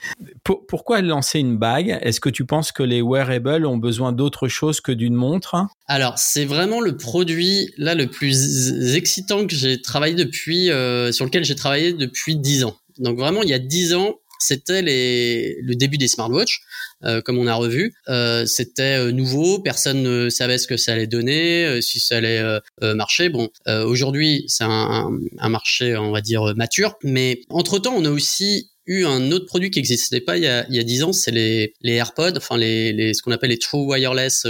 Pour, 0.44 0.66
pourquoi 0.66 1.02
lancer 1.02 1.40
une 1.40 1.58
bague? 1.58 2.00
Est-ce 2.02 2.20
que 2.20 2.30
tu 2.30 2.46
penses 2.46 2.72
que 2.72 2.84
les 2.84 3.02
wearables 3.02 3.66
ont 3.66 3.78
besoin 3.78 4.12
d'autre 4.12 4.48
chose 4.48 4.82
que 4.82 4.92
d'une 4.92 5.16
montre? 5.16 5.56
Alors, 5.88 6.18
c'est 6.18 6.46
vraiment 6.46 6.82
le 6.82 6.98
produit 6.98 7.74
là 7.78 7.96
le 7.96 8.08
plus 8.08 8.96
excitant 8.96 9.46
que 9.46 9.56
j'ai 9.56 9.82
travaillé 9.82 10.16
depuis, 10.16 10.68
sur 11.12 11.26
lequel 11.26 11.44
j'ai 11.44 11.56
travaillé 11.56 11.94
depuis 11.94 12.36
dix 12.36 12.64
ans. 12.64 12.76
Donc 12.98 13.18
vraiment, 13.18 13.42
il 13.42 13.50
y 13.50 13.54
a 13.54 13.60
dix 13.60 13.94
ans, 13.94 14.16
c'était 14.42 14.82
le 14.82 15.74
début 15.76 15.98
des 15.98 16.08
smartwatches, 16.08 16.62
euh, 17.04 17.22
comme 17.22 17.38
on 17.38 17.48
a 17.48 17.54
revu. 17.54 17.94
Euh, 18.10 18.46
c'était 18.46 18.98
euh, 19.00 19.12
nouveau, 19.12 19.60
personne 19.60 20.04
ne 20.04 20.30
savait 20.30 20.58
ce 20.58 20.68
que 20.68 20.78
ça 20.78 20.94
allait 20.94 21.08
donner, 21.08 21.82
si 21.82 22.00
ça 22.00 22.18
allait 22.18 22.42
marcher. 22.82 23.30
Bon, 23.30 23.50
aujourd'hui, 23.68 24.46
c'est 24.48 24.64
un, 24.64 25.10
marché, 25.50 25.96
on 25.98 26.12
va 26.12 26.22
dire, 26.22 26.54
mature, 26.56 26.96
mais 27.04 27.42
entre-temps, 27.50 27.94
on 27.96 28.06
a 28.06 28.10
aussi 28.10 28.70
eu 28.88 29.06
un 29.06 29.32
autre 29.32 29.46
produit 29.46 29.70
qui 29.70 29.78
n'existait 29.78 30.22
pas 30.22 30.38
il 30.38 30.44
y 30.44 30.48
a 30.48 30.66
il 30.68 30.76
y 30.76 30.80
a 30.80 30.84
dix 30.84 31.04
ans, 31.04 31.14
c'est 31.14 31.30
les 31.30 31.76
les 31.82 31.94
AirPods, 31.94 32.36
enfin 32.36 32.58
les, 32.58 32.92
les 32.94 33.14
ce 33.14 33.22
qu'on 33.22 33.32
appelle 33.32 33.52
les 33.52 33.60
True 33.60 33.86
Wireless 33.86 34.48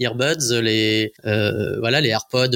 earbuds, 0.00 0.60
les 0.62 1.12
voilà 1.22 2.00
les 2.00 2.08
AirPods 2.08 2.48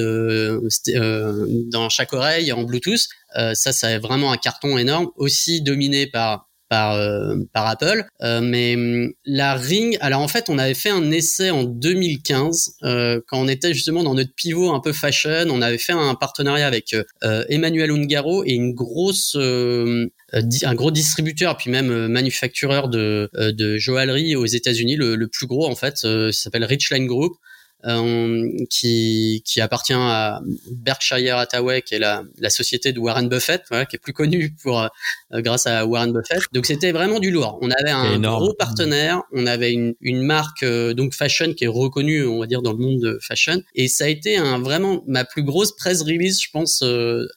dans 1.70 1.88
chaque 1.90 2.12
oreille 2.14 2.50
en 2.52 2.62
Bluetooth. 2.62 3.08
ça, 3.34 3.72
ça 3.72 3.98
vraiment 3.98 4.32
un 4.32 4.38
carton 4.38 4.78
énorme, 4.78 5.10
aussi 5.16 5.60
dominé 5.60 6.06
par 6.06 6.48
par 6.72 6.94
euh, 6.94 7.36
par 7.52 7.66
Apple. 7.66 8.06
Euh, 8.22 8.40
mais 8.40 8.76
hum, 8.76 9.12
la 9.26 9.54
Ring, 9.54 9.98
alors 10.00 10.22
en 10.22 10.28
fait, 10.28 10.48
on 10.48 10.56
avait 10.56 10.72
fait 10.72 10.88
un 10.88 11.10
essai 11.10 11.50
en 11.50 11.64
2015 11.64 12.76
euh, 12.84 13.20
quand 13.26 13.38
on 13.38 13.46
était 13.46 13.74
justement 13.74 14.02
dans 14.02 14.14
notre 14.14 14.34
pivot 14.34 14.72
un 14.72 14.80
peu 14.80 14.94
fashion. 14.94 15.44
On 15.50 15.60
avait 15.60 15.76
fait 15.76 15.92
un 15.92 16.14
partenariat 16.14 16.66
avec 16.66 16.96
Emmanuel 17.22 17.90
Ungaro 17.90 18.44
et 18.44 18.52
une 18.52 18.72
grosse 18.72 19.36
un 19.36 20.74
gros 20.74 20.90
distributeur 20.90 21.58
puis 21.58 21.70
même 21.70 22.06
manufactureur 22.06 22.88
de, 22.88 23.28
de 23.34 23.76
joaillerie 23.76 24.34
aux 24.34 24.46
États-Unis, 24.46 24.96
le, 24.96 25.26
plus 25.26 25.46
gros 25.46 25.66
en 25.66 25.74
fait, 25.74 25.98
ça 25.98 26.32
s'appelle 26.32 26.64
Richline 26.64 27.06
Group. 27.06 27.34
Euh, 27.84 28.48
qui, 28.70 29.42
qui 29.44 29.60
appartient 29.60 29.92
à 29.92 30.40
Berkshire 30.70 31.36
Hathaway, 31.36 31.82
qui 31.82 31.96
est 31.96 31.98
la, 31.98 32.22
la 32.38 32.48
société 32.48 32.92
de 32.92 33.00
Warren 33.00 33.28
Buffett, 33.28 33.64
voilà, 33.70 33.86
qui 33.86 33.96
est 33.96 33.98
plus 33.98 34.12
connue 34.12 34.54
pour 34.62 34.82
euh, 34.82 34.88
grâce 35.32 35.66
à 35.66 35.84
Warren 35.84 36.12
Buffett. 36.12 36.42
Donc 36.52 36.66
c'était 36.66 36.92
vraiment 36.92 37.18
du 37.18 37.32
lourd. 37.32 37.58
On 37.60 37.72
avait 37.72 37.90
un 37.90 38.20
gros 38.20 38.54
partenaire, 38.54 39.22
on 39.32 39.48
avait 39.48 39.72
une, 39.72 39.94
une 40.00 40.22
marque 40.22 40.62
euh, 40.62 40.94
donc 40.94 41.12
fashion 41.12 41.54
qui 41.54 41.64
est 41.64 41.68
reconnue, 41.68 42.24
on 42.24 42.38
va 42.38 42.46
dire 42.46 42.62
dans 42.62 42.70
le 42.70 42.78
monde 42.78 43.00
de 43.00 43.18
fashion, 43.20 43.60
et 43.74 43.88
ça 43.88 44.04
a 44.04 44.08
été 44.08 44.36
un 44.36 44.60
vraiment 44.60 45.02
ma 45.08 45.24
plus 45.24 45.42
grosse 45.42 45.74
press 45.74 46.02
release, 46.02 46.40
je 46.40 46.50
pense 46.52 46.84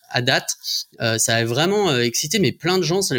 à 0.09 0.21
date. 0.21 0.51
ça 0.99 1.35
a 1.37 1.43
vraiment 1.43 1.97
excité 1.97 2.37
mais 2.37 2.51
plein 2.51 2.77
de 2.77 2.83
gens. 2.83 3.01
Ça 3.01 3.15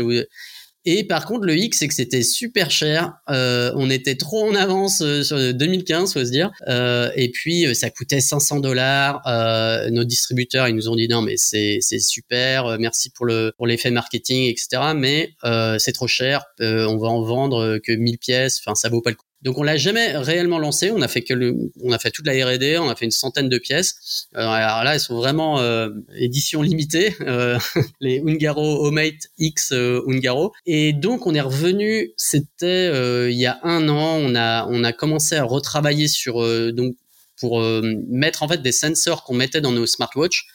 et 0.88 1.02
par 1.02 1.26
contre, 1.26 1.46
le 1.46 1.56
X, 1.56 1.78
c'est 1.78 1.88
que 1.88 1.94
c'était 1.94 2.22
super 2.22 2.70
cher. 2.70 3.14
Euh, 3.28 3.72
on 3.74 3.90
était 3.90 4.14
trop 4.14 4.48
en 4.48 4.54
avance 4.54 5.00
euh, 5.02 5.24
sur 5.24 5.36
2015, 5.36 6.12
faut 6.12 6.24
se 6.24 6.30
dire. 6.30 6.52
Euh, 6.68 7.10
et 7.16 7.30
puis, 7.32 7.66
euh, 7.66 7.74
ça 7.74 7.90
coûtait 7.90 8.20
500 8.20 8.60
dollars. 8.60 9.20
Euh, 9.26 9.90
nos 9.90 10.04
distributeurs, 10.04 10.68
ils 10.68 10.76
nous 10.76 10.88
ont 10.88 10.94
dit 10.94 11.08
non, 11.08 11.22
mais 11.22 11.36
c'est 11.36 11.80
super. 11.98 12.78
Merci 12.78 13.10
pour 13.10 13.26
le 13.26 13.52
pour 13.56 13.66
l'effet 13.66 13.90
marketing, 13.90 14.44
etc. 14.44 14.92
Mais 14.94 15.32
c'est 15.78 15.92
trop 15.92 16.06
cher. 16.06 16.44
on 16.60 16.96
va 16.96 17.08
en 17.08 17.22
vendre 17.22 17.78
que 17.78 17.90
1000 17.90 18.18
pièces. 18.18 18.60
Enfin, 18.64 18.76
ça 18.76 18.88
vaut 18.88 19.02
pas 19.02 19.10
le 19.10 19.16
coup. 19.16 19.26
Donc 19.46 19.58
on 19.58 19.62
l'a 19.62 19.76
jamais 19.76 20.16
réellement 20.16 20.58
lancé. 20.58 20.90
On 20.90 21.00
a 21.02 21.06
fait 21.06 21.22
que 21.22 21.32
le, 21.32 21.54
on 21.80 21.92
a 21.92 22.00
fait 22.00 22.10
toute 22.10 22.26
la 22.26 22.32
R&D, 22.32 22.78
on 22.78 22.88
a 22.88 22.96
fait 22.96 23.04
une 23.04 23.12
centaine 23.12 23.48
de 23.48 23.58
pièces. 23.58 24.26
Euh, 24.34 24.40
alors 24.40 24.82
là, 24.82 24.94
elles 24.94 25.00
sont 25.00 25.14
vraiment 25.14 25.60
euh, 25.60 25.88
édition 26.16 26.62
limitée, 26.62 27.14
euh, 27.20 27.56
les 28.00 28.20
Ungaro 28.26 28.84
Homemate 28.84 29.30
X 29.38 29.70
euh, 29.70 30.02
Ungaro. 30.08 30.52
Et 30.66 30.92
donc 30.92 31.28
on 31.28 31.34
est 31.36 31.40
revenu. 31.40 32.12
C'était 32.16 32.66
euh, 32.66 33.30
il 33.30 33.38
y 33.38 33.46
a 33.46 33.60
un 33.62 33.88
an. 33.88 34.16
On 34.20 34.34
a 34.34 34.66
on 34.68 34.82
a 34.82 34.92
commencé 34.92 35.36
à 35.36 35.44
retravailler 35.44 36.08
sur 36.08 36.42
donc 36.72 36.96
pour 37.38 37.60
mettre 38.08 38.42
en 38.42 38.48
fait 38.48 38.62
des 38.62 38.72
sensors 38.72 39.22
qu'on 39.22 39.34
mettait 39.34 39.60
dans 39.60 39.70
nos 39.70 39.86
smartwatches 39.86 40.46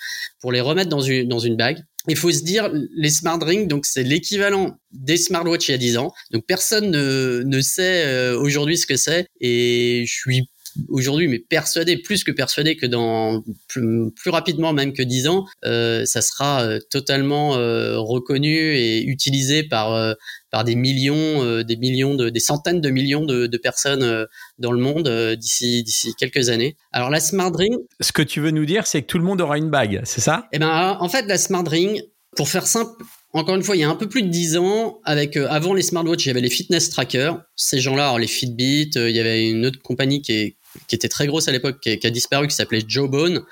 pour 0.41 0.51
les 0.51 0.59
remettre 0.59 0.89
dans 0.89 0.99
une 0.99 1.29
dans 1.29 1.39
une 1.39 1.55
bague 1.55 1.85
il 2.07 2.17
faut 2.17 2.31
se 2.31 2.43
dire, 2.43 2.71
les 2.95 3.09
smart 3.09 3.39
rings, 3.41 3.67
donc 3.67 3.85
c'est 3.85 4.03
l'équivalent 4.03 4.77
des 4.91 5.17
smartwatches 5.17 5.69
il 5.69 5.71
y 5.71 5.75
a 5.75 5.77
10 5.77 5.97
ans. 5.97 6.13
Donc 6.31 6.45
personne 6.47 6.89
ne, 6.89 7.43
ne 7.45 7.61
sait 7.61 8.05
euh, 8.05 8.39
aujourd'hui 8.39 8.77
ce 8.77 8.87
que 8.87 8.97
c'est. 8.97 9.27
Et 9.39 10.03
je 10.07 10.13
suis 10.13 10.49
aujourd'hui 10.89 11.27
mais 11.27 11.39
persuadé, 11.39 11.97
plus 11.97 12.23
que 12.23 12.31
persuadé 12.31 12.75
que 12.75 12.85
dans 12.85 13.43
plus, 13.67 14.11
plus 14.11 14.31
rapidement 14.31 14.73
même 14.73 14.93
que 14.93 15.03
10 15.03 15.27
ans, 15.27 15.45
euh, 15.65 16.05
ça 16.05 16.21
sera 16.21 16.63
euh, 16.63 16.79
totalement 16.89 17.55
euh, 17.55 17.97
reconnu 17.99 18.75
et 18.75 19.03
utilisé 19.03 19.63
par 19.63 19.93
euh, 19.93 20.13
par 20.49 20.65
des 20.65 20.75
millions, 20.75 21.63
des 21.63 21.77
millions 21.77 22.13
de, 22.13 22.27
des 22.27 22.41
centaines 22.41 22.81
de 22.81 22.89
millions 22.89 23.23
de, 23.23 23.47
de 23.47 23.57
personnes 23.57 24.27
dans 24.59 24.73
le 24.73 24.81
monde 24.81 25.07
d'ici 25.37 25.81
d'ici 25.81 26.13
quelques 26.19 26.49
années. 26.49 26.75
Alors 26.91 27.09
la 27.09 27.21
smart 27.21 27.53
ring. 27.55 27.73
Ce 28.01 28.11
que 28.11 28.21
tu 28.21 28.41
veux 28.41 28.51
nous 28.51 28.65
dire, 28.65 28.85
c'est 28.85 29.01
que 29.01 29.07
tout 29.07 29.17
le 29.17 29.23
monde 29.23 29.39
aura 29.39 29.57
une 29.57 29.69
bague, 29.69 30.01
c'est 30.03 30.19
ça? 30.19 30.49
Eh 30.51 30.59
ben, 30.59 30.97
en 30.99 31.07
fait, 31.07 31.25
la 31.25 31.37
smart 31.37 31.63
ring, 31.65 32.03
Pour 32.35 32.49
faire 32.49 32.67
simple, 32.67 33.01
encore 33.31 33.55
une 33.55 33.63
fois, 33.63 33.77
il 33.77 33.79
y 33.79 33.83
a 33.83 33.89
un 33.89 33.95
peu 33.95 34.09
plus 34.09 34.23
de 34.23 34.27
10 34.27 34.57
ans, 34.57 34.99
avec 35.05 35.37
avant 35.37 35.73
les 35.73 35.83
smartwatches, 35.83 36.25
il 36.25 36.27
y 36.27 36.31
avait 36.31 36.41
les 36.41 36.49
fitness 36.49 36.89
trackers. 36.89 37.41
Ces 37.55 37.79
gens-là, 37.79 38.17
les 38.17 38.27
Fitbit, 38.27 38.91
il 38.95 39.11
y 39.11 39.21
avait 39.21 39.49
une 39.49 39.65
autre 39.65 39.81
compagnie 39.81 40.21
qui 40.21 40.33
est 40.33 40.57
qui 40.87 40.95
était 40.95 41.09
très 41.09 41.27
grosse 41.27 41.47
à 41.47 41.51
l'époque, 41.51 41.79
qui, 41.81 42.05
a 42.05 42.09
disparu, 42.09 42.47
qui 42.47 42.55
s'appelait 42.55 42.83
Jawbone. 42.87 43.43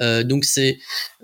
Euh, 0.00 0.22
donc 0.22 0.44
c'est 0.44 0.78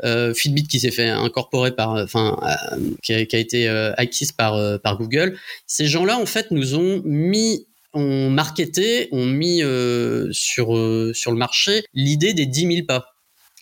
euh, 0.04 0.34
Fitbit 0.34 0.66
qui 0.66 0.80
s'est 0.80 0.90
fait 0.90 1.08
incorporer 1.08 1.74
par, 1.74 1.90
enfin, 1.90 2.38
euh, 2.42 2.94
qui, 3.02 3.12
a, 3.12 3.38
été 3.38 3.68
euh, 3.68 3.92
acquise 3.96 4.32
par 4.32 4.54
euh, 4.54 4.78
par 4.78 4.98
Google. 4.98 5.36
Ces 5.66 5.86
gens-là, 5.86 6.18
en 6.18 6.26
fait, 6.26 6.50
nous 6.50 6.76
ont 6.76 7.02
mis 7.04 7.66
ont 7.92 8.30
marketé, 8.30 9.08
ont 9.10 9.26
mis 9.26 9.62
sur 10.30 10.68
sur 11.14 11.32
le 11.32 11.36
marché 11.36 11.82
l'idée 11.92 12.34
des 12.34 12.46
10 12.46 12.74
000 12.74 12.86
pas 12.86 13.04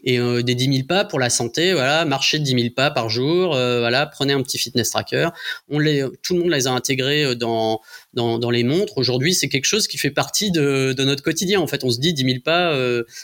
et 0.04 0.18
euh, 0.18 0.42
des 0.42 0.54
10 0.54 0.72
000 0.72 0.86
pas 0.86 1.04
pour 1.04 1.18
la 1.18 1.30
santé, 1.30 1.72
voilà, 1.72 2.04
marcher 2.04 2.38
10 2.38 2.50
000 2.50 2.74
pas 2.74 2.90
par 2.90 3.08
jour, 3.08 3.54
euh, 3.54 3.80
voilà, 3.80 4.06
prenez 4.06 4.32
un 4.32 4.42
petit 4.42 4.58
fitness 4.58 4.90
tracker. 4.90 5.28
On 5.68 5.78
les, 5.78 6.04
tout 6.22 6.34
le 6.34 6.40
monde 6.40 6.50
les 6.50 6.66
a 6.66 6.70
intégrés 6.70 7.24
euh, 7.24 7.34
dans, 7.34 7.80
dans, 8.14 8.38
dans 8.38 8.50
les 8.50 8.64
montres. 8.64 8.98
Aujourd'hui, 8.98 9.34
c'est 9.34 9.48
quelque 9.48 9.64
chose 9.64 9.88
qui 9.88 9.98
fait 9.98 10.10
partie 10.10 10.50
de, 10.50 10.94
notre 10.98 11.22
quotidien. 11.22 11.60
En 11.60 11.66
fait, 11.66 11.84
on 11.84 11.90
se 11.90 11.98
dit 11.98 12.12
10 12.12 12.22
000 12.22 12.36
pas, 12.44 12.76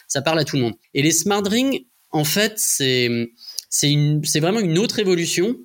ça 0.09 0.23
parle 0.23 0.39
à 0.39 0.45
tout 0.45 0.57
le 0.57 0.63
monde. 0.63 0.75
Et 0.95 1.03
les 1.03 1.11
smart 1.11 1.43
rings, 1.47 1.85
en 2.11 2.25
fait, 2.25 2.55
c'est 2.57 3.11
c'est 3.69 4.39
vraiment 4.41 4.61
une 4.61 4.79
autre 4.79 5.01
évolution 5.01 5.57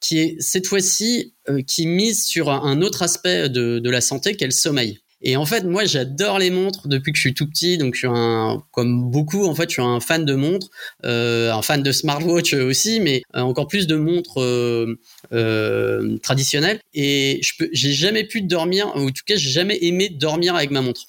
qui 0.00 0.18
est 0.18 0.36
cette 0.40 0.66
fois-ci 0.66 1.34
qui 1.66 1.86
mise 1.86 2.24
sur 2.24 2.50
un 2.50 2.80
autre 2.80 3.02
aspect 3.02 3.50
de, 3.50 3.78
de 3.78 3.90
la 3.90 4.00
santé 4.00 4.34
qu'est 4.34 4.46
le 4.46 4.52
sommeil. 4.52 5.00
Et 5.20 5.36
en 5.36 5.46
fait, 5.46 5.64
moi, 5.64 5.84
j'adore 5.84 6.38
les 6.38 6.50
montres 6.50 6.86
depuis 6.86 7.12
que 7.12 7.16
je 7.16 7.22
suis 7.22 7.34
tout 7.34 7.48
petit. 7.48 7.76
Donc, 7.76 7.94
je 7.94 7.98
suis 7.98 8.08
un, 8.08 8.62
comme 8.70 9.10
beaucoup, 9.10 9.46
en 9.46 9.54
fait, 9.54 9.68
je 9.68 9.74
suis 9.74 9.82
un 9.82 10.00
fan 10.00 10.24
de 10.24 10.34
montres, 10.34 10.68
euh, 11.04 11.52
un 11.52 11.62
fan 11.62 11.82
de 11.82 11.90
smartwatch 11.90 12.54
aussi, 12.54 13.00
mais 13.00 13.22
euh, 13.34 13.40
encore 13.40 13.66
plus 13.66 13.86
de 13.88 13.96
montres 13.96 14.40
euh, 14.40 16.18
traditionnelles. 16.22 16.80
Et 16.94 17.40
je 17.42 17.52
peux, 17.58 17.68
j'ai 17.72 17.92
jamais 17.92 18.24
pu 18.24 18.42
dormir, 18.42 18.92
ou 18.94 19.08
en 19.08 19.10
tout 19.10 19.24
cas, 19.26 19.34
j'ai 19.36 19.50
jamais 19.50 19.78
aimé 19.82 20.08
dormir 20.08 20.54
avec 20.54 20.70
ma 20.70 20.82
montre. 20.82 21.06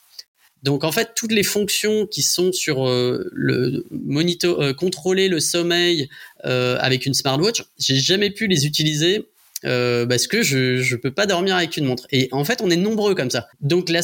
Donc 0.63 0.83
en 0.83 0.91
fait, 0.91 1.11
toutes 1.15 1.31
les 1.31 1.43
fonctions 1.43 2.05
qui 2.05 2.21
sont 2.21 2.51
sur 2.51 2.85
le 2.85 3.85
monitor, 3.91 4.75
contrôler 4.75 5.29
le 5.29 5.39
sommeil 5.39 6.09
avec 6.43 7.05
une 7.05 7.13
smartwatch, 7.13 7.63
j'ai 7.77 7.95
jamais 7.95 8.29
pu 8.29 8.47
les 8.47 8.65
utiliser 8.65 9.29
euh, 9.65 10.05
parce 10.05 10.27
que 10.27 10.41
je 10.41 10.77
je 10.77 10.95
peux 10.95 11.11
pas 11.11 11.25
dormir 11.25 11.55
avec 11.55 11.77
une 11.77 11.85
montre. 11.85 12.07
Et 12.11 12.29
en 12.31 12.43
fait, 12.43 12.61
on 12.61 12.69
est 12.69 12.77
nombreux 12.77 13.15
comme 13.15 13.29
ça. 13.29 13.47
Donc 13.61 13.89
la, 13.89 14.01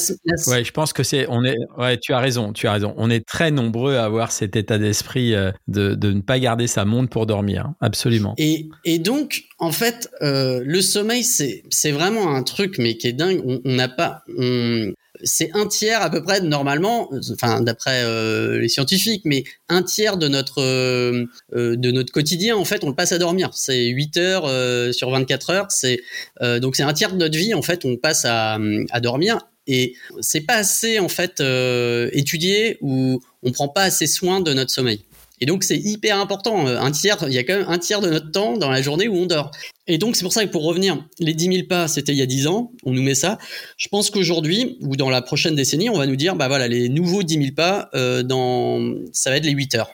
ouais, 0.47 0.63
je 0.63 0.71
pense 0.71 0.93
que 0.93 1.03
c'est 1.03 1.25
on 1.29 1.43
est 1.43 1.57
ouais, 1.77 1.97
tu 1.97 2.13
as 2.13 2.19
raison, 2.19 2.53
tu 2.53 2.67
as 2.67 2.73
raison. 2.73 2.93
On 2.97 3.09
est 3.09 3.25
très 3.25 3.51
nombreux 3.51 3.95
à 3.95 4.05
avoir 4.05 4.31
cet 4.31 4.55
état 4.55 4.77
d'esprit 4.77 5.33
euh, 5.33 5.51
de 5.67 5.95
de 5.95 6.11
ne 6.11 6.21
pas 6.21 6.39
garder 6.39 6.67
sa 6.67 6.85
montre 6.85 7.09
pour 7.09 7.25
dormir, 7.25 7.67
hein. 7.67 7.75
absolument. 7.81 8.33
Et 8.37 8.67
et 8.83 8.99
donc 8.99 9.43
en 9.59 9.71
fait, 9.71 10.09
euh, 10.21 10.61
le 10.63 10.81
sommeil 10.81 11.23
c'est 11.23 11.63
c'est 11.69 11.91
vraiment 11.91 12.35
un 12.35 12.43
truc 12.43 12.77
mais 12.77 12.97
qui 12.97 13.07
est 13.07 13.13
dingue. 13.13 13.41
On 13.45 13.61
n'a 13.65 13.87
pas 13.89 14.23
on, 14.37 14.93
c'est 15.23 15.51
un 15.53 15.67
tiers 15.67 16.01
à 16.01 16.09
peu 16.09 16.21
près 16.23 16.41
normalement, 16.41 17.09
enfin 17.31 17.61
d'après 17.61 18.03
euh, 18.03 18.59
les 18.59 18.69
scientifiques, 18.69 19.23
mais 19.25 19.43
un 19.69 19.83
tiers 19.83 20.17
de 20.17 20.27
notre 20.27 20.61
euh, 20.61 21.25
euh, 21.55 21.75
de 21.75 21.91
notre 21.91 22.11
quotidien 22.11 22.55
en 22.55 22.65
fait 22.65 22.83
on 22.83 22.89
le 22.89 22.95
passe 22.95 23.11
à 23.11 23.17
dormir. 23.17 23.51
C'est 23.53 23.85
8 23.85 24.17
heures 24.17 24.93
sur 24.93 25.09
24 25.09 25.49
heures, 25.49 25.67
c'est 25.69 25.99
donc 26.41 26.75
c'est 26.75 26.83
un 26.83 26.93
tiers 26.93 27.11
de 27.11 27.17
notre 27.17 27.37
vie 27.37 27.53
en 27.53 27.61
fait 27.61 27.85
on 27.85 27.97
passe 27.97 28.25
à, 28.25 28.57
à 28.91 28.99
dormir 28.99 29.39
et 29.67 29.95
c'est 30.21 30.41
pas 30.41 30.55
assez 30.55 30.99
en 30.99 31.09
fait 31.09 31.41
étudié 32.11 32.77
ou 32.81 33.21
on 33.43 33.51
prend 33.51 33.67
pas 33.67 33.83
assez 33.83 34.07
soin 34.07 34.41
de 34.41 34.53
notre 34.53 34.71
sommeil. 34.71 35.01
Et 35.41 35.45
donc 35.45 35.63
c'est 35.63 35.77
hyper 35.77 36.17
important. 36.17 36.67
Un 36.67 36.91
tiers, 36.91 37.17
il 37.27 37.33
y 37.33 37.37
a 37.37 37.43
quand 37.43 37.57
même 37.57 37.67
un 37.67 37.77
tiers 37.77 38.01
de 38.01 38.09
notre 38.09 38.31
temps 38.31 38.57
dans 38.57 38.69
la 38.69 38.81
journée 38.81 39.07
où 39.07 39.15
on 39.15 39.25
dort. 39.25 39.51
Et 39.87 39.97
donc 39.97 40.15
c'est 40.15 40.23
pour 40.23 40.33
ça 40.33 40.45
que 40.45 40.51
pour 40.51 40.63
revenir, 40.63 41.05
les 41.19 41.33
10 41.33 41.45
000 41.45 41.67
pas, 41.67 41.87
c'était 41.87 42.13
il 42.13 42.17
y 42.17 42.21
a 42.21 42.25
10 42.25 42.47
ans, 42.47 42.71
on 42.83 42.91
nous 42.91 43.03
met 43.03 43.15
ça. 43.15 43.37
Je 43.77 43.87
pense 43.89 44.09
qu'aujourd'hui, 44.09 44.77
ou 44.81 44.95
dans 44.95 45.09
la 45.09 45.21
prochaine 45.21 45.55
décennie, 45.55 45.89
on 45.89 45.97
va 45.97 46.07
nous 46.07 46.15
dire, 46.15 46.35
bah 46.35 46.47
voilà, 46.47 46.67
les 46.67 46.89
nouveaux 46.89 47.23
10 47.23 47.33
000 47.35 47.45
pas, 47.55 47.89
euh, 47.93 48.23
dans, 48.23 48.95
ça 49.11 49.29
va 49.29 49.37
être 49.37 49.45
les 49.45 49.51
8 49.51 49.75
heures. 49.75 49.91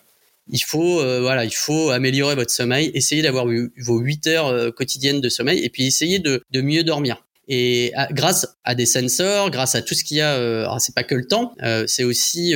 Il 0.48 0.64
faut, 0.64 1.00
euh, 1.02 1.22
voilà, 1.22 1.46
il 1.46 1.54
faut 1.54 1.89
améliorer 1.89 2.36
votre 2.36 2.52
sommeil, 2.52 2.92
essayer 2.94 3.22
d'avoir 3.22 3.46
vos 3.46 4.00
8 4.00 4.28
heures 4.28 4.48
euh, 4.48 4.72
quotidiennes 4.72 5.22
de 5.22 5.30
sommeil, 5.30 5.60
et 5.64 5.70
puis 5.70 5.86
essayer 5.86 6.20
de, 6.20 6.44
de 6.52 6.62
mieux 6.62 6.84
dormir. 6.84 7.24
Et 7.54 7.92
grâce 8.12 8.48
à 8.64 8.76
des 8.76 8.86
sensors, 8.86 9.52
grâce 9.52 9.76
à 9.76 9.82
tout 9.82 9.94
ce 9.94 10.06
qu'il 10.06 10.16
y 10.16 10.22
a, 10.22 10.36
euh, 10.36 10.66
c'est 10.80 10.96
pas 10.96 11.04
que 11.04 11.16
le 11.16 11.28
temps, 11.28 11.54
euh, 11.64 11.86
c'est 11.86 12.06
aussi 12.06 12.54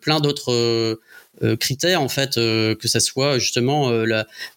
plein 0.00 0.18
d'autres 0.18 0.52
euh, 0.52 1.00
critères 1.58 2.02
en 2.02 2.08
fait, 2.08 2.36
euh, 2.36 2.74
que 2.74 2.88
ça 2.88 3.00
soit 3.00 3.38
justement 3.38 3.90
euh, 3.90 4.04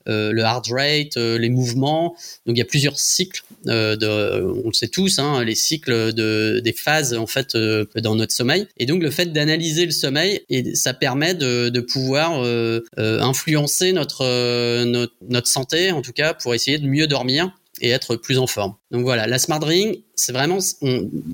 le 0.07 0.41
heart 0.41 0.67
rate, 0.69 1.15
les 1.15 1.49
mouvements. 1.49 2.15
Donc 2.45 2.55
il 2.55 2.59
y 2.59 2.61
a 2.61 2.65
plusieurs 2.65 2.99
cycles, 2.99 3.43
de, 3.65 4.41
on 4.63 4.67
le 4.67 4.73
sait 4.73 4.87
tous, 4.87 5.19
hein, 5.19 5.43
les 5.43 5.55
cycles 5.55 6.13
de, 6.13 6.59
des 6.63 6.73
phases 6.73 7.13
en 7.13 7.27
fait 7.27 7.55
dans 7.95 8.15
notre 8.15 8.33
sommeil. 8.33 8.67
Et 8.77 8.85
donc 8.85 9.01
le 9.01 9.11
fait 9.11 9.31
d'analyser 9.31 9.85
le 9.85 9.91
sommeil 9.91 10.41
et 10.49 10.75
ça 10.75 10.93
permet 10.93 11.33
de, 11.33 11.69
de 11.69 11.81
pouvoir 11.81 12.43
influencer 12.97 13.93
notre, 13.93 14.83
notre 14.85 15.13
notre 15.29 15.47
santé 15.47 15.91
en 15.91 16.01
tout 16.01 16.13
cas 16.13 16.33
pour 16.33 16.53
essayer 16.53 16.77
de 16.77 16.87
mieux 16.87 17.07
dormir 17.07 17.51
et 17.81 17.89
être 17.89 18.15
plus 18.15 18.37
en 18.37 18.47
forme. 18.47 18.75
Donc 18.91 19.03
voilà, 19.03 19.27
la 19.27 19.39
Smart 19.39 19.63
Ring, 19.63 20.01
c'est 20.21 20.33
vraiment 20.33 20.59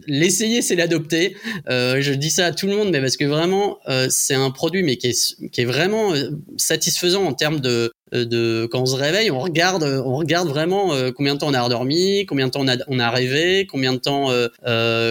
l'essayer, 0.07 0.61
c'est 0.61 0.75
l'adopter. 0.75 1.35
Euh, 1.69 1.99
je 1.99 2.13
dis 2.13 2.29
ça 2.29 2.45
à 2.45 2.51
tout 2.53 2.67
le 2.67 2.75
monde, 2.75 2.89
mais 2.91 3.01
parce 3.01 3.17
que 3.17 3.25
vraiment, 3.25 3.79
euh, 3.89 4.07
c'est 4.09 4.33
un 4.33 4.49
produit, 4.49 4.81
mais 4.81 4.95
qui 4.95 5.07
est, 5.07 5.49
qui 5.51 5.61
est 5.61 5.65
vraiment 5.65 6.13
euh, 6.13 6.29
satisfaisant 6.55 7.25
en 7.25 7.33
termes 7.33 7.59
de, 7.59 7.91
de 8.13 8.65
quand 8.71 8.81
on 8.81 8.85
se 8.85 8.95
réveille, 8.95 9.29
on 9.29 9.39
regarde, 9.39 9.83
on 9.83 10.15
regarde 10.15 10.47
vraiment 10.47 10.93
combien 11.13 11.33
de 11.35 11.39
temps 11.39 11.49
on 11.49 11.53
a 11.53 11.67
dormi, 11.67 12.25
combien 12.25 12.47
de 12.47 12.51
temps 12.51 12.61
on 12.61 12.67
a, 12.69 12.77
on 12.87 12.99
a 12.99 13.09
rêvé, 13.09 13.67
combien 13.69 13.91
de 13.91 13.97
temps, 13.97 14.31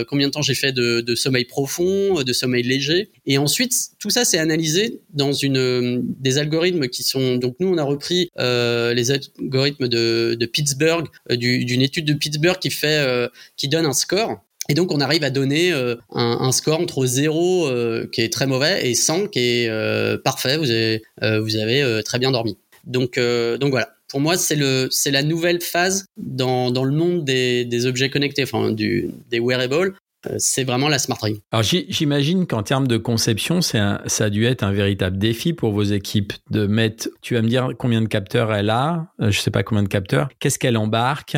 combien 0.08 0.28
de 0.28 0.32
temps 0.32 0.40
j'ai 0.40 0.54
fait 0.54 0.72
de, 0.72 1.02
de, 1.02 1.14
sommeil 1.14 1.44
profond, 1.44 2.22
de 2.22 2.32
sommeil 2.32 2.62
léger. 2.62 3.10
Et 3.26 3.36
ensuite, 3.36 3.74
tout 3.98 4.08
ça 4.08 4.24
c'est 4.24 4.38
analysé 4.38 5.02
dans 5.12 5.34
une 5.34 6.02
des 6.18 6.38
algorithmes 6.38 6.88
qui 6.88 7.02
sont 7.02 7.36
donc 7.36 7.56
nous 7.60 7.68
on 7.68 7.76
a 7.76 7.82
repris 7.82 8.30
les 8.38 9.10
algorithmes 9.10 9.88
de, 9.88 10.34
de 10.40 10.46
Pittsburgh, 10.46 11.06
d'une 11.28 11.82
étude 11.82 12.06
de 12.06 12.14
Pittsburgh 12.14 12.58
qui 12.58 12.70
fait 12.70 13.28
donne 13.68 13.86
un 13.86 13.92
score. 13.92 14.40
Et 14.68 14.74
donc 14.74 14.92
on 14.92 15.00
arrive 15.00 15.22
à 15.22 15.30
donner 15.30 15.70
un, 15.70 15.96
un, 16.12 16.50
score 16.50 16.80
entre 16.80 17.06
0 17.06 17.70
qui 18.10 18.20
est 18.22 18.32
très 18.32 18.48
mauvais 18.48 18.88
et 18.88 18.94
100 18.94 19.28
qui 19.28 19.38
est 19.38 20.22
parfait. 20.24 20.56
Vous 20.56 20.70
avez, 20.70 22.02
très 22.04 22.18
bien 22.18 22.32
dormi. 22.32 22.56
Donc, 22.86 23.18
euh, 23.18 23.58
donc 23.58 23.70
voilà. 23.70 23.90
Pour 24.08 24.20
moi, 24.20 24.36
c'est 24.38 24.56
c'est 24.90 25.10
la 25.10 25.24
nouvelle 25.24 25.60
phase 25.60 26.06
dans, 26.16 26.70
le 26.70 26.92
monde 26.92 27.24
des, 27.24 27.86
objets 27.86 28.08
connectés, 28.08 28.44
enfin 28.44 28.70
des 28.70 29.40
wearables. 29.40 29.94
Euh, 30.30 30.34
c'est 30.38 30.64
vraiment 30.64 30.88
la 30.88 30.98
smart 30.98 31.18
ring. 31.20 31.40
Alors 31.52 31.62
j'imagine 31.62 32.46
qu'en 32.46 32.62
termes 32.62 32.86
de 32.86 32.96
conception, 32.96 33.60
ça 33.60 34.00
a 34.18 34.30
dû 34.30 34.44
être 34.44 34.62
un 34.62 34.72
véritable 34.72 35.18
défi 35.18 35.52
pour 35.52 35.72
vos 35.72 35.82
équipes 35.82 36.32
de 36.50 36.66
mettre. 36.66 37.08
Tu 37.22 37.34
vas 37.34 37.42
me 37.42 37.48
dire 37.48 37.70
combien 37.78 38.00
de 38.00 38.06
capteurs 38.06 38.52
elle 38.52 38.70
a. 38.70 39.06
Euh, 39.20 39.30
je 39.30 39.40
sais 39.40 39.50
pas 39.50 39.62
combien 39.62 39.82
de 39.82 39.88
capteurs. 39.88 40.28
Qu'est-ce 40.38 40.58
qu'elle 40.58 40.76
embarque 40.76 41.36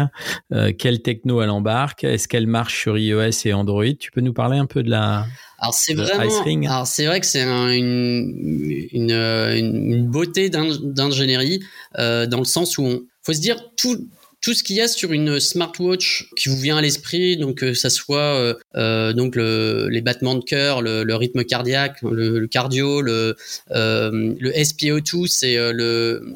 euh, 0.53 0.73
Quelle 0.77 1.03
techno 1.03 1.43
elle 1.43 1.51
embarque 1.51 2.05
Est-ce 2.05 2.29
qu'elle 2.29 2.47
marche 2.47 2.81
sur 2.81 2.99
iOS 2.99 3.47
et 3.47 3.53
Android? 3.53 3.95
Tu 3.99 4.11
peux 4.11 4.21
nous 4.21 4.35
parler 4.35 4.59
un 4.59 4.67
peu 4.67 4.83
de 4.83 4.91
la 4.91 5.27
alors 5.61 5.75
c'est 5.75 5.95
vraiment, 5.95 6.23
alors 6.67 6.87
c'est 6.87 7.07
vrai 7.07 7.19
que 7.19 7.27
c'est 7.27 7.43
une, 7.43 8.89
une, 8.93 9.11
une, 9.11 10.07
beauté 10.07 10.51
d'ingénierie 10.51 11.61
euh, 11.99 12.27
dans 12.27 12.39
le 12.39 12.45
sens 12.45 12.79
où 12.79 12.85
on 12.85 13.01
faut 13.23 13.33
se 13.33 13.41
dire 13.41 13.61
tout 13.77 14.09
tout 14.49 14.55
ce 14.55 14.63
qu'il 14.63 14.77
y 14.77 14.81
a 14.81 14.89
sur 14.89 15.13
une 15.13 15.41
smartwatch 15.41 16.31
qui 16.35 16.49
vous 16.49 16.57
vient 16.57 16.79
à 16.79 16.81
l'esprit, 16.81 17.37
donc 17.37 17.57
que 17.57 17.75
ça 17.75 17.91
soit 17.91 18.35
euh, 18.35 18.55
euh, 18.77 19.13
donc 19.13 19.37
le, 19.37 19.89
les 19.91 20.01
battements 20.01 20.37
de 20.37 20.43
cœur, 20.43 20.81
le, 20.81 21.15
rythme 21.15 21.45
cardiaque, 21.45 22.01
le, 22.01 22.47
cardio, 22.47 23.03
le, 23.03 23.37
euh, 23.73 24.11
le 24.41 24.51
SpO2, 24.51 25.27
c'est 25.27 25.59
euh, 25.59 25.75
le 25.75 26.35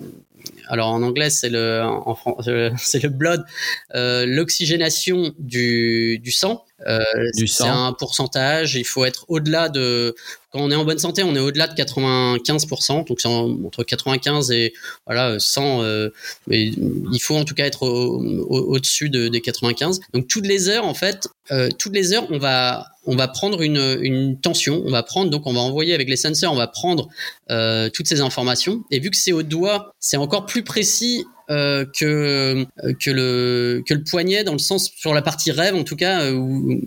alors 0.68 0.88
en 0.88 1.02
anglais 1.02 1.30
c'est 1.30 1.48
le 1.48 1.80
en 1.82 2.14
c'est 2.76 3.02
le 3.02 3.08
blood, 3.08 3.46
euh, 3.94 4.26
l'oxygénation 4.26 5.32
du 5.38 6.20
sang. 6.32 6.66
Euh, 6.86 7.00
c'est 7.34 7.64
un 7.64 7.92
pourcentage. 7.92 8.74
Il 8.74 8.84
faut 8.84 9.04
être 9.04 9.24
au-delà 9.28 9.68
de 9.68 10.14
quand 10.52 10.60
on 10.60 10.70
est 10.70 10.74
en 10.74 10.84
bonne 10.84 10.98
santé, 10.98 11.22
on 11.22 11.34
est 11.34 11.40
au-delà 11.40 11.66
de 11.66 11.74
95%, 11.74 13.06
donc 13.06 13.20
c'est 13.20 13.28
entre 13.28 13.84
95 13.84 14.50
et 14.50 14.74
voilà 15.06 15.38
100. 15.38 15.82
Euh, 15.82 16.10
mais 16.46 16.64
il 16.66 17.18
faut 17.20 17.36
en 17.36 17.44
tout 17.44 17.54
cas 17.54 17.64
être 17.64 17.86
au-dessus 17.86 19.08
de, 19.08 19.28
des 19.28 19.40
95. 19.40 20.00
Donc 20.12 20.28
toutes 20.28 20.46
les 20.46 20.68
heures, 20.68 20.84
en 20.84 20.92
fait, 20.92 21.26
euh, 21.52 21.70
toutes 21.78 21.94
les 21.94 22.12
heures, 22.12 22.26
on 22.30 22.38
va 22.38 22.86
on 23.04 23.16
va 23.16 23.28
prendre 23.28 23.62
une, 23.62 23.98
une 24.02 24.38
tension, 24.38 24.82
on 24.84 24.90
va 24.90 25.02
prendre 25.02 25.30
donc 25.30 25.46
on 25.46 25.54
va 25.54 25.60
envoyer 25.60 25.94
avec 25.94 26.08
les 26.08 26.16
sensors, 26.16 26.52
on 26.52 26.56
va 26.56 26.68
prendre 26.68 27.08
euh, 27.50 27.88
toutes 27.88 28.06
ces 28.06 28.20
informations. 28.20 28.84
Et 28.90 29.00
vu 29.00 29.10
que 29.10 29.16
c'est 29.16 29.32
au 29.32 29.42
doigt, 29.42 29.94
c'est 30.00 30.18
encore 30.18 30.44
plus 30.44 30.64
précis 30.64 31.24
euh, 31.52 31.84
que 31.84 32.66
que 33.00 33.10
le 33.10 33.82
que 33.86 33.94
le 33.94 34.02
poignet 34.02 34.44
dans 34.44 34.52
le 34.52 34.58
sens 34.58 34.90
sur 34.96 35.14
la 35.14 35.22
partie 35.22 35.52
rêve 35.52 35.74
en 35.74 35.84
tout 35.84 35.96
cas 35.96 36.32
ou 36.32 36.80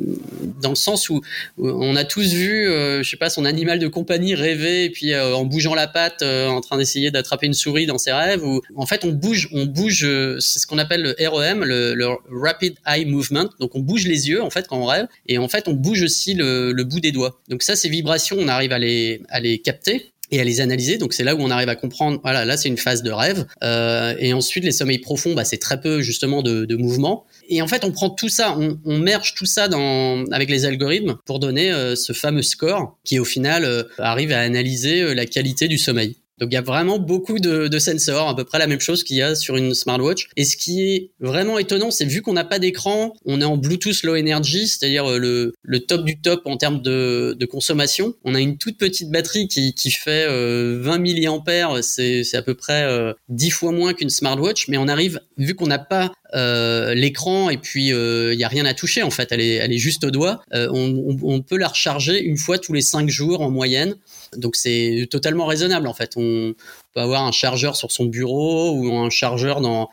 dans 0.62 0.70
le 0.70 0.76
sens 0.76 1.10
où, 1.10 1.22
on 1.58 1.96
a 1.96 2.04
tous 2.04 2.34
vu 2.34 2.66
je 2.68 3.08
sais 3.10 3.18
pas 3.18 3.30
son 3.30 3.46
animal 3.46 3.80
de 3.80 3.88
compagnie 3.88 4.36
rêver 4.36 4.86
et 4.86 4.90
puis 4.90 5.16
en 5.16 5.46
bougeant 5.46 5.76
la 5.76 5.88
patte 5.88 6.24
en 6.24 6.62
train 6.62 6.78
d'essayer 6.78 7.12
d'attraper 7.12 7.46
une 7.48 7.54
souris 7.54 7.86
dans 7.86 7.98
ses 7.98 8.12
rêves 8.12 8.44
ou 8.44 8.62
en 8.76 8.86
fait 8.86 9.06
on 9.06 9.12
bouge 9.12 9.50
on 9.52 9.66
bouge 9.66 10.08
c'est 10.40 10.60
ce 10.60 10.68
qu'on 10.68 10.78
appelle 10.78 11.02
le 11.02 11.16
REM 11.28 11.64
le, 11.64 11.94
le, 11.94 12.08
rapid 12.30 12.76
eye 12.86 13.06
movement. 13.06 13.50
Donc 13.60 13.76
on 13.76 13.80
bouge 13.80 14.06
les 14.06 14.30
yeux 14.30 14.42
en 14.42 14.50
fait 14.50 14.68
quand 14.68 14.78
on 14.78 14.86
rêve 14.86 15.08
et 15.28 15.38
en 15.38 15.48
fait 15.48 15.68
on 15.68 15.74
bouge 15.74 16.02
aussi 16.04 16.34
le, 16.34 16.72
le 16.72 16.84
bout 16.84 17.00
des 17.00 17.12
doigts. 17.12 17.40
Donc 17.50 17.64
ça 17.64 17.76
ces 17.76 17.90
vibrations 17.90 18.38
on 18.40 18.48
arrive 18.48 18.72
à 18.72 18.80
les 18.80 19.22
à 19.30 19.40
les 19.40 19.60
capter 19.60 20.14
et 20.32 20.40
à 20.40 20.44
les 20.44 20.62
analyser. 20.62 20.98
Donc 20.98 21.14
c'est 21.14 21.24
là 21.24 21.36
où 21.36 21.40
on 21.40 21.50
arrive 21.50 21.70
à 21.70 21.76
comprendre. 21.76 22.20
Voilà, 22.24 22.46
là 22.46 22.58
c'est 22.58 22.70
une 22.70 22.78
phase 22.78 23.04
de 23.04 23.12
rêve. 23.12 23.46
Euh, 23.64 24.16
et 24.20 24.34
ensuite 24.34 24.64
les 24.64 24.72
sommeils 24.72 25.00
profonds, 25.00 25.34
bah, 25.34 25.46
c'est 25.46 25.58
très 25.58 25.80
peu 25.80 26.02
justement 26.02 26.42
de, 26.42 26.66
de, 26.66 26.76
mouvement. 26.76 27.26
Et 27.50 27.62
en 27.62 27.68
fait, 27.68 27.84
on 27.84 27.92
prend 27.92 28.10
tout 28.10 28.30
ça, 28.30 28.58
on, 28.58 28.80
on 28.86 28.98
merge 28.98 29.36
tout 29.36 29.46
ça 29.46 29.68
dans 29.68 30.26
avec 30.32 30.50
les 30.50 30.66
algorithmes 30.66 31.18
pour 31.26 31.40
donner 31.40 31.72
euh, 31.72 31.96
ce 31.96 32.14
fameux 32.14 32.42
score 32.42 32.98
qui 33.04 33.20
au 33.20 33.26
final 33.26 33.66
euh, 33.66 33.84
arrive 33.98 34.32
à 34.32 34.40
analyser 34.40 35.02
euh, 35.02 35.14
la 35.14 35.26
qualité 35.26 35.68
du 35.68 35.78
sommeil. 35.78 36.18
Donc 36.40 36.50
il 36.52 36.54
y 36.54 36.58
a 36.58 36.62
vraiment 36.62 37.00
beaucoup 37.00 37.40
de, 37.40 37.68
de 37.68 37.80
sensors, 37.80 38.28
à 38.28 38.36
peu 38.36 38.44
près 38.44 38.60
la 38.60 38.68
même 38.68 38.82
chose 38.82 39.04
qu'il 39.04 39.18
y 39.18 39.22
a 39.22 39.36
sur 39.36 39.56
une 39.56 39.74
smartwatch. 39.74 40.28
Et 40.36 40.44
ce 40.44 40.58
qui 40.58 40.82
est 40.82 41.12
vraiment 41.20 41.58
étonnant, 41.58 41.92
c'est 41.92 42.06
vu 42.06 42.22
qu'on 42.22 42.34
n'a 42.34 42.44
pas 42.44 42.60
d'écran, 42.60 43.14
on 43.26 43.42
est 43.42 43.46
en 43.46 43.58
Bluetooth 43.58 44.04
Low 44.04 44.16
Energy, 44.16 44.68
c'est-à-dire 44.68 45.10
euh, 45.10 45.18
le, 45.18 45.54
le, 45.62 45.80
top 45.80 46.04
du 46.04 46.20
top 46.20 46.42
en 46.46 46.58
termes 46.58 46.82
de, 46.82 47.36
de, 47.40 47.46
consommation. 47.46 48.16
On 48.24 48.36
a 48.36 48.42
une 48.42 48.58
toute 48.58 48.78
petite 48.78 49.12
batterie 49.12 49.48
qui, 49.48 49.74
qui 49.74 49.92
fait 49.92 50.26
euh, 50.28 50.80
20 50.82 51.00
mAh, 51.00 51.82
c'est 51.82 52.36
à 52.36 52.42
peu 52.42 52.54
près 52.54 52.84
euh, 52.84 53.14
10 53.30 53.50
fois 53.52 53.72
moins 53.72 53.94
qu'une 53.94 54.10
smartwatch, 54.10 54.68
mais 54.68 54.78
on 54.78 54.88
arrive, 54.88 55.22
vu 55.38 55.56
qu'on 55.56 55.68
n'a 55.68 55.80
pas 55.80 56.12
euh, 56.36 56.94
l'écran 56.94 57.50
et 57.50 57.58
puis 57.58 57.88
il 57.88 57.94
euh, 57.94 58.34
y 58.34 58.44
a 58.44 58.50
rien 58.50 58.66
à 58.66 58.74
toucher 58.74 59.04
en 59.04 59.10
fait, 59.10 59.32
elle 59.32 59.40
est, 59.40 59.54
elle 59.56 59.72
est 59.72 59.78
juste 59.78 60.04
au 60.04 60.12
doigt. 60.12 60.42
Euh, 60.54 60.68
on, 60.74 61.18
on, 61.22 61.42
peut 61.42 61.58
la 61.58 61.70
recharger 61.70 62.22
une 62.22 62.38
fois 62.38 62.58
tous 62.58 62.74
les 62.74 62.82
5 62.82 63.10
jours 63.10 63.42
en 63.42 63.50
moyenne. 63.50 63.96
Donc 64.36 64.56
c'est 64.56 65.08
totalement 65.10 65.46
raisonnable 65.46 65.88
en 65.88 65.94
fait. 65.94 66.14
On 66.18 66.54
peut 66.94 67.00
avoir 67.02 67.24
un 67.24 67.32
chargeur 67.32 67.76
sur 67.76 67.92
son 67.92 68.06
bureau 68.06 68.72
ou 68.72 68.96
un 68.98 69.10
chargeur 69.10 69.62
dans 69.62 69.90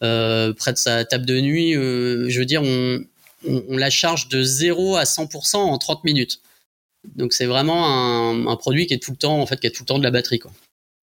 près 0.00 0.72
de 0.72 0.78
sa 0.78 1.04
table 1.04 1.26
de 1.26 1.40
nuit. 1.40 1.72
je 1.72 2.38
veux 2.38 2.44
dire, 2.44 2.62
on, 2.62 3.00
la 3.76 3.90
charge 3.90 4.28
de 4.28 4.42
0 4.42 4.96
à 4.96 5.04
100% 5.04 5.56
en 5.56 5.78
30 5.78 6.04
minutes. 6.04 6.40
Donc 7.16 7.32
c'est 7.32 7.46
vraiment 7.46 8.50
un, 8.50 8.56
produit 8.56 8.86
qui 8.86 8.94
est 8.94 9.02
tout 9.02 9.12
le 9.12 9.16
temps 9.16 9.40
en 9.40 9.46
fait 9.46 9.58
qui 9.60 9.66
a 9.66 9.70
tout 9.70 9.82
le 9.82 9.86
temps 9.86 9.98
de 9.98 10.04
la 10.04 10.10
batterie. 10.10 10.40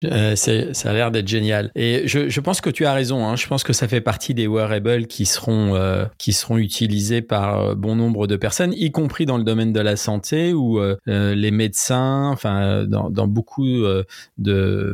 Euh, 0.03 0.35
ça 0.35 0.89
a 0.89 0.93
l'air 0.93 1.11
d'être 1.11 1.27
génial. 1.27 1.71
Et 1.75 2.03
je, 2.07 2.29
je, 2.29 2.39
pense 2.39 2.61
que 2.61 2.69
tu 2.69 2.85
as 2.85 2.93
raison. 2.93 3.27
Hein. 3.27 3.35
Je 3.35 3.47
pense 3.47 3.63
que 3.63 3.73
ça 3.73 3.87
fait 3.87 4.01
partie 4.01 4.33
des 4.33 4.47
wearables 4.47 5.07
qui 5.07 5.25
seront 5.25 5.75
euh, 5.75 6.05
qui 6.17 6.33
seront 6.33 6.57
utilisés 6.57 7.21
par 7.21 7.59
euh, 7.59 7.75
bon 7.75 7.95
nombre 7.95 8.27
de 8.27 8.35
personnes, 8.35 8.73
y 8.73 8.91
compris 8.91 9.25
dans 9.25 9.37
le 9.37 9.43
domaine 9.43 9.73
de 9.73 9.79
la 9.79 9.95
santé 9.95 10.53
où 10.53 10.79
euh, 10.79 10.95
les 11.05 11.51
médecins, 11.51 12.29
enfin 12.31 12.85
dans, 12.85 13.09
dans 13.09 13.27
beaucoup 13.27 13.63
de, 13.63 14.05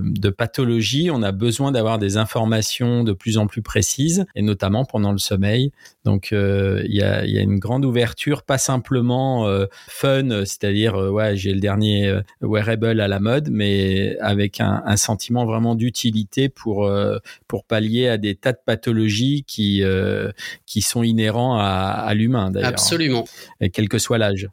de 0.04 0.30
pathologies, 0.30 1.10
on 1.12 1.22
a 1.24 1.32
besoin 1.32 1.72
d'avoir 1.72 2.00
des 2.00 2.18
informations 2.18 3.04
de 3.04 3.14
plus 3.14 3.38
en 3.38 3.48
plus 3.48 3.62
précises, 3.62 4.26
et 4.36 4.42
notamment 4.42 4.86
pendant 4.86 5.12
le 5.12 5.18
sommeil. 5.18 5.72
Donc 6.10 6.30
il 6.32 6.96
y 6.96 7.02
a, 7.02 7.26
y, 7.26 7.38
a, 7.38 7.42
une 7.42 7.60
grande 7.60 7.86
ouverture, 7.86 8.44
pas 8.44 8.58
simplement 8.58 9.48
fun, 9.88 10.46
c'est-à-dire 10.46 10.96
ouais 10.96 11.36
j'ai 11.36 11.54
le 11.54 11.60
dernier 11.60 12.20
wearable 12.42 13.00
à 13.00 13.08
la 13.08 13.20
mode, 13.20 13.50
mais 13.52 14.18
avec 14.20 14.60
un, 14.60 14.82
un 14.86 14.98
sentiment 14.98 15.46
vraiment 15.46 15.76
d'utilité 15.76 16.50
pour 16.50 16.86
euh, 16.86 17.18
pour 17.48 17.64
pallier 17.64 18.08
à 18.08 18.18
des 18.18 18.36
tas 18.36 18.54
de 18.54 18.60
pathologies 18.66 19.44
qui 19.48 19.84
euh, 19.84 20.32
qui 20.66 20.82
sont 20.82 21.04
inhérents 21.04 21.58
à, 21.58 21.64
à 21.64 22.14
l'humain 22.14 22.52
d'ailleurs. 22.52 22.70
Absolument. 22.70 23.26
Et 23.62 23.70
quel 23.70 23.90
que 23.90 23.98
soit 23.98 24.18
l'âge 24.18 24.48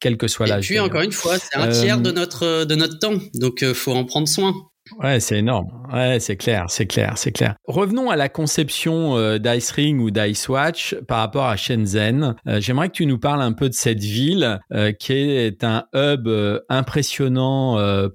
quel 0.00 0.16
que 0.16 0.26
soit 0.26 0.48
l'âge. 0.48 0.64
Et 0.64 0.74
puis 0.74 0.80
encore 0.80 1.02
une 1.02 1.12
fois, 1.12 1.38
c'est 1.38 1.56
un 1.56 1.68
tiers 1.68 2.00
de 2.00 2.10
euh, 2.10 2.12
notre 2.12 2.64
de 2.64 2.74
notre 2.74 2.98
temps, 2.98 3.18
donc 3.34 3.64
faut 3.72 3.92
en 3.92 4.04
prendre 4.04 4.26
soin. 4.26 4.52
Ouais, 4.98 5.20
c'est 5.20 5.38
énorme. 5.38 5.68
Ouais, 5.92 6.20
c'est 6.20 6.36
clair, 6.36 6.66
c'est 6.68 6.86
clair, 6.86 7.14
c'est 7.16 7.32
clair. 7.32 7.56
Revenons 7.64 8.10
à 8.10 8.16
la 8.16 8.28
conception 8.28 9.16
euh, 9.16 9.38
d'Ice 9.38 9.70
Ring 9.72 10.00
ou 10.00 10.10
d'Ice 10.10 10.48
Watch 10.48 10.94
par 11.06 11.18
rapport 11.18 11.46
à 11.46 11.56
Shenzhen. 11.56 12.34
Euh, 12.46 12.60
j'aimerais 12.60 12.88
que 12.88 12.94
tu 12.94 13.06
nous 13.06 13.18
parles 13.18 13.42
un 13.42 13.52
peu 13.52 13.68
de 13.68 13.74
cette 13.74 14.00
ville 14.02 14.60
euh, 14.72 14.92
qui 14.92 15.12
est 15.12 15.64
un 15.64 15.84
hub 15.94 16.28
impressionnant 16.68 17.52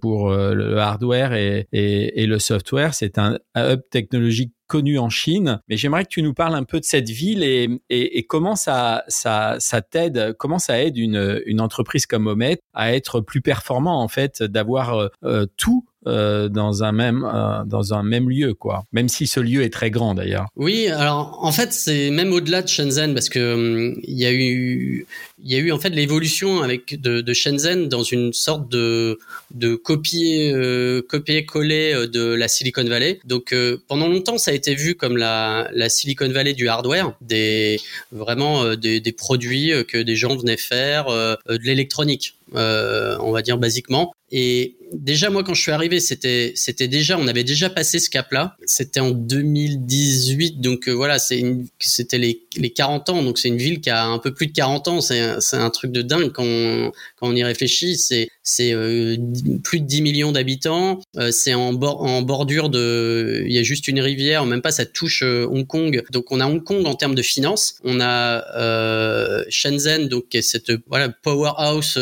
pour 0.01 0.31
le 0.31 0.77
hardware 0.77 1.33
et, 1.33 2.25
le 2.27 2.39
software. 2.39 2.93
C'est 2.93 3.17
un 3.17 3.37
hub 3.55 3.81
technologique 3.91 4.53
connu 4.67 4.99
en 4.99 5.09
Chine, 5.09 5.61
mais 5.69 5.77
j'aimerais 5.77 6.03
que 6.03 6.09
tu 6.09 6.21
nous 6.21 6.33
parles 6.33 6.55
un 6.55 6.63
peu 6.63 6.79
de 6.79 6.85
cette 6.85 7.09
ville 7.09 7.43
et, 7.43 8.25
comment 8.27 8.55
ça, 8.55 9.03
ça, 9.07 9.57
t'aide, 9.89 10.35
comment 10.37 10.59
ça 10.59 10.81
aide 10.81 10.97
une 10.97 11.61
entreprise 11.61 12.05
comme 12.05 12.27
Omet 12.27 12.59
à 12.73 12.93
être 12.93 13.21
plus 13.21 13.41
performant 13.41 14.01
en 14.01 14.07
fait, 14.07 14.43
d'avoir 14.43 15.09
tout 15.55 15.85
euh, 16.07 16.47
dans 16.47 16.83
un 16.83 16.91
même 16.91 17.23
euh, 17.25 17.63
dans 17.65 17.93
un 17.93 18.01
même 18.01 18.29
lieu 18.29 18.53
quoi. 18.53 18.85
Même 18.93 19.09
si 19.09 19.27
ce 19.27 19.39
lieu 19.39 19.63
est 19.63 19.69
très 19.69 19.91
grand 19.91 20.15
d'ailleurs. 20.15 20.47
Oui 20.55 20.87
alors 20.87 21.39
en 21.41 21.51
fait 21.51 21.73
c'est 21.73 22.11
même 22.11 22.31
au-delà 22.31 22.61
de 22.61 22.67
Shenzhen 22.67 23.13
parce 23.13 23.29
que 23.29 23.53
hum, 23.53 23.99
il 24.03 24.17
y 24.17 24.25
a 24.25 24.31
eu 24.31 25.05
il 25.43 25.51
y 25.51 25.55
a 25.55 25.59
eu 25.59 25.71
en 25.71 25.79
fait 25.79 25.89
l'évolution 25.89 26.61
avec 26.61 26.99
de, 26.99 27.33
Shenzhen 27.33 27.89
dans 27.89 28.03
une 28.03 28.31
sorte 28.33 28.69
de 28.69 29.19
de 29.53 29.75
copier 29.75 30.53
euh, 30.53 31.01
copier 31.07 31.45
coller 31.45 32.07
de 32.07 32.33
la 32.33 32.47
Silicon 32.47 32.85
Valley. 32.85 33.19
Donc 33.25 33.53
pendant 33.87 34.07
longtemps 34.07 34.37
ça 34.37 34.51
a 34.51 34.53
été 34.53 34.75
vu 34.75 34.95
comme 34.95 35.17
la 35.17 35.69
la 35.73 35.89
Silicon 35.89 36.29
Valley 36.29 36.53
du 36.53 36.69
hardware 36.69 37.13
des 37.21 37.79
vraiment 38.11 38.75
des 38.75 39.11
produits 39.11 39.71
que 39.87 39.97
des 39.97 40.15
gens 40.15 40.35
venaient 40.37 40.57
faire 40.57 41.07
de 41.07 41.63
l'électronique 41.63 42.36
euh, 42.55 43.17
on 43.19 43.31
va 43.31 43.41
dire 43.41 43.57
basiquement. 43.57 44.13
Et 44.31 44.75
déjà 44.93 45.29
moi 45.29 45.43
quand 45.43 45.53
je 45.53 45.61
suis 45.61 45.71
arrivé, 45.71 45.99
c'était 45.99 46.53
c'était 46.55 46.87
déjà 46.87 47.17
on 47.17 47.27
avait 47.27 47.43
déjà 47.43 47.69
passé 47.69 47.99
ce 47.99 48.09
cap-là. 48.09 48.55
C'était 48.65 48.99
en 48.99 49.11
2018 49.11 50.59
donc 50.59 50.87
euh, 50.87 50.91
voilà, 50.91 51.19
c'est 51.19 51.43
c'était 51.79 52.17
les 52.17 52.43
les 52.57 52.71
40 52.71 53.09
ans 53.09 53.23
donc 53.23 53.37
c'est 53.37 53.47
une 53.47 53.57
ville 53.57 53.81
qui 53.81 53.89
a 53.89 54.05
un 54.05 54.19
peu 54.19 54.33
plus 54.33 54.47
de 54.47 54.53
40 54.53 54.87
ans, 54.87 55.01
c'est 55.01 55.39
c'est 55.39 55.57
un 55.57 55.69
truc 55.69 55.91
de 55.91 56.01
dingue 56.01 56.31
quand 56.31 56.45
on, 56.45 56.91
quand 57.17 57.27
on 57.29 57.35
y 57.35 57.43
réfléchit, 57.43 57.97
c'est 57.97 58.29
c'est 58.49 58.73
euh, 58.73 59.17
plus 59.63 59.81
de 59.81 59.85
10 59.85 60.01
millions 60.01 60.31
d'habitants, 60.31 60.99
euh, 61.17 61.31
c'est 61.31 61.53
en 61.53 61.73
bord 61.73 62.01
en 62.03 62.21
bordure 62.21 62.69
de 62.69 63.43
il 63.45 63.53
y 63.53 63.57
a 63.57 63.63
juste 63.63 63.87
une 63.87 63.99
rivière, 63.99 64.45
même 64.45 64.61
pas 64.61 64.71
ça 64.71 64.85
touche 64.85 65.21
Hong 65.23 65.67
Kong. 65.67 66.03
Donc 66.11 66.31
on 66.31 66.39
a 66.39 66.45
Hong 66.45 66.63
Kong 66.63 66.85
en 66.85 66.95
termes 66.95 67.15
de 67.15 67.21
finances, 67.21 67.75
on 67.83 67.99
a 67.99 69.45
Shenzhen 69.49 70.07
donc 70.07 70.29
qui 70.29 70.37
est 70.37 70.41
cette 70.41 70.71
voilà 70.87 71.09
powerhouse 71.09 71.99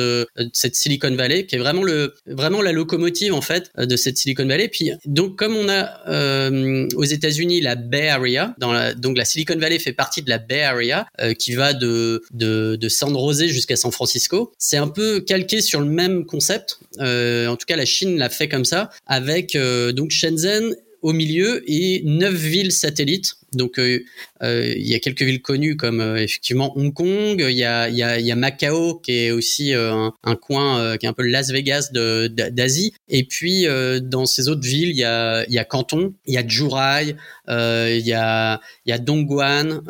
cette 0.53 0.75
Silicon 0.75 1.15
Valley 1.15 1.45
qui 1.45 1.55
est 1.55 1.59
vraiment 1.59 1.83
le 1.83 2.13
vraiment 2.27 2.61
la 2.61 2.71
locomotive 2.71 3.33
en 3.33 3.41
fait 3.41 3.71
de 3.77 3.95
cette 3.95 4.17
Silicon 4.17 4.45
Valley. 4.45 4.67
Puis 4.67 4.91
donc 5.05 5.35
comme 5.35 5.55
on 5.55 5.69
a 5.69 6.07
euh, 6.07 6.87
aux 6.95 7.03
États-Unis 7.03 7.61
la 7.61 7.75
Bay 7.75 8.09
Area, 8.09 8.55
la, 8.59 8.93
donc 8.93 9.17
la 9.17 9.25
Silicon 9.25 9.57
Valley 9.57 9.79
fait 9.79 9.93
partie 9.93 10.21
de 10.21 10.29
la 10.29 10.37
Bay 10.37 10.61
Area 10.61 11.07
euh, 11.19 11.33
qui 11.33 11.53
va 11.53 11.73
de 11.73 12.21
de, 12.31 12.75
de 12.75 12.89
San 12.89 13.13
Jose 13.13 13.45
jusqu'à 13.47 13.75
San 13.75 13.91
Francisco. 13.91 14.53
C'est 14.57 14.77
un 14.77 14.87
peu 14.87 15.21
calqué 15.21 15.61
sur 15.61 15.79
le 15.79 15.87
même 15.87 16.25
concept. 16.35 16.79
Euh, 16.99 17.47
en 17.47 17.55
tout 17.55 17.65
cas, 17.65 17.77
la 17.77 17.85
Chine 17.85 18.17
l'a 18.17 18.29
fait 18.29 18.49
comme 18.49 18.65
ça 18.65 18.89
avec 19.07 19.55
euh, 19.55 19.93
donc 19.93 20.11
Shenzhen 20.11 20.75
au 21.05 21.13
milieu 21.13 21.61
et 21.67 22.01
neuf 22.03 22.33
villes 22.33 22.71
satellites. 22.71 23.35
Donc 23.53 23.77
euh, 23.77 24.03
euh, 24.41 24.73
il 24.75 24.87
y 24.87 24.95
a 24.95 24.99
quelques 24.99 25.21
villes 25.21 25.43
connues 25.43 25.77
comme 25.77 26.01
euh, 26.01 26.17
effectivement 26.17 26.75
Hong 26.75 26.91
Kong, 26.91 27.45
il 27.47 27.55
y 27.55 27.63
a, 27.63 27.89
y, 27.89 28.01
a, 28.01 28.35
Macao 28.35 28.95
qui 28.95 29.11
est 29.11 29.29
aussi 29.29 29.75
un, 29.75 30.11
coin 30.41 30.97
qui 30.97 31.05
est 31.05 31.09
un 31.09 31.13
peu 31.13 31.21
le 31.21 31.29
Las 31.29 31.51
Vegas 31.51 31.91
d'Asie. 31.91 32.93
Et 33.07 33.23
puis 33.23 33.67
dans 34.01 34.25
ces 34.25 34.49
autres 34.49 34.65
villes, 34.65 34.89
il 34.89 34.97
y 34.97 35.03
a, 35.03 35.45
y 35.47 35.59
a 35.59 35.63
Canton, 35.63 36.15
il 36.25 36.33
y 36.33 36.37
a 36.39 36.47
Zhuhai, 36.47 37.15
il 37.47 38.07
y 38.07 38.13
a, 38.13 38.59
y 38.87 38.91
a 38.91 38.97
Dongguan, 38.97 39.81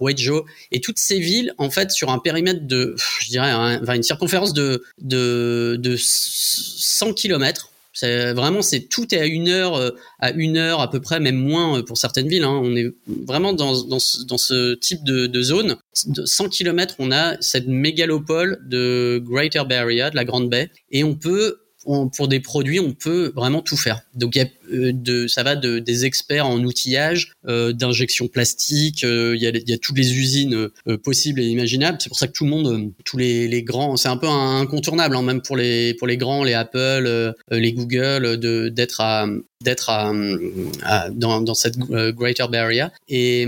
Huizhou 0.00 0.44
et 0.70 0.80
toutes 0.80 0.98
ces 0.98 1.18
villes 1.18 1.54
en 1.56 1.70
fait 1.70 1.90
sur 1.92 2.10
un 2.10 2.18
périmètre 2.18 2.66
de, 2.66 2.94
je 3.20 3.30
dirais, 3.30 3.50
une 3.50 4.02
circonférence 4.02 4.52
de 4.52 4.84
de, 5.00 5.78
de 5.80 5.96
100 5.96 7.14
kilomètres 7.14 7.71
c'est 7.92 8.32
vraiment 8.32 8.62
c'est 8.62 8.88
tout 8.88 9.14
est 9.14 9.18
à 9.18 9.26
une 9.26 9.48
heure, 9.48 9.74
euh, 9.74 9.90
à 10.18 10.30
une 10.32 10.56
heure 10.56 10.80
à 10.80 10.90
peu 10.90 11.00
près, 11.00 11.20
même 11.20 11.36
moins 11.36 11.78
euh, 11.78 11.82
pour 11.82 11.98
certaines 11.98 12.28
villes. 12.28 12.44
Hein. 12.44 12.60
On 12.62 12.74
est 12.74 12.94
vraiment 13.26 13.52
dans, 13.52 13.84
dans, 13.84 13.98
ce, 13.98 14.24
dans 14.24 14.38
ce 14.38 14.74
type 14.74 15.04
de, 15.04 15.26
de 15.26 15.42
zone. 15.42 15.76
De 16.06 16.24
100 16.24 16.48
km, 16.48 16.96
on 16.98 17.12
a 17.12 17.36
cette 17.40 17.68
mégalopole 17.68 18.60
de 18.66 19.22
Greater 19.24 19.66
Bay 19.66 19.76
Area, 19.76 20.10
de 20.10 20.16
la 20.16 20.24
Grande 20.24 20.48
Baie, 20.48 20.70
et 20.90 21.04
on 21.04 21.14
peut 21.14 21.61
pour 21.84 22.28
des 22.28 22.40
produits, 22.40 22.80
on 22.80 22.92
peut 22.92 23.32
vraiment 23.34 23.62
tout 23.62 23.76
faire. 23.76 24.02
Donc, 24.14 24.36
y 24.36 24.40
a 24.40 24.46
de, 24.70 25.26
ça 25.26 25.42
va 25.42 25.56
de, 25.56 25.78
des 25.78 26.04
experts 26.04 26.46
en 26.46 26.58
outillage, 26.62 27.32
d'injection 27.46 28.28
plastique. 28.28 29.02
il, 29.02 29.36
y 29.38 29.46
a, 29.46 29.50
y 29.50 29.72
a 29.72 29.78
toutes 29.78 29.98
les 29.98 30.14
usines 30.14 30.68
possibles 31.02 31.40
et 31.40 31.46
imaginables. 31.46 31.98
C'est 32.00 32.08
pour 32.08 32.18
ça 32.18 32.26
que 32.26 32.32
tout 32.32 32.44
le 32.44 32.50
monde, 32.50 32.92
tous 33.04 33.16
les, 33.16 33.48
les 33.48 33.62
grands, 33.62 33.96
c'est 33.96 34.08
un 34.08 34.16
peu 34.16 34.28
incontournable, 34.28 35.16
hein, 35.16 35.22
même 35.22 35.42
pour 35.42 35.56
les 35.56 35.94
pour 35.94 36.06
les 36.06 36.16
grands, 36.16 36.44
les 36.44 36.54
Apple, 36.54 37.34
les 37.50 37.72
Google, 37.72 38.38
de 38.38 38.68
d'être 38.68 39.00
à 39.00 39.26
d'être 39.60 39.90
à, 39.90 41.10
dans, 41.10 41.40
dans 41.40 41.54
cette 41.54 41.78
Greater 41.78 42.48
Area. 42.54 42.92
Et, 43.08 43.46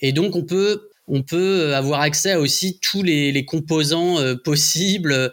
et 0.00 0.12
donc, 0.12 0.36
on 0.36 0.42
peut 0.42 0.88
on 1.06 1.22
peut 1.22 1.74
avoir 1.74 2.00
accès 2.00 2.32
à 2.32 2.40
aussi 2.40 2.78
tous 2.80 3.02
les, 3.02 3.30
les 3.32 3.44
composants 3.44 4.18
euh, 4.18 4.34
possibles. 4.36 5.32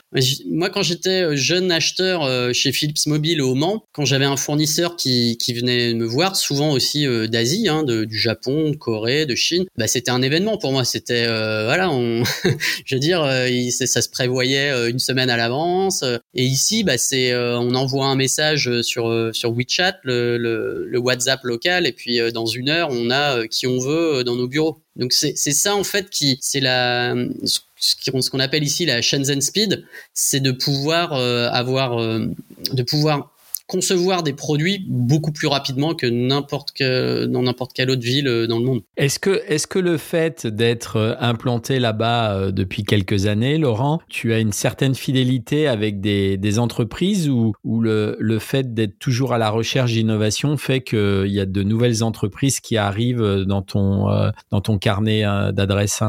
Moi, 0.50 0.70
quand 0.70 0.82
j'étais 0.82 1.36
jeune 1.38 1.72
acheteur 1.72 2.24
euh, 2.24 2.52
chez 2.54 2.72
Philips 2.72 3.06
Mobile 3.08 3.42
au 3.42 3.56
Mans, 3.56 3.86
quand 3.94 4.06
j'avais 4.06 4.26
un 4.26 4.38
fournisseur 4.38 4.96
qui, 4.96 5.38
qui 5.38 5.54
venait 5.54 5.94
me 5.94 6.06
voir, 6.06 6.36
souvent 6.36 6.72
aussi 6.72 7.08
euh, 7.08 7.28
d'Asie, 7.28 7.70
hein, 7.70 7.84
du 7.84 8.18
Japon, 8.18 8.72
de 8.72 8.76
Corée, 8.76 9.26
de 9.26 9.36
Chine, 9.36 9.66
bah, 9.78 9.88
c'était 9.88 10.12
un 10.12 10.22
événement 10.22 10.58
pour 10.58 10.72
moi. 10.72 10.84
C'était 10.84 11.26
voilà, 11.26 11.90
on, 11.92 12.24
je 12.86 12.96
veux 12.96 13.00
dire, 13.00 13.22
ça 13.72 14.02
se 14.02 14.10
prévoyait 14.10 14.90
une 14.90 15.00
semaine 15.00 15.30
à 15.30 15.38
l'avance. 15.38 16.04
Et 16.34 16.44
ici, 16.44 16.84
bah, 16.84 16.98
c'est 16.98 17.34
on 17.36 17.76
envoie 17.76 18.08
un 18.08 18.16
message 18.16 18.82
sur 18.82 19.30
sur 19.34 19.52
WeChat, 19.52 20.00
le, 20.04 20.38
le, 20.38 20.86
le 20.88 21.00
WhatsApp 21.00 21.44
local, 21.44 21.86
et 21.86 21.92
puis 21.92 22.20
dans 22.34 22.46
une 22.46 22.70
heure, 22.70 22.90
on 22.92 23.10
a 23.10 23.48
qui 23.48 23.68
on 23.68 23.80
veut 23.80 24.24
dans 24.24 24.36
nos 24.36 24.48
bureaux. 24.48 24.82
Donc 25.02 25.14
c'est 25.14 25.36
ça 25.36 25.76
en 25.76 25.84
fait 25.84 26.12
qui 26.12 26.38
c'est 26.42 26.60
la 26.60 27.16
ce 27.42 28.30
qu'on 28.30 28.40
appelle 28.40 28.64
ici 28.64 28.86
la 28.86 29.02
Shenzhen 29.02 29.42
Speed, 29.42 29.84
c'est 30.14 30.40
de 30.42 30.52
pouvoir 30.52 31.14
euh, 31.14 31.50
avoir 31.50 32.00
euh, 32.00 32.28
de 32.72 32.84
pouvoir 32.84 33.32
concevoir 33.72 34.22
des 34.22 34.34
produits 34.34 34.86
beaucoup 34.90 35.32
plus 35.32 35.48
rapidement 35.48 35.96
que 35.96 36.06
n'importe 36.06 36.74
que 36.74 37.26
dans 37.26 37.44
n'importe 37.44 37.72
quelle 37.72 37.90
autre 37.90 38.02
ville 38.02 38.28
euh, 38.28 38.48
dans 38.48 38.60
le 38.60 38.66
monde. 38.66 38.82
Est-ce 38.98 39.18
que 39.18 39.42
est-ce 39.48 39.66
que 39.66 39.80
le 39.80 39.98
fait 39.98 40.46
d'être 40.46 41.18
implanté 41.22 41.80
là-bas 41.80 42.52
depuis 42.52 42.84
quelques 42.84 43.28
années, 43.28 43.58
Laurent, 43.58 44.02
tu 44.10 44.34
as 44.34 44.40
une 44.40 44.52
certaine 44.52 44.96
fidélité 44.96 45.68
avec 45.68 46.02
des, 46.02 46.36
des 46.36 46.60
entreprises 46.60 47.30
ou, 47.30 47.54
ou 47.64 47.80
le, 47.80 48.18
le 48.20 48.40
fait 48.40 48.74
d'être 48.74 49.00
toujours 49.00 49.34
à 49.34 49.38
la 49.38 49.50
recherche 49.50 49.94
d'innovation 49.94 50.58
fait 50.58 50.82
qu'il 50.82 51.32
y 51.32 51.40
a 51.40 51.46
de 51.46 51.64
nouvelles 51.64 52.04
entreprises 52.04 52.60
qui 52.60 52.76
arrivent 52.76 53.46
dans 53.48 53.62
ton 53.62 54.08
dans 54.50 54.62
ton 54.62 54.78
carnet 54.78 55.24
d'adresses 55.54 56.04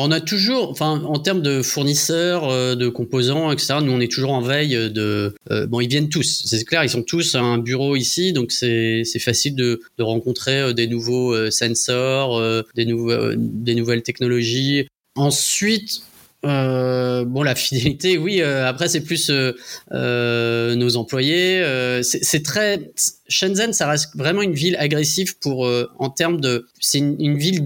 on 0.00 0.12
a 0.12 0.20
toujours, 0.20 0.70
enfin, 0.70 1.02
en 1.04 1.18
termes 1.18 1.42
de 1.42 1.60
fournisseurs, 1.60 2.48
euh, 2.48 2.76
de 2.76 2.88
composants, 2.88 3.50
etc. 3.50 3.74
Nous, 3.82 3.92
on 3.92 4.00
est 4.00 4.10
toujours 4.10 4.32
en 4.32 4.40
veille 4.40 4.90
de. 4.90 5.34
Euh, 5.50 5.66
bon, 5.66 5.80
ils 5.80 5.88
viennent 5.88 6.08
tous, 6.08 6.44
c'est 6.46 6.64
clair, 6.64 6.84
ils 6.84 6.90
sont 6.90 7.02
tous 7.02 7.34
à 7.34 7.40
un 7.40 7.58
bureau 7.58 7.96
ici, 7.96 8.32
donc 8.32 8.52
c'est 8.52 9.04
facile 9.18 9.56
de, 9.56 9.80
de 9.98 10.02
rencontrer 10.02 10.60
euh, 10.60 10.72
des 10.72 10.86
nouveaux 10.86 11.50
sensors, 11.50 12.40
des 12.74 12.86
des 12.86 13.74
nouvelles 13.74 14.02
technologies. 14.02 14.86
Ensuite, 15.16 16.02
euh, 16.46 17.24
bon, 17.24 17.42
la 17.42 17.54
fidélité, 17.54 18.16
oui. 18.16 18.40
Euh, 18.40 18.68
après, 18.68 18.88
c'est 18.88 19.00
plus 19.00 19.30
euh, 19.30 20.74
nos 20.76 20.96
employés. 20.96 21.62
C'est 22.02 22.42
très 22.42 22.92
Shenzhen, 23.28 23.72
ça 23.72 23.88
reste 23.88 24.16
vraiment 24.16 24.42
une 24.42 24.54
ville 24.54 24.76
agressive 24.76 25.38
pour 25.38 25.70
en 25.98 26.10
termes 26.10 26.40
de. 26.40 26.66
C'est 26.80 26.98
une, 26.98 27.16
une, 27.18 27.38
ville 27.38 27.62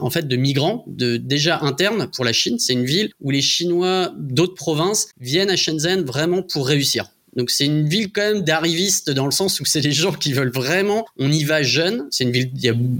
en 0.00 0.10
fait 0.10 0.28
de 0.28 0.36
migrants, 0.36 0.84
de 0.86 1.16
déjà 1.16 1.60
interne 1.62 2.08
pour 2.14 2.24
la 2.24 2.32
Chine. 2.32 2.58
C'est 2.58 2.74
une 2.74 2.84
ville 2.84 3.10
où 3.20 3.30
les 3.30 3.42
Chinois 3.42 4.12
d'autres 4.18 4.54
provinces 4.54 5.08
viennent 5.20 5.50
à 5.50 5.56
Shenzhen 5.56 6.02
vraiment 6.02 6.42
pour 6.42 6.66
réussir. 6.66 7.10
Donc 7.36 7.50
c'est 7.50 7.66
une 7.66 7.88
ville 7.88 8.10
quand 8.12 8.22
même 8.22 8.42
d'arrivistes 8.42 9.10
dans 9.10 9.24
le 9.24 9.30
sens 9.30 9.60
où 9.60 9.64
c'est 9.64 9.80
les 9.80 9.92
gens 9.92 10.12
qui 10.12 10.32
veulent 10.32 10.50
vraiment. 10.50 11.06
On 11.18 11.30
y 11.30 11.44
va 11.44 11.62
jeune. 11.62 12.06
C'est 12.10 12.24
une 12.24 12.32
ville, 12.32 12.50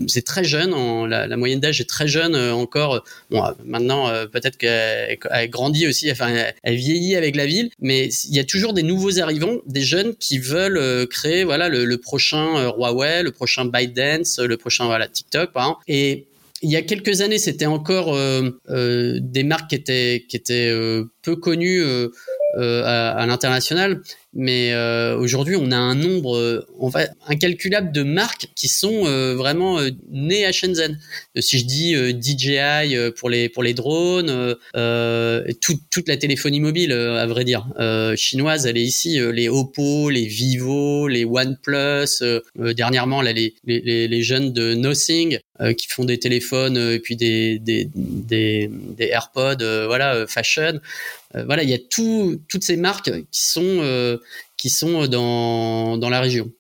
c'est 0.07 0.25
très 0.25 0.45
jeune. 0.45 0.75
La, 1.09 1.37
moyenne 1.37 1.61
d'âge 1.61 1.81
est 1.81 1.89
très 1.89 2.07
jeune 2.07 2.35
euh, 2.35 2.53
encore. 2.53 3.03
Bon, 3.31 3.45
euh, 3.45 3.51
maintenant 3.65 4.09
euh, 4.09 4.27
peut-être 4.27 4.57
qu'elle 4.57 5.19
grandit 5.51 5.87
aussi. 5.87 6.11
Enfin, 6.11 6.33
elle, 6.63 6.77
vieillit 6.77 7.17
avec 7.17 7.35
la 7.35 7.47
ville. 7.47 7.71
Mais 7.81 8.09
il 8.09 8.35
y 8.35 8.39
a 8.39 8.45
toujours 8.45 8.73
des 8.73 8.83
nouveaux 8.83 9.19
arrivants, 9.21 9.59
des 9.67 9.83
jeunes 9.83 10.15
qui 10.15 10.39
veulent 10.39 11.07
créer 11.09 11.45
voilà 11.45 11.69
le, 11.69 11.99
prochain 11.99 12.71
Huawei, 12.77 13.23
le 13.23 13.33
prochain 13.33 13.65
ByteDance, 13.65 14.39
le 14.39 14.57
prochain 14.57 14.89
TikTok 15.13 15.53
par 15.53 15.65
exemple. 15.65 15.83
Et 15.89 16.27
il 16.63 16.71
y 16.71 16.77
a 16.77 16.83
quelques 16.83 17.21
années, 17.21 17.39
c'était 17.39 17.67
encore 17.67 18.17
des 18.69 19.43
marques 19.45 19.71
qui 19.71 19.75
étaient 19.75 20.25
qui 20.29 20.37
étaient 20.37 20.73
peu 21.23 21.37
connues 21.37 21.83
à, 22.57 23.11
à 23.11 23.27
l'international 23.27 24.03
mais 24.33 24.73
euh, 24.73 25.17
aujourd'hui 25.17 25.57
on 25.57 25.73
a 25.73 25.77
un 25.77 25.95
nombre 25.95 26.37
euh, 26.37 26.67
en 26.79 26.91
fait 26.91 27.11
incalculable 27.27 27.91
de 27.91 28.03
marques 28.03 28.47
qui 28.55 28.69
sont 28.69 29.07
euh, 29.07 29.35
vraiment 29.35 29.81
nées 30.11 30.47
à 30.47 30.53
Shenzhen. 30.53 30.99
si 31.37 31.59
je 31.59 31.65
dis 31.65 31.95
DJI 31.95 33.11
pour 33.17 33.29
les 33.29 33.49
pour 33.49 33.63
les 33.63 33.75
drones, 33.75 34.57
toute 35.61 35.81
toute 35.91 36.09
la 36.09 36.17
téléphonie 36.17 36.61
mobile 36.61 36.93
à 36.93 37.27
vrai 37.27 37.45
dire 37.45 37.67
chinoise, 38.17 38.67
elle 38.67 38.77
est 38.77 38.83
ici. 38.83 39.19
les 39.33 39.49
Oppo, 39.49 40.11
les 40.11 40.27
Vivo, 40.27 41.09
les 41.09 41.25
OnePlus, 41.25 42.23
dernièrement 42.57 43.23
là 43.23 43.33
les, 43.33 43.55
les, 43.65 44.09
les 44.09 44.23
jeunes 44.23 44.53
de 44.53 44.75
Nothing 44.75 45.39
qui 45.77 45.89
font 45.89 46.05
des 46.05 46.19
téléphones 46.19 46.77
et 46.77 47.01
puis 47.01 47.17
des 47.17 47.59
des 47.59 47.89
des, 47.95 48.71
des 48.71 49.07
AirPods, 49.07 49.87
voilà 49.87 50.27
fashion. 50.27 50.81
Voilà, 51.35 51.63
il 51.63 51.71
y 51.71 51.75
a 51.75 51.79
tout, 51.79 52.41
toutes 52.49 52.65
ces 52.65 52.77
marques 52.77 53.11
qui 53.31 53.47
sont 53.47 54.19
qui 54.57 54.69
sont 54.69 55.07
dans, 55.07 55.97
dans 55.97 56.11
la 56.11 56.21
région. 56.21 56.51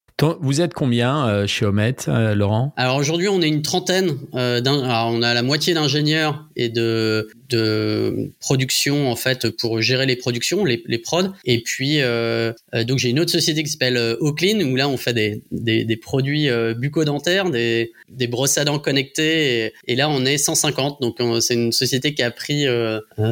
Vous 0.41 0.61
êtes 0.61 0.75
combien 0.75 1.27
euh, 1.27 1.47
chez 1.47 1.64
Omet, 1.64 1.97
euh, 2.09 2.35
Laurent? 2.35 2.75
Alors 2.77 2.97
aujourd'hui, 2.97 3.29
on 3.29 3.41
est 3.41 3.49
une 3.49 3.62
trentaine. 3.62 4.18
Euh, 4.35 4.61
on 4.64 5.23
a 5.23 5.35
la 5.35 5.43
moitié 5.43 5.73
d'ingénieurs 5.75 6.47
et 6.57 6.68
de, 6.68 7.31
de 7.51 8.30
production 8.40 9.11
en 9.11 9.16
fait 9.16 9.51
pour 9.51 9.80
gérer 9.80 10.07
les 10.07 10.16
productions, 10.16 10.64
les, 10.64 10.82
les 10.86 10.98
prods. 10.98 11.32
Et 11.44 11.62
puis 11.62 12.01
euh, 12.01 12.53
euh 12.74 12.84
donc 12.84 12.98
j'ai 12.98 13.11
une 13.11 13.20
autre 13.20 13.30
société 13.30 13.62
qui 13.62 13.70
s'appelle 13.70 13.96
euh, 13.96 14.16
Oaklin 14.20 14.61
où 14.62 14.76
là 14.76 14.88
on 14.88 14.96
fait 14.96 15.12
des, 15.12 15.42
des, 15.51 15.84
des 15.84 15.96
produits 15.96 16.48
bucco-dentaires, 16.76 17.51
des, 17.51 17.92
des 18.09 18.26
brosses 18.26 18.59
à 18.59 18.64
dents 18.64 18.78
connectées. 18.78 19.72
Et, 19.86 19.96
là 19.96 20.09
on 20.09 20.24
est 20.24 20.38
150. 20.38 21.01
Donc 21.01 21.18
c'est 21.40 21.55
une 21.55 21.72
société 21.72 22.14
qui 22.14 22.22
a 22.22 22.30
pris 22.30 22.66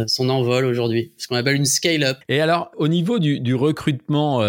son 0.06 0.28
envol 0.28 0.66
aujourd'hui, 0.66 1.12
ce 1.16 1.28
qu'on 1.28 1.36
appelle 1.36 1.56
une 1.56 1.64
scale-up. 1.64 2.18
Et 2.28 2.40
alors 2.40 2.70
au 2.76 2.88
niveau 2.88 3.18
du, 3.18 3.40
du 3.40 3.54
recrutement 3.54 4.42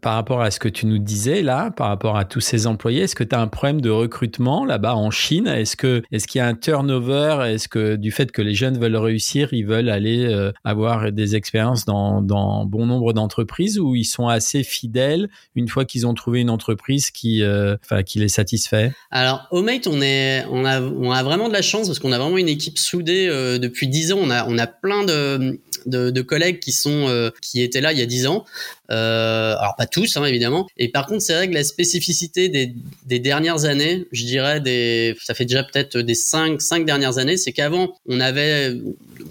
par 0.00 0.14
rapport 0.14 0.40
à 0.42 0.50
ce 0.50 0.58
que 0.58 0.68
tu 0.68 0.86
nous 0.86 0.98
disais 0.98 1.42
là, 1.42 1.70
par 1.70 1.88
rapport 1.88 2.16
à 2.16 2.24
tous 2.24 2.40
ces 2.40 2.66
employés, 2.66 3.02
est-ce 3.02 3.16
que 3.16 3.24
tu 3.24 3.34
as 3.34 3.40
un 3.40 3.48
problème 3.48 3.80
de 3.80 3.90
recrutement 3.90 4.64
là-bas 4.64 4.94
en 4.94 5.10
Chine? 5.10 5.46
Est-ce 5.46 5.76
que 5.76 6.02
est-ce 6.12 6.26
qu'il 6.26 6.38
y 6.38 6.42
a 6.42 6.46
un 6.46 6.54
turnover? 6.54 7.38
Est-ce 7.46 7.68
que 7.68 7.96
du 7.96 8.10
fait 8.10 8.30
que 8.30 8.42
les 8.42 8.54
jeunes 8.54 8.78
veulent 8.78 8.96
réussir, 8.98 9.52
ils 9.52 9.66
veulent 9.66 9.88
aller 9.88 10.24
euh, 10.24 10.52
avoir 10.64 11.12
des 11.12 11.36
expériences 11.36 11.84
dans, 11.84 12.22
dans 12.22 12.64
bon 12.64 12.86
nombre 12.86 13.12
d'entreprises 13.12 13.78
ou 13.78 13.94
ils 13.94 14.04
sont 14.04 14.28
assez 14.28 14.62
fidèles 14.62 15.28
une 15.54 15.68
fois 15.68 15.84
qu'ils 15.84 16.06
ont 16.06 16.14
trouvé 16.14 16.40
une 16.40 16.50
entreprise 16.50 17.10
qui, 17.10 17.42
euh, 17.42 17.76
qui 18.06 18.18
les 18.18 18.28
satisfait? 18.28 18.92
Alors, 19.10 19.46
au 19.50 19.62
Mate, 19.62 19.86
on, 19.86 20.00
est, 20.00 20.44
on, 20.50 20.64
a, 20.64 20.80
on 20.80 21.12
a 21.12 21.22
vraiment 21.22 21.48
de 21.48 21.52
la 21.52 21.62
chance 21.62 21.86
parce 21.86 21.98
qu'on 21.98 22.12
a 22.12 22.18
vraiment 22.18 22.38
une 22.38 22.48
équipe 22.48 22.78
soudée 22.78 23.28
euh, 23.28 23.58
depuis 23.58 23.88
10 23.88 24.12
ans. 24.12 24.18
On 24.20 24.30
a, 24.30 24.46
on 24.46 24.58
a 24.58 24.66
plein 24.66 25.04
de, 25.04 25.60
de, 25.86 26.22
collègues 26.22 26.60
qui, 26.60 26.72
sont, 26.72 27.30
qui 27.42 27.62
étaient 27.62 27.80
là 27.80 27.92
il 27.92 27.98
y 27.98 28.02
a 28.02 28.06
10 28.06 28.26
ans. 28.26 28.44
Euh, 28.90 29.54
alors 29.58 29.76
pas 29.76 29.86
tous 29.86 30.16
hein, 30.16 30.24
évidemment. 30.24 30.66
Et 30.78 30.88
par 30.88 31.06
contre, 31.06 31.22
c'est 31.22 31.34
vrai 31.34 31.48
que 31.48 31.54
la 31.54 31.64
spécificité 31.64 32.48
des, 32.48 32.74
des, 33.04 33.18
dernières 33.18 33.66
années, 33.66 34.06
je 34.12 34.24
dirais 34.24 34.60
des, 34.60 35.14
ça 35.22 35.34
fait 35.34 35.44
déjà 35.44 35.62
peut-être 35.62 35.98
des 35.98 36.14
cinq, 36.14 36.62
cinq 36.62 36.86
dernières 36.86 37.18
années, 37.18 37.36
c'est 37.36 37.52
qu'avant 37.52 37.94
on 38.06 38.20
avait, 38.20 38.74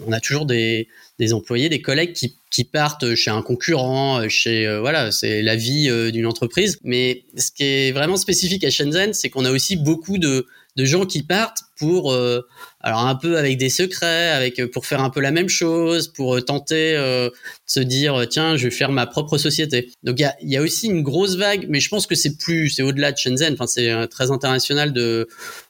on 0.06 0.12
a 0.12 0.20
toujours 0.20 0.46
des, 0.46 0.88
employés, 1.32 1.70
des 1.70 1.82
collègues 1.82 2.14
qui, 2.14 2.64
partent 2.64 3.14
chez 3.16 3.30
un 3.30 3.44
concurrent, 3.44 4.28
chez 4.30 4.66
euh, 4.66 4.80
voilà, 4.80 5.12
c'est 5.12 5.44
la 5.44 5.56
vie 5.56 5.90
euh, 5.90 6.10
d'une 6.10 6.26
entreprise. 6.26 6.80
Mais 6.84 7.24
ce 7.38 7.52
qui 7.52 7.64
est 7.64 7.92
vraiment 7.92 8.18
spécifique 8.18 8.64
à 8.64 8.72
Shenzhen, 8.72 9.14
c'est 9.14 9.30
qu'on 9.30 9.46
a 9.46 9.52
aussi 9.52 9.76
beaucoup 9.76 10.18
de, 10.18 10.48
gens 10.76 11.06
qui 11.06 11.24
partent 11.24 11.64
pour 11.78 12.12
euh, 12.12 12.48
alors 12.82 13.06
un 13.06 13.16
peu 13.16 13.38
avec 13.38 13.58
des 13.58 13.70
secrets, 13.70 14.30
avec 14.30 14.66
pour 14.72 14.86
faire 14.86 15.02
un 15.02 15.10
peu 15.10 15.22
la 15.22 15.32
même 15.32 15.50
chose, 15.50 16.08
pour 16.08 16.44
tenter 16.44 16.96
se 17.68 17.80
dire 17.80 18.26
tiens 18.30 18.58
je 18.58 18.66
vais 18.66 18.72
faire 18.72 18.92
ma 18.92 19.06
propre 19.06 19.38
société. 19.38 19.92
Donc 20.04 20.20
il 20.20 20.24
y 20.24 20.26
a, 20.26 20.36
y 20.42 20.58
a, 20.58 20.62
aussi 20.62 20.88
une 20.88 21.04
grosse 21.04 21.36
vague, 21.36 21.68
mais 21.70 21.80
je 21.80 21.90
pense 21.90 22.08
que 22.08 22.16
c'est 22.16 22.38
plus 22.38 22.70
c'est 22.70 22.82
au-delà 22.82 23.12
de 23.12 23.18
Shenzhen. 23.18 23.54
Enfin 23.54 23.68
c'est 23.68 24.08
très 24.08 24.32
international 24.32 24.94
de 24.94 25.28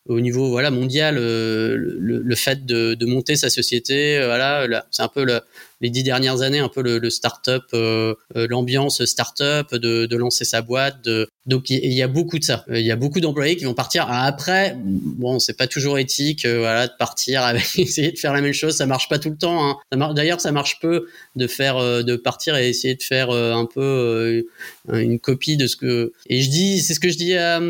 au 0.08 0.22
niveau 0.22 0.50
voilà 0.50 0.72
mondial 0.72 1.16
le, 1.16 1.76
le, 2.00 2.36
fait 2.36 2.66
de, 2.66 2.94
de, 2.94 3.06
monter 3.06 3.36
sa 3.36 3.50
société. 3.50 4.20
Voilà 4.24 4.66
c'est 4.92 5.02
un 5.02 5.10
peu 5.10 5.26
le, 5.26 5.42
les 5.82 5.90
dix 5.90 6.04
dernières 6.04 6.42
années 6.42 6.60
un 6.60 6.70
peu 6.70 6.82
le, 6.82 6.98
le 6.98 7.10
start-up, 7.10 7.64
euh, 7.74 8.16
l'ambiance 8.36 9.04
start-up, 9.06 9.74
de, 9.74 10.06
de, 10.06 10.18
lancer 10.18 10.46
sa 10.46 10.62
boîte. 10.62 11.04
De... 11.04 11.28
Donc 11.46 11.70
il 11.70 11.94
y, 11.94 12.02
a 12.02 12.08
beaucoup 12.08 12.40
de 12.40 12.44
ça. 12.44 12.66
Il 12.70 12.80
y 12.80 12.92
a 12.92 12.96
beaucoup 12.96 13.20
d'employés 13.20 13.56
qui 13.56 13.66
vont 13.66 13.74
partir. 13.74 14.08
Après, 14.10 14.76
bon, 14.78 15.40
c'est 15.40 15.58
pas 15.58 15.68
toujours 15.68 16.00
éthique, 16.00 16.46
voilà, 16.46 16.88
de 16.88 16.94
partir 16.98 17.44
avec 17.44 17.64
essayer 17.78 18.12
de 18.12 18.18
faire 18.18 18.34
la 18.34 18.42
même 18.42 18.54
chose. 18.54 18.76
Ça 18.76 18.86
marche 18.86 19.08
pas 19.10 19.20
tout 19.20 19.30
le 19.30 19.38
temps. 19.38 19.78
Hein. 19.92 20.14
D'ailleurs, 20.14 20.42
ça 20.42 20.52
marche 20.52 20.80
peu 20.80 21.08
de 21.36 21.48
faire, 21.48 21.78
de 22.04 22.16
partir 22.16 22.56
et 22.56 22.70
essayer 22.70 22.96
de 22.96 23.04
faire 23.04 23.32
un 23.32 23.66
peu 23.66 24.46
une 24.92 25.20
copie 25.20 25.58
de 25.58 25.68
ce 25.68 25.76
que. 25.76 26.14
Et 26.28 26.42
je 26.42 26.50
dis, 26.50 26.82
c'est 26.82 26.94
ce 26.94 27.00
que 27.00 27.10
je 27.10 27.18
dis 27.18 27.36
à, 27.36 27.62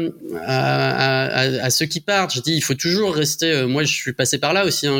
à, 0.46 1.70
ceux 1.70 1.86
qui 1.86 2.00
partent. 2.00 2.34
Je 2.34 2.42
dis, 2.42 2.54
il 2.54 2.62
faut 2.62 2.74
toujours 2.74 3.14
rester. 3.14 3.66
moi, 3.66 3.84
je 3.84 3.94
suis 3.94 4.14
passé 4.14 4.38
par 4.38 4.54
là 4.54 4.66
aussi. 4.66 4.88
Hein, 4.88 5.00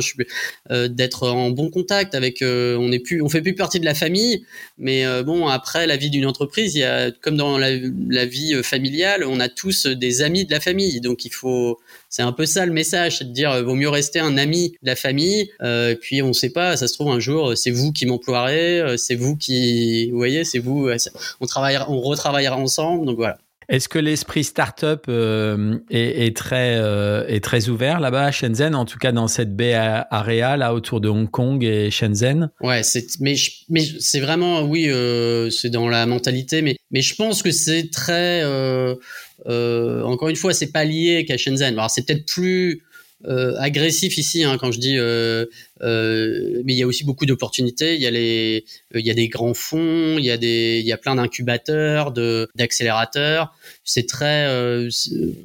d'être 0.90 1.28
en 1.28 1.52
bon 1.52 1.70
contact 1.70 2.16
avec. 2.16 2.40
on 2.42 2.92
est 2.92 3.00
plus, 3.00 3.22
on 3.22 3.30
fait 3.30 3.42
plus 3.42 3.56
partie 3.56 3.80
de 3.80 3.86
la 3.86 3.96
famille, 3.96 4.46
mais 4.78 5.06
bon, 5.24 5.48
après 5.48 5.88
la 5.88 5.98
vie 5.98 6.10
d'une 6.10 6.26
entreprise, 6.26 6.76
il 6.76 6.80
y 6.80 6.84
a 6.84 7.12
comme 7.12 7.38
dans 7.38 7.58
la 7.58 8.26
vie 8.26 8.62
familiale, 8.64 9.24
on 9.26 9.40
a 9.40 9.50
tous 9.50 9.88
des 9.88 10.22
amis 10.22 10.46
de 10.46 10.52
la 10.52 10.60
famille. 10.60 11.02
Donc 11.02 11.26
il 11.26 11.34
faut, 11.34 11.80
c'est 12.10 12.22
un 12.22 12.32
peu 12.32 12.46
ça 12.46 12.66
le 12.66 12.74
message, 12.74 13.18
c'est 13.20 13.26
de 13.26 13.34
dire 13.34 13.64
vaut 13.64 13.76
mieux 13.76 13.90
rester 13.90 14.20
un 14.20 14.38
ami 14.38 14.72
de 14.82 14.88
la 14.88 14.96
famille. 14.96 15.50
Euh, 15.62 15.96
puis 16.00 16.22
on 16.22 16.30
ne 16.30 16.34
sait 16.34 16.50
pas, 16.50 16.78
ça 16.78 16.88
se 16.88 16.94
trouve 16.94 17.10
un 17.10 17.20
jour 17.20 17.56
c'est 17.56 17.72
vous 17.72 17.92
qui 17.92 18.06
m'emploierez, 18.06 18.80
euh, 18.80 18.98
c'est 18.98 19.16
vous 19.16 19.36
qui, 19.36 20.10
vous 20.12 20.18
voyez, 20.18 20.44
c'est 20.44 20.60
vous. 20.60 20.90
On 21.42 21.46
travaillera, 21.46 21.90
on 21.90 22.00
retravaillera 22.00 22.58
ensemble. 22.58 23.06
Donc 23.06 23.18
voilà. 23.18 23.38
Est-ce 23.70 23.90
que 23.90 24.00
l'esprit 24.00 24.46
startup 24.46 25.08
euh, 25.10 25.78
est, 25.90 26.26
est, 26.26 26.38
très 26.38 26.78
euh, 26.78 27.28
est 27.28 27.44
très 27.44 27.68
ouvert 27.68 28.00
là-bas 28.00 28.24
à 28.24 28.32
Shenzhen, 28.32 28.74
en 28.76 28.86
tout 28.86 28.98
cas 28.98 29.12
dans 29.12 29.28
cette 29.28 29.58
baie 29.58 29.74
area 29.74 30.56
là 30.56 30.74
autour 30.74 31.02
de 31.02 31.10
Hong 31.10 31.30
Kong 31.30 31.62
et 31.66 31.92
Shenzhen? 31.92 32.50
Ouais, 32.62 32.84
c'est 32.84 33.06
mais 33.20 33.36
mais 33.68 33.82
c'est 34.00 34.22
vraiment 34.22 34.62
oui, 34.62 34.90
euh, 34.90 35.50
c'est 35.50 35.70
dans 35.70 35.90
la 35.90 36.06
mentalité, 36.06 36.62
mais 36.62 36.78
mais 36.92 37.02
je 37.02 37.16
pense 37.16 37.44
que 37.44 37.52
c'est 37.52 37.90
très 37.92 38.42
euh, 38.42 38.48
euh, 38.88 38.96
encore 39.46 40.30
une 40.30 40.36
fois, 40.36 40.54
c'est 40.54 40.72
pas 40.72 40.86
lié 40.86 41.26
qu'à 41.26 41.38
Shenzhen. 41.38 41.74
Alors 41.74 41.90
c'est 41.90 42.06
peut-être 42.06 42.26
plus 42.26 42.84
euh, 43.26 43.56
agressif 43.58 44.20
ici 44.20 44.44
hein, 44.44 44.58
quand 44.60 44.72
je 44.72 44.80
dis 44.80 44.96
euh, 45.00 45.48
euh, 45.82 46.62
mais 46.64 46.74
il 46.74 46.78
y 46.78 46.84
a 46.84 46.88
aussi 46.88 47.04
beaucoup 47.04 47.26
d'opportunités. 47.26 47.96
Il 47.96 48.02
y 48.02 48.06
a 48.06 48.12
les 48.12 48.64
il 48.94 49.06
y 49.06 49.10
a 49.10 49.16
des 49.16 49.28
grands 49.28 49.56
fonds 49.56 50.18
il 50.20 50.24
y 50.24 50.30
a 50.30 50.38
des 50.38 50.78
il 50.82 50.86
y 50.86 50.92
a 50.92 50.98
plein 50.98 51.16
d'incubateurs 51.16 52.12
de 52.12 52.48
d'accélérateurs. 52.54 53.56
C'est 53.84 54.08
très 54.08 54.48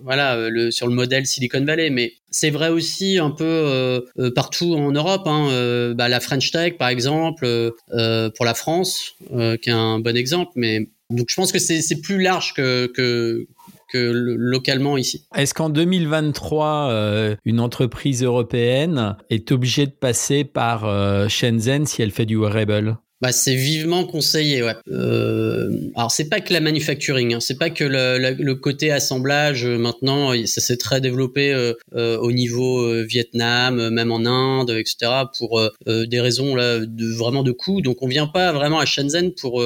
voilà 0.03 0.51
le, 0.51 0.71
sur 0.71 0.87
le 0.87 0.95
modèle 0.95 1.25
Silicon 1.25 1.65
Valley. 1.65 1.89
Mais 1.89 2.13
c'est 2.31 2.51
vrai 2.51 2.69
aussi 2.69 3.19
un 3.19 3.31
peu 3.31 4.05
partout 4.35 4.75
en 4.75 4.93
Europe 4.93 5.23
hein, 5.25 5.95
bah, 5.97 6.11
la 6.11 6.21
French 6.21 6.51
Tech 6.51 6.77
par 6.77 6.91
exemple 6.91 7.73
pour 7.89 8.45
la 8.45 8.55
France 8.55 9.15
qui 9.63 9.71
est 9.71 9.73
un 9.73 9.99
bon 9.99 10.15
exemple. 10.15 10.53
Mais 10.57 10.91
donc 11.09 11.27
je 11.31 11.37
pense 11.37 11.53
que 11.53 11.59
c'est 11.59 12.01
plus 12.03 12.21
large 12.21 12.53
que, 12.53 12.87
que 12.95 13.47
localement 13.95 14.97
ici. 14.97 15.27
Est-ce 15.35 15.55
qu'en 15.55 15.71
2023, 15.71 16.89
euh, 16.91 17.37
une 17.45 17.61
entreprise 17.61 18.23
européenne 18.23 19.17
est 19.31 19.53
obligée 19.53 19.87
de 19.87 19.93
passer 19.93 20.45
par 20.45 20.85
euh, 20.85 21.29
Shenzhen 21.29 21.87
si 21.87 22.03
elle 22.03 22.11
fait 22.11 22.27
du 22.27 22.37
wearable? 22.37 22.99
Bah, 23.23 23.31
c'est 23.31 23.55
vivement 23.55 24.05
conseillé, 24.05 24.65
ouais. 24.65 24.75
Euh, 24.91 25.71
alors 25.95 26.11
c'est 26.11 26.29
pas 26.29 26.41
que 26.41 26.53
la 26.53 26.59
manufacturing, 26.59 27.35
hein, 27.35 27.39
c'est 27.39 27.57
pas 27.57 27.71
que 27.71 27.85
le, 27.85 28.35
le, 28.37 28.55
côté 28.57 28.91
assemblage. 28.91 29.65
Euh, 29.65 29.79
maintenant, 29.79 30.33
ça 30.45 30.61
s'est 30.61 30.77
très 30.77 31.01
développé 31.01 31.53
euh, 31.53 32.19
au 32.19 32.33
niveau 32.33 33.05
Vietnam, 33.05 33.91
même 33.91 34.11
en 34.11 34.27
Inde, 34.27 34.71
etc. 34.71 35.13
Pour 35.39 35.63
des 35.87 36.21
raisons 36.21 36.57
là 36.57 36.81
de 36.81 37.07
vraiment 37.15 37.45
de 37.45 37.53
coût. 37.53 37.81
Donc 37.81 37.99
on 38.03 38.09
vient 38.09 38.27
pas 38.27 38.51
vraiment 38.51 38.81
à 38.81 38.87
Shenzhen 38.87 39.31
pour 39.41 39.63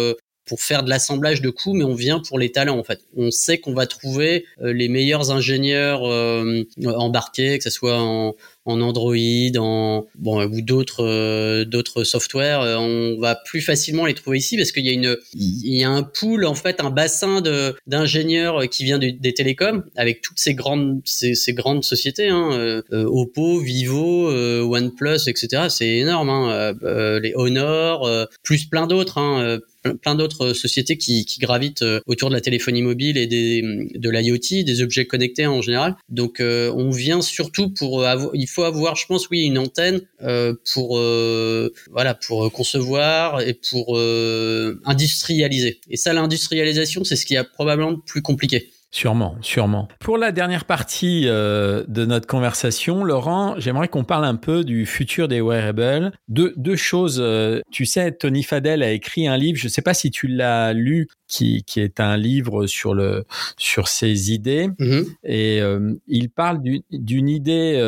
pour 0.47 0.61
faire 0.61 0.85
de 0.85 0.89
l'assemblage 0.89 1.43
de 1.43 1.51
coups, 1.51 1.77
mais 1.77 1.85
on 1.85 1.95
vient 1.95 2.21
pour 2.21 2.39
les 2.39 2.53
talents 2.53 2.79
en 2.79 2.85
fait. 2.85 3.01
On 3.17 3.31
sait 3.31 3.59
qu'on 3.59 3.75
va 3.75 3.87
trouver 3.87 4.47
euh, 4.63 4.73
les 4.73 4.89
meilleurs 4.89 5.33
ingénieurs 5.33 6.07
euh, 6.07 6.63
embarqués, 6.85 7.59
que 7.59 7.65
ce 7.65 7.71
soit 7.71 7.99
en, 7.99 8.37
en 8.65 8.81
Android, 8.81 9.15
en 9.59 10.07
bon 10.15 10.45
ou 10.45 10.61
d'autres 10.61 11.05
euh, 11.05 11.65
d'autres 11.65 12.05
softwares, 12.05 12.81
on 12.81 13.19
va 13.19 13.35
plus 13.35 13.61
facilement 13.61 14.07
les 14.07 14.15
trouver 14.15 14.39
ici 14.39 14.57
parce 14.57 14.71
qu'il 14.71 14.87
y 14.87 14.91
a 14.91 14.93
une 14.93 15.17
il 15.35 15.77
y 15.77 15.83
a 15.83 15.91
un 15.91 16.05
pool 16.05 16.45
en 16.45 16.55
fait, 16.55 16.81
un 16.81 16.91
bassin 16.91 17.41
de 17.41 17.75
d'ingénieurs 17.89 18.69
qui 18.69 18.85
vient 18.85 18.99
des 18.99 19.35
télécoms 19.35 19.83
avec 19.97 20.23
toutes 20.23 20.39
ces 20.39 20.55
grandes 20.55 21.01
ces, 21.05 21.35
ces 21.35 21.55
grandes 21.55 21.83
sociétés, 21.83 22.29
hein, 22.29 22.83
Oppo, 22.93 23.59
Vivo, 23.59 24.31
OnePlus, 24.31 25.29
etc. 25.29 25.65
C'est 25.69 25.89
énorme, 25.89 26.31
hein, 26.31 26.75
les 27.21 27.33
Honor, 27.35 28.09
plus 28.45 28.67
plein 28.67 28.87
d'autres. 28.87 29.19
Hein, 29.19 29.59
plein 29.95 30.15
d'autres 30.15 30.53
sociétés 30.53 30.97
qui, 30.97 31.25
qui, 31.25 31.39
gravitent 31.39 31.83
euh, 31.83 32.01
autour 32.07 32.31
de 32.31 32.35
la 32.35 32.41
téléphonie 32.41 32.83
mobile 32.83 33.17
et 33.17 33.27
des, 33.27 33.63
de 33.95 34.11
l'IoT, 34.11 34.65
des 34.65 34.83
objets 34.83 35.07
connectés 35.07 35.47
en 35.47 35.63
général. 35.63 35.97
Donc 36.09 36.41
euh, 36.41 36.73
on 36.75 36.91
vient 36.91 37.23
surtout 37.23 37.71
pour 37.71 38.05
avoir, 38.05 38.31
il 38.35 38.47
faut 38.47 38.65
avoir, 38.65 38.97
je 38.97 39.07
pense, 39.07 39.29
oui, 39.31 39.43
une 39.43 39.59
antenne 39.59 40.01
euh, 40.23 40.55
pour 40.73 40.99
voilà 41.91 42.15
pour 42.15 42.51
concevoir 42.53 43.41
et 43.41 43.55
pour 43.55 43.99
industrialiser. 44.85 45.81
Et 45.91 45.97
ça, 45.97 46.13
l'industrialisation, 46.13 47.05
c'est 47.05 47.17
ce 47.17 47.27
qui 47.27 47.37
a 47.37 47.45
probablement 47.45 47.91
le 47.91 47.99
plus 48.05 48.23
compliqué. 48.23 48.71
Sûrement, 48.97 49.37
sûrement. 49.43 49.89
Pour 50.01 50.17
la 50.17 50.33
dernière 50.33 50.65
partie 50.65 51.25
euh, 51.27 51.85
de 51.87 52.07
notre 52.07 52.27
conversation, 52.27 53.05
Laurent, 53.05 53.55
j'aimerais 53.59 53.89
qu'on 53.89 54.05
parle 54.05 54.25
un 54.25 54.37
peu 54.37 54.65
du 54.65 54.87
futur 54.87 55.29
des 55.29 55.43
wearables. 55.43 56.13
Deux, 56.29 56.55
deux 56.57 56.77
choses. 56.77 57.21
Euh, 57.21 57.61
tu 57.71 57.85
sais, 57.85 58.11
Tony 58.13 58.43
Fadell 58.43 58.83
a 58.83 58.93
écrit 58.93 59.29
un 59.29 59.37
livre, 59.37 59.59
je 59.59 59.67
ne 59.67 59.71
sais 59.71 59.83
pas 59.83 59.93
si 59.93 60.11
tu 60.11 60.29
l'as 60.29 60.73
lu, 60.73 61.09
qui, 61.29 61.63
qui 61.65 61.81
est 61.81 62.01
un 62.01 62.17
livre 62.17 62.67
sur, 62.67 62.95
le, 62.95 63.27
sur 63.59 63.89
ses 63.89 64.33
idées. 64.33 64.69
Mm-hmm. 64.81 65.05
Et 65.25 65.61
euh, 65.61 65.93
il 66.07 66.31
parle 66.31 66.63
d'une 66.91 67.29
idée, 67.29 67.79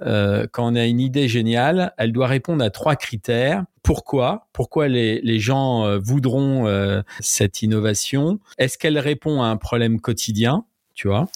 quand 0.00 0.66
on 0.66 0.74
a 0.74 0.84
une 0.84 0.98
idée 0.98 1.28
géniale, 1.28 1.94
elle 1.96 2.10
doit 2.10 2.26
répondre 2.26 2.64
à 2.64 2.70
trois 2.70 2.96
critères 2.96 3.66
pourquoi 3.82 4.48
Pourquoi 4.52 4.88
les, 4.88 5.20
les 5.22 5.38
gens 5.38 5.84
euh, 5.84 5.98
voudront 5.98 6.66
euh, 6.66 7.02
cette 7.20 7.62
innovation? 7.62 8.40
Est-ce 8.58 8.78
qu'elle 8.78 8.98
répond 8.98 9.42
à 9.42 9.46
un 9.46 9.56
problème 9.56 10.00
quotidien 10.00 10.64
tu 10.94 11.08
vois? 11.08 11.28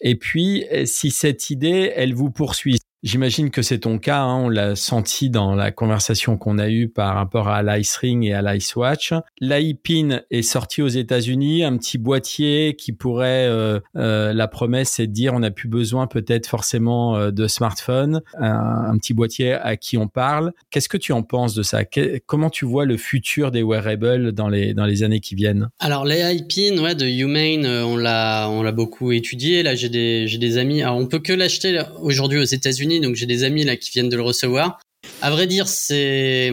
Et 0.00 0.16
puis, 0.16 0.64
si 0.86 1.12
cette 1.12 1.48
idée, 1.48 1.92
elle 1.94 2.14
vous 2.14 2.32
poursuit, 2.32 2.80
J'imagine 3.04 3.50
que 3.50 3.60
c'est 3.60 3.80
ton 3.80 3.98
cas, 3.98 4.20
hein, 4.20 4.44
on 4.44 4.48
l'a 4.48 4.76
senti 4.76 5.28
dans 5.28 5.54
la 5.54 5.70
conversation 5.70 6.38
qu'on 6.38 6.56
a 6.56 6.70
eue 6.70 6.88
par 6.88 7.14
rapport 7.14 7.48
à 7.48 7.62
l'Ice 7.62 7.94
Ring 7.96 8.24
et 8.24 8.32
à 8.32 8.40
l'Ice 8.40 8.74
Watch. 8.76 9.12
L'iPin 9.42 10.22
est 10.30 10.40
sorti 10.40 10.80
aux 10.80 10.88
États-Unis, 10.88 11.64
un 11.64 11.76
petit 11.76 11.98
boîtier 11.98 12.76
qui 12.78 12.92
pourrait, 12.92 13.46
euh, 13.46 13.78
euh, 13.96 14.32
la 14.32 14.48
promesse 14.48 14.92
c'est 14.92 15.06
de 15.06 15.12
dire 15.12 15.34
on 15.34 15.40
n'a 15.40 15.50
plus 15.50 15.68
besoin 15.68 16.06
peut-être 16.06 16.46
forcément 16.46 17.14
euh, 17.14 17.30
de 17.30 17.46
smartphone, 17.46 18.22
un, 18.40 18.96
petit 18.96 19.12
boîtier 19.12 19.52
à 19.52 19.76
qui 19.76 19.98
on 19.98 20.08
parle. 20.08 20.54
Qu'est-ce 20.70 20.88
que 20.88 20.96
tu 20.96 21.12
en 21.12 21.22
penses 21.22 21.52
de 21.52 21.62
ça? 21.62 21.82
Comment 22.24 22.48
tu 22.48 22.64
vois 22.64 22.86
le 22.86 22.96
futur 22.96 23.50
des 23.50 23.62
wearables 23.62 24.32
dans 24.32 24.48
les 24.48 24.72
dans 24.72 24.86
les 24.86 25.02
années 25.02 25.20
qui 25.20 25.34
viennent? 25.34 25.68
Alors 25.78 26.06
l'iPin, 26.06 26.82
ouais, 26.82 26.94
de 26.94 27.04
Humane, 27.04 27.66
on 27.66 27.98
l'a 27.98 28.48
on 28.48 28.62
l'a 28.62 28.72
beaucoup 28.72 29.12
étudié. 29.12 29.62
Là, 29.62 29.74
j'ai 29.74 29.90
des 29.90 30.26
j'ai 30.26 30.38
des 30.38 30.56
amis. 30.56 30.82
Alors 30.82 30.96
on 30.96 31.06
peut 31.06 31.18
que 31.18 31.34
l'acheter 31.34 31.82
aujourd'hui 32.00 32.38
aux 32.38 32.44
États-Unis 32.44 32.93
donc 33.00 33.14
j'ai 33.14 33.26
des 33.26 33.44
amis 33.44 33.64
là 33.64 33.76
qui 33.76 33.90
viennent 33.90 34.08
de 34.08 34.16
le 34.16 34.22
recevoir. 34.22 34.80
À 35.20 35.30
vrai 35.30 35.46
dire, 35.46 35.68
c'est 35.68 36.52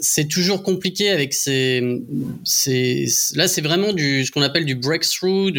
c'est 0.00 0.28
toujours 0.28 0.62
compliqué 0.62 1.10
avec 1.10 1.34
ces, 1.34 1.82
ces 2.44 3.06
là 3.34 3.48
c'est 3.48 3.60
vraiment 3.60 3.92
du 3.92 4.24
ce 4.24 4.30
qu'on 4.30 4.42
appelle 4.42 4.64
du 4.64 4.74
breakthrough, 4.74 5.52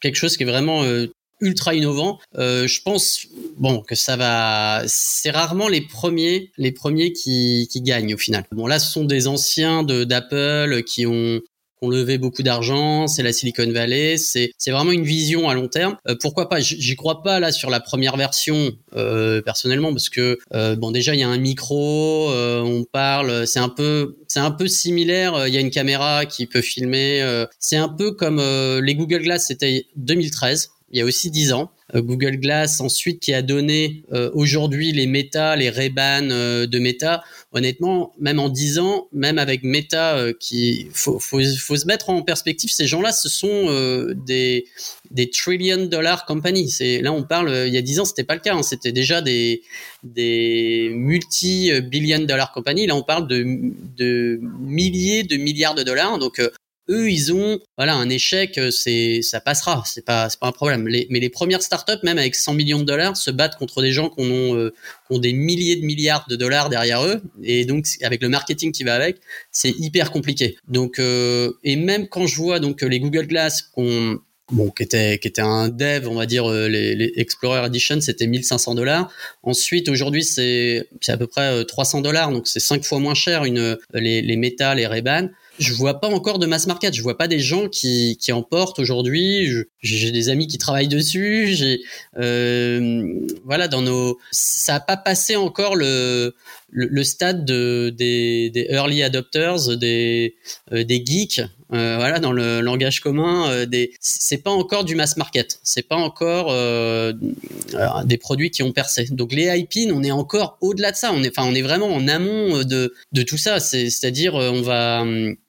quelque 0.00 0.16
chose 0.16 0.36
qui 0.36 0.44
est 0.44 0.46
vraiment 0.46 0.84
euh, 0.84 1.06
ultra 1.40 1.74
innovant. 1.74 2.18
Euh, 2.36 2.66
je 2.66 2.80
pense 2.82 3.26
bon 3.58 3.80
que 3.80 3.94
ça 3.94 4.16
va. 4.16 4.82
C'est 4.86 5.30
rarement 5.30 5.68
les 5.68 5.80
premiers, 5.80 6.50
les 6.56 6.72
premiers 6.72 7.12
qui, 7.12 7.68
qui 7.70 7.82
gagnent 7.82 8.14
au 8.14 8.18
final. 8.18 8.44
Bon 8.52 8.66
là, 8.66 8.78
ce 8.78 8.90
sont 8.90 9.04
des 9.04 9.26
anciens 9.26 9.82
d'Apple 9.82 10.82
qui 10.84 11.06
ont 11.06 11.40
ont 11.82 11.88
levé 11.88 12.18
beaucoup 12.18 12.42
d'argent, 12.42 13.06
c'est 13.06 13.22
la 13.22 13.32
Silicon 13.32 13.70
Valley, 13.70 14.16
c'est 14.18 14.70
vraiment 14.70 14.92
une 14.92 15.04
vision 15.04 15.48
à 15.48 15.54
long 15.54 15.68
terme. 15.68 15.96
Euh, 16.08 16.14
pourquoi 16.20 16.48
pas? 16.48 16.60
J'y 16.60 16.96
crois 16.96 17.22
pas 17.22 17.40
là 17.40 17.52
sur 17.52 17.70
la 17.70 17.80
première 17.80 18.16
version 18.16 18.72
euh, 18.96 19.42
personnellement 19.42 19.90
parce 19.92 20.08
que 20.08 20.38
euh, 20.54 20.76
bon 20.76 20.90
déjà 20.90 21.14
il 21.14 21.20
y 21.20 21.22
a 21.22 21.28
un 21.28 21.38
micro, 21.38 22.30
on 22.30 22.84
parle, 22.84 23.46
c'est 23.46 23.58
un 23.58 23.68
peu 23.68 24.16
c'est 24.28 24.40
un 24.40 24.50
peu 24.50 24.68
similaire. 24.68 25.46
Il 25.46 25.54
y 25.54 25.56
a 25.56 25.60
une 25.60 25.70
caméra 25.70 26.26
qui 26.26 26.46
peut 26.46 26.62
filmer. 26.62 27.44
c'est 27.58 27.76
un 27.76 27.88
peu 27.88 28.12
comme 28.12 28.40
les 28.82 28.94
Google 28.94 29.22
Glass, 29.22 29.46
c'était 29.46 29.86
2013 29.96 30.70
il 30.94 30.98
y 30.98 31.02
a 31.02 31.04
aussi 31.04 31.30
10 31.30 31.52
ans. 31.52 31.70
Google 31.92 32.36
Glass 32.36 32.80
ensuite 32.80 33.20
qui 33.20 33.34
a 33.34 33.42
donné 33.42 34.04
aujourd'hui 34.32 34.92
les 34.92 35.06
Meta, 35.06 35.54
les 35.56 35.68
ray 35.70 35.92
euh, 35.98 36.66
de 36.66 36.78
Meta 36.78 37.22
honnêtement, 37.54 38.12
même 38.18 38.40
en 38.40 38.48
10 38.48 38.80
ans, 38.80 39.08
même 39.12 39.38
avec 39.38 39.62
Meta, 39.62 40.16
euh, 40.16 40.32
qui 40.38 40.88
faut, 40.92 41.20
faut, 41.20 41.40
faut, 41.58 41.76
se 41.76 41.86
mettre 41.86 42.10
en 42.10 42.20
perspective, 42.22 42.70
ces 42.70 42.86
gens-là, 42.86 43.12
ce 43.12 43.28
sont 43.28 43.68
euh, 43.68 44.12
des 44.26 44.66
des 45.12 45.30
trillion 45.30 45.86
dollar 45.86 46.26
companies. 46.26 46.68
C'est 46.68 47.00
là 47.00 47.12
on 47.12 47.22
parle. 47.22 47.48
Euh, 47.48 47.68
il 47.68 47.72
y 47.72 47.78
a 47.78 47.82
10 47.82 48.00
ans, 48.00 48.04
c'était 48.04 48.24
pas 48.24 48.34
le 48.34 48.40
cas. 48.40 48.54
Hein. 48.54 48.62
c'était 48.64 48.92
déjà 48.92 49.22
des 49.22 49.62
des 50.02 50.90
multi 50.92 51.70
billion 51.82 52.18
dollar 52.18 52.52
companies. 52.52 52.86
Là, 52.86 52.96
on 52.96 53.02
parle 53.02 53.28
de 53.28 53.44
de 53.96 54.40
milliers 54.60 55.22
de 55.22 55.36
milliards 55.36 55.76
de 55.76 55.84
dollars. 55.84 56.18
Donc 56.18 56.40
eux, 56.88 57.10
ils 57.10 57.32
ont 57.32 57.58
voilà 57.76 57.94
un 57.94 58.08
échec, 58.08 58.60
c'est 58.70 59.22
ça 59.22 59.40
passera, 59.40 59.82
c'est 59.86 60.04
pas 60.04 60.28
c'est 60.28 60.38
pas 60.38 60.48
un 60.48 60.52
problème. 60.52 60.82
mais 60.84 61.06
les 61.10 61.28
premières 61.30 61.62
startups, 61.62 62.02
même 62.02 62.18
avec 62.18 62.34
100 62.34 62.54
millions 62.54 62.78
de 62.78 62.84
dollars, 62.84 63.16
se 63.16 63.30
battent 63.30 63.56
contre 63.56 63.82
des 63.82 63.92
gens 63.92 64.10
qui 64.10 64.22
ont, 64.22 64.70
qui 64.70 65.14
ont 65.14 65.18
des 65.18 65.32
milliers 65.32 65.76
de 65.76 65.84
milliards 65.84 66.26
de 66.28 66.36
dollars 66.36 66.68
derrière 66.68 67.04
eux, 67.04 67.22
et 67.42 67.64
donc 67.64 67.86
avec 68.02 68.22
le 68.22 68.28
marketing 68.28 68.72
qui 68.72 68.84
va 68.84 68.94
avec, 68.94 69.16
c'est 69.50 69.70
hyper 69.70 70.10
compliqué. 70.10 70.56
Donc 70.68 70.98
et 70.98 71.76
même 71.76 72.08
quand 72.08 72.26
je 72.26 72.36
vois 72.36 72.60
donc 72.60 72.82
les 72.82 73.00
Google 73.00 73.26
Glass 73.26 73.62
qu'on 73.62 74.20
bon, 74.52 74.70
qui 74.70 74.82
était 74.82 75.18
qui 75.18 75.28
était 75.28 75.42
un 75.42 75.68
dev, 75.68 76.08
on 76.08 76.14
va 76.14 76.26
dire 76.26 76.50
euh, 76.50 76.68
les, 76.68 76.94
les 76.94 77.12
Explorer 77.16 77.66
Edition, 77.66 78.00
c'était 78.00 78.26
1500 78.26 78.74
dollars. 78.74 79.10
Ensuite, 79.42 79.88
aujourd'hui, 79.88 80.24
c'est 80.24 80.86
à 81.08 81.16
peu 81.16 81.26
près 81.26 81.64
300 81.64 81.98
euh, 81.98 82.02
dollars, 82.02 82.30
donc 82.30 82.46
c'est 82.46 82.60
cinq 82.60 82.84
fois 82.84 82.98
moins 82.98 83.14
cher 83.14 83.44
une 83.44 83.78
les 83.92 84.22
les 84.22 84.36
Meta, 84.36 84.74
les 84.74 84.86
Ray-Ban 84.86 85.28
je 85.58 85.72
vois 85.72 86.00
pas 86.00 86.08
encore 86.08 86.38
de 86.38 86.46
mass 86.46 86.66
market. 86.66 86.94
Je 86.94 87.02
vois 87.02 87.16
pas 87.16 87.28
des 87.28 87.38
gens 87.38 87.68
qui, 87.68 88.16
qui 88.20 88.32
en 88.32 88.42
portent 88.42 88.78
aujourd'hui. 88.78 89.48
J'ai 89.80 90.10
des 90.10 90.28
amis 90.28 90.46
qui 90.46 90.58
travaillent 90.58 90.88
dessus. 90.88 91.54
J'ai 91.54 91.80
euh, 92.18 93.20
voilà 93.44 93.68
dans 93.68 93.82
nos 93.82 94.18
ça 94.30 94.76
a 94.76 94.80
pas 94.80 94.96
passé 94.96 95.36
encore 95.36 95.76
le 95.76 96.34
le, 96.76 97.04
stade 97.04 97.44
de, 97.44 97.94
des, 97.96 98.50
des 98.50 98.66
early 98.68 99.02
adopters, 99.02 99.76
des 99.76 100.34
euh, 100.72 100.82
des 100.82 101.04
geeks. 101.04 101.40
Euh, 101.72 101.96
voilà 101.96 102.18
dans 102.20 102.32
le 102.32 102.60
langage 102.60 103.00
commun. 103.00 103.48
Euh, 103.50 103.66
des 103.66 103.92
c'est 104.00 104.42
pas 104.42 104.50
encore 104.50 104.84
du 104.84 104.94
mass 104.94 105.16
market. 105.16 105.60
C'est 105.62 105.86
pas 105.86 105.96
encore 105.96 106.48
euh, 106.50 107.12
des 108.04 108.18
produits 108.18 108.50
qui 108.50 108.62
ont 108.62 108.72
percé. 108.72 109.06
Donc 109.10 109.32
les 109.32 109.56
hyping, 109.56 109.92
on 109.92 110.02
est 110.02 110.10
encore 110.10 110.58
au-delà 110.60 110.90
de 110.90 110.96
ça. 110.96 111.12
On 111.12 111.22
est 111.22 111.30
enfin 111.36 111.48
on 111.48 111.54
est 111.54 111.62
vraiment 111.62 111.92
en 111.92 112.06
amont 112.08 112.62
de 112.64 112.94
de 113.12 113.22
tout 113.22 113.38
ça. 113.38 113.60
C'est 113.60 113.88
c'est-à-dire 113.90 114.34
on 114.34 114.62
va 114.62 115.04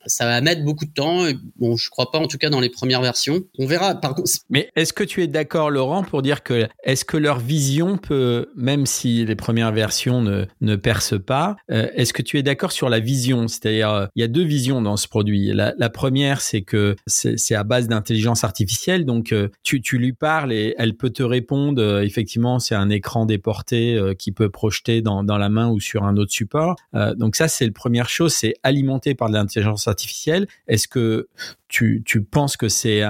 ça 0.06 0.26
va 0.26 0.42
mettre 0.42 0.64
beaucoup 0.64 0.86
de 0.86 0.94
temps. 0.94 1.26
Bon, 1.58 1.76
je 1.76 1.90
crois 1.90 2.12
pas, 2.12 2.20
en 2.20 2.28
tout 2.28 2.38
cas, 2.38 2.50
dans 2.50 2.60
les 2.60 2.70
premières 2.70 3.02
versions. 3.02 3.42
On 3.58 3.66
verra. 3.66 4.00
Mais 4.50 4.70
est-ce 4.76 4.94
que 4.94 5.04
tu 5.04 5.24
es 5.24 5.28
d'accord, 5.28 5.70
Laurent, 5.70 6.04
pour 6.04 6.22
dire 6.22 6.44
que 6.44 6.68
est-ce 6.84 7.06
que 7.06 7.18
leur 7.18 7.40
vision 7.40 7.98
peut, 7.98 8.48
même 8.56 8.86
si 8.86 9.26
les 9.26 9.36
premières 9.36 9.72
versions 9.72 10.22
ne, 10.22 10.46
ne 10.62 10.76
percent 10.76 11.20
pas, 11.20 11.56
euh, 11.72 11.88
est-ce 11.96 12.14
que 12.14 12.22
tu 12.22 12.38
es 12.38 12.44
d'accord 12.44 12.72
sur 12.72 12.90
la 12.90 13.00
vision? 13.00 13.48
C'est-à-dire, 13.48 13.92
euh, 13.92 14.06
il 14.16 14.22
y 14.22 14.24
a 14.24 14.28
deux 14.28 14.44
visions 14.44 14.82
dans 14.82 14.98
ce 14.98 15.08
produit. 15.08 15.52
La, 15.54 15.74
la 15.78 15.90
première, 15.90 16.42
c'est 16.42 16.62
que 16.62 16.96
c'est 17.08 17.56
à 17.56 17.64
base 17.64 17.88
d'intelligence 17.88 18.44
artificielle, 18.44 19.06
donc 19.06 19.32
euh, 19.32 19.50
tu, 19.64 19.82
tu 19.82 19.98
lui 19.98 20.14
parles 20.14 20.54
et 20.54 20.76
elle 20.78 20.96
peut 20.96 21.10
te 21.10 21.24
répondre. 21.24 22.02
effectivement, 22.02 22.60
c'est 22.60 22.76
un 22.76 22.90
écran 22.90 23.26
déporté 23.26 24.00
qui 24.18 24.32
peut 24.32 24.50
projeter 24.50 25.02
dans, 25.02 25.24
dans 25.24 25.38
la 25.38 25.50
main 25.50 25.70
ou 25.70 25.80
sur 25.80 26.04
un 26.04 26.18
autre 26.18 26.32
support. 26.32 26.76
donc 27.16 27.36
ça, 27.36 27.48
c'est 27.48 27.66
la 27.66 27.72
première 27.72 28.10
chose, 28.10 28.34
c'est 28.34 28.54
alimenté 28.64 29.16
par 29.16 29.30
de 29.30 29.34
l'intelligence 29.34 29.88
artificielle 29.88 29.95
artificielle. 29.96 30.48
Est-ce 30.68 30.88
que 30.88 31.28
tu, 31.68 32.04
penses 32.30 32.58
que 32.58 32.70
c'est 32.70 33.02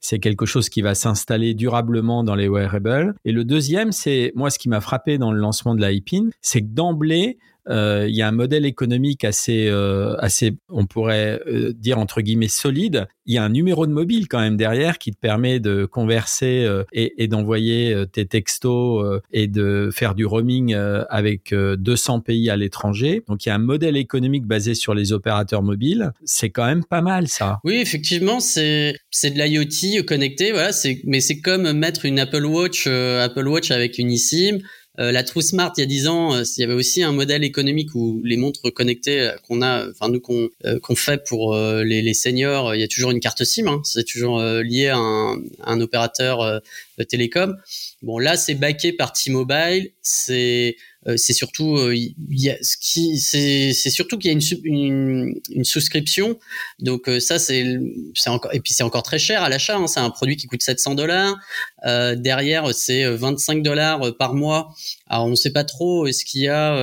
c'est 0.00 0.18
quelque 0.18 0.46
chose 0.46 0.68
qui 0.68 0.82
va 0.82 0.94
s'installer 0.94 1.54
durablement 1.54 2.24
dans 2.24 2.34
les 2.34 2.48
wearables? 2.48 3.14
Et 3.24 3.32
le 3.32 3.44
deuxième, 3.44 3.92
c'est 3.92 4.32
moi 4.34 4.50
ce 4.50 4.58
qui 4.58 4.68
m'a 4.68 4.80
frappé 4.80 5.18
dans 5.18 5.32
le 5.32 5.38
lancement 5.38 5.74
de 5.74 5.86
l'iPin, 5.86 6.30
c'est 6.40 6.62
que 6.62 6.68
d'emblée 6.68 7.38
il 7.68 8.14
y 8.14 8.22
a 8.22 8.28
un 8.28 8.32
modèle 8.32 8.64
économique 8.64 9.24
assez, 9.24 9.66
euh, 9.68 10.14
assez, 10.18 10.56
on 10.68 10.86
pourrait 10.86 11.40
euh, 11.46 11.72
dire 11.72 11.98
entre 11.98 12.20
guillemets 12.20 12.48
solide. 12.48 13.06
Il 13.26 13.34
y 13.34 13.38
a 13.38 13.44
un 13.44 13.48
numéro 13.48 13.86
de 13.86 13.92
mobile 13.92 14.28
quand 14.28 14.40
même 14.40 14.56
derrière 14.56 14.98
qui 14.98 15.10
te 15.10 15.18
permet 15.18 15.58
de 15.58 15.84
converser 15.84 16.68
et, 16.92 17.26
d'envoyer 17.26 18.04
tes 18.12 18.24
textos 18.24 19.20
et 19.32 19.48
de 19.48 19.90
faire 19.92 20.14
du 20.14 20.24
roaming 20.24 20.76
avec 21.10 21.52
200 21.52 22.20
pays 22.20 22.50
à 22.50 22.56
l'étranger. 22.56 23.24
Donc 23.26 23.44
il 23.44 23.48
y 23.48 23.52
a 23.52 23.56
un 23.56 23.58
modèle 23.58 23.96
économique 23.96 24.46
basé 24.46 24.74
sur 24.74 24.94
les 24.94 25.12
opérateurs 25.12 25.64
mobiles. 25.64 26.12
C'est 26.24 26.50
quand 26.50 26.66
même 26.66 26.84
pas 26.84 27.02
mal 27.02 27.26
ça. 27.26 27.58
Oui, 27.64 27.74
effectivement, 27.74 28.38
c'est 28.38 28.94
c'est 29.10 29.32
de 29.32 29.42
l'IoT 29.42 30.04
connecté. 30.04 30.52
Voilà, 30.52 30.70
mais 31.02 31.20
c'est 31.20 31.40
comme 31.40 31.72
mettre 31.72 32.04
une 32.04 32.20
Apple 32.20 32.44
Watch 32.44 32.86
Apple 32.86 33.48
Watch 33.48 33.72
avec 33.72 33.98
une 33.98 34.12
eSIM 34.12 34.58
euh, 34.98 35.12
la 35.12 35.22
True 35.22 35.42
Smart, 35.42 35.72
il 35.76 35.80
y 35.80 35.84
a 35.84 35.86
10 35.86 36.08
ans, 36.08 36.34
euh, 36.34 36.42
il 36.56 36.60
y 36.60 36.64
avait 36.64 36.72
aussi 36.72 37.02
un 37.02 37.12
modèle 37.12 37.44
économique 37.44 37.94
où 37.94 38.20
les 38.24 38.36
montres 38.36 38.72
connectées 38.72 39.20
euh, 39.20 39.36
qu'on 39.46 39.62
a, 39.62 39.88
enfin 39.90 40.08
nous 40.08 40.20
qu'on 40.20 40.96
fait 40.96 41.22
pour 41.26 41.56
les, 41.56 42.14
seniors, 42.14 42.74
il 42.74 42.80
y 42.80 42.84
a 42.84 42.88
toujours 42.88 43.10
une 43.10 43.20
carte 43.20 43.44
SIM. 43.44 43.66
Hein, 43.66 43.80
c'est 43.84 44.04
toujours 44.04 44.40
lié 44.40 44.88
à 44.88 44.96
un, 44.96 45.38
un 45.64 45.80
opérateur 45.80 46.62
télécom. 47.04 47.56
Bon, 48.02 48.18
là, 48.18 48.36
c'est 48.36 48.54
backé 48.54 48.92
par 48.92 49.12
T-Mobile. 49.12 49.90
C'est 50.02 50.76
euh, 51.08 51.16
c'est 51.16 51.32
surtout 51.32 51.76
euh, 51.76 51.94
y 51.94 52.50
a 52.50 52.56
ce 52.62 52.76
qui 52.80 53.18
c'est 53.18 53.72
c'est 53.72 53.90
surtout 53.90 54.18
qu'il 54.18 54.30
y 54.30 54.34
a 54.34 54.38
une, 54.64 55.34
une, 55.50 55.64
souscription. 55.64 56.38
Donc 56.80 57.08
euh, 57.08 57.20
ça 57.20 57.38
c'est 57.38 57.78
c'est 58.14 58.30
encore 58.30 58.52
et 58.52 58.60
puis 58.60 58.72
c'est 58.72 58.82
encore 58.82 59.04
très 59.04 59.18
cher 59.18 59.42
à 59.42 59.48
l'achat 59.48 59.76
hein, 59.76 59.86
c'est 59.86 60.00
un 60.00 60.10
produit 60.10 60.36
qui 60.36 60.46
coûte 60.46 60.62
700 60.62 60.94
dollars. 60.94 61.36
Derrière 61.84 62.74
c'est 62.74 63.08
25 63.08 63.62
dollars 63.62 64.16
par 64.16 64.34
mois. 64.34 64.74
Alors 65.06 65.26
on 65.26 65.36
sait 65.36 65.52
pas 65.52 65.62
trop 65.62 66.06
est-ce 66.06 66.24
qu'il 66.24 66.42
y 66.42 66.48
a 66.48 66.76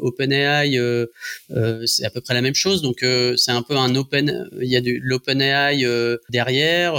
OpenAI 0.00 0.76
c'est 1.86 2.04
à 2.04 2.10
peu 2.10 2.20
près 2.20 2.34
la 2.34 2.42
même 2.42 2.56
chose. 2.56 2.82
Donc 2.82 3.04
c'est 3.36 3.52
un 3.52 3.62
peu 3.62 3.76
un 3.76 3.94
open 3.94 4.48
il 4.60 4.68
y 4.68 4.76
a 4.76 4.80
de 4.80 4.98
l'OpenAI 5.00 5.84
derrière 6.28 6.94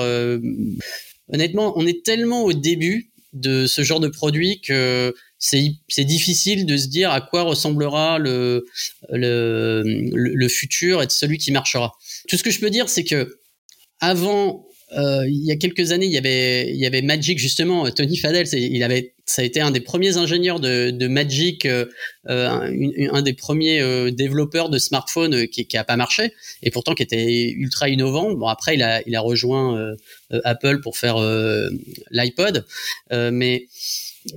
honnêtement 1.31 1.73
on 1.77 1.85
est 1.85 2.03
tellement 2.03 2.43
au 2.43 2.53
début 2.53 3.11
de 3.33 3.67
ce 3.67 3.83
genre 3.83 3.99
de 3.99 4.07
produit 4.07 4.61
que 4.61 5.13
c'est 5.37 6.03
difficile 6.03 6.65
de 6.65 6.77
se 6.77 6.87
dire 6.87 7.11
à 7.11 7.21
quoi 7.21 7.43
ressemblera 7.43 8.19
le, 8.19 8.65
futur 10.49 11.01
et 11.01 11.07
de 11.07 11.11
celui 11.11 11.37
qui 11.37 11.51
marchera. 11.51 11.93
Tout 12.27 12.37
ce 12.37 12.43
que 12.43 12.51
je 12.51 12.59
peux 12.59 12.69
dire, 12.69 12.89
c'est 12.89 13.03
que 13.03 13.39
avant, 13.99 14.65
euh, 14.93 15.27
il 15.27 15.43
y 15.45 15.51
a 15.51 15.55
quelques 15.55 15.91
années, 15.91 16.07
il 16.07 16.11
y 16.11 16.17
avait, 16.85 17.01
Magic 17.01 17.37
justement. 17.37 17.89
Tony 17.91 18.17
Fadell, 18.17 18.47
il 18.53 18.83
avait, 18.83 19.13
ça 19.25 19.41
a 19.41 19.45
été 19.45 19.61
un 19.61 19.71
des 19.71 19.79
premiers 19.79 20.17
ingénieurs 20.17 20.59
de, 20.59 21.07
Magic, 21.07 21.65
euh, 21.65 21.85
un, 22.25 23.21
des 23.21 23.33
premiers 23.33 23.81
euh, 23.81 24.11
développeurs 24.11 24.69
de 24.69 24.79
smartphones 24.79 25.47
qui, 25.47 25.67
qui 25.67 25.77
a 25.77 25.83
pas 25.83 25.95
marché 25.95 26.33
et 26.63 26.71
pourtant 26.71 26.95
qui 26.95 27.03
était 27.03 27.49
ultra 27.51 27.89
innovant. 27.89 28.33
Bon 28.33 28.47
après, 28.47 28.75
il 28.75 28.83
a, 28.83 29.01
il 29.07 29.15
a 29.15 29.21
rejoint 29.21 29.77
euh, 29.77 30.41
Apple 30.43 30.81
pour 30.81 30.97
faire 30.97 31.17
l'iPod, 32.11 32.65
mais 33.11 33.67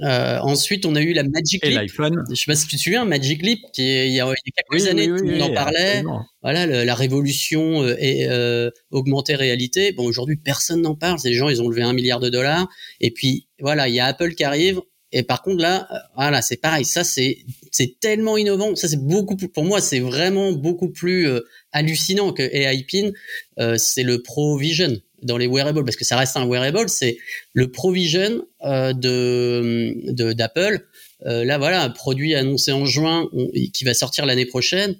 euh, 0.03 0.39
ensuite, 0.41 0.87
on 0.87 0.95
a 0.95 1.03
eu 1.03 1.13
la 1.13 1.25
Magic 1.25 1.65
Leap. 1.65 1.91
Je 1.91 2.35
sais 2.35 2.45
pas 2.47 2.55
si 2.55 2.67
tu 2.67 2.77
te 2.77 2.83
souviens, 2.83 3.05
Magic 3.05 3.43
Leap, 3.43 3.61
qui 3.73 3.83
il 3.83 4.13
y 4.13 4.21
a, 4.21 4.33
quelques 4.71 4.87
années, 4.87 5.11
on 5.11 5.41
en 5.41 5.53
parlait. 5.53 6.03
Voilà, 6.43 6.85
la 6.85 6.95
révolution 6.95 7.83
euh, 7.83 7.97
et 7.99 8.27
euh, 8.29 8.71
augmentée 8.91 9.35
réalité. 9.35 9.93
Bon, 9.93 10.05
aujourd'hui, 10.05 10.37
personne 10.37 10.83
n'en 10.83 10.95
parle. 10.95 11.19
Ces 11.19 11.35
gens, 11.35 11.49
ils 11.49 11.63
ont 11.63 11.69
levé 11.69 11.83
un 11.83 11.93
milliard 11.93 12.21
de 12.21 12.29
dollars. 12.29 12.69
Et 13.01 13.11
puis, 13.11 13.49
voilà, 13.61 13.89
il 13.89 13.95
y 13.95 14.01
a 14.01 14.07
Apple 14.07 14.35
qui 14.35 14.45
arrive. 14.45 14.81
Et 15.15 15.23
par 15.23 15.43
contre, 15.43 15.63
là, 15.63 15.87
euh, 15.93 15.97
voilà, 16.17 16.43
c'est 16.43 16.57
pareil. 16.57 16.85
Ça, 16.85 17.05
c'est 17.05 17.39
c'est 17.71 18.01
tellement 18.01 18.37
innovant. 18.37 18.75
Ça, 18.77 18.89
c'est 18.89 19.03
beaucoup 19.03 19.37
plus, 19.37 19.49
pour 19.49 19.65
moi, 19.65 19.81
c'est 19.81 20.01
vraiment 20.01 20.53
beaucoup 20.53 20.91
plus 20.91 21.29
euh, 21.29 21.41
hallucinant 21.73 22.33
que 22.33 22.43
AI 22.43 22.85
Pin. 22.91 23.11
c'est 23.79 24.03
le 24.03 24.23
Pro 24.23 24.57
Vision 24.57 24.97
dans 25.23 25.37
les 25.37 25.47
wearables 25.47 25.85
parce 25.85 25.97
que 25.97 26.05
ça 26.05 26.17
reste 26.17 26.37
un 26.37 26.47
wearable, 26.47 26.89
c'est 26.89 27.19
le 27.53 27.71
Provision 27.71 28.45
euh, 28.65 28.93
de 28.93 30.33
d'Apple. 30.33 30.87
Euh, 31.27 31.45
là, 31.45 31.59
voilà, 31.59 31.83
un 31.83 31.91
produit 31.91 32.35
annoncé 32.35 32.73
en 32.73 32.85
juin 32.85 33.29
qui 33.73 33.85
va 33.85 33.95
sortir 33.95 34.27
l'année 34.27 34.47
prochaine, 34.47 34.97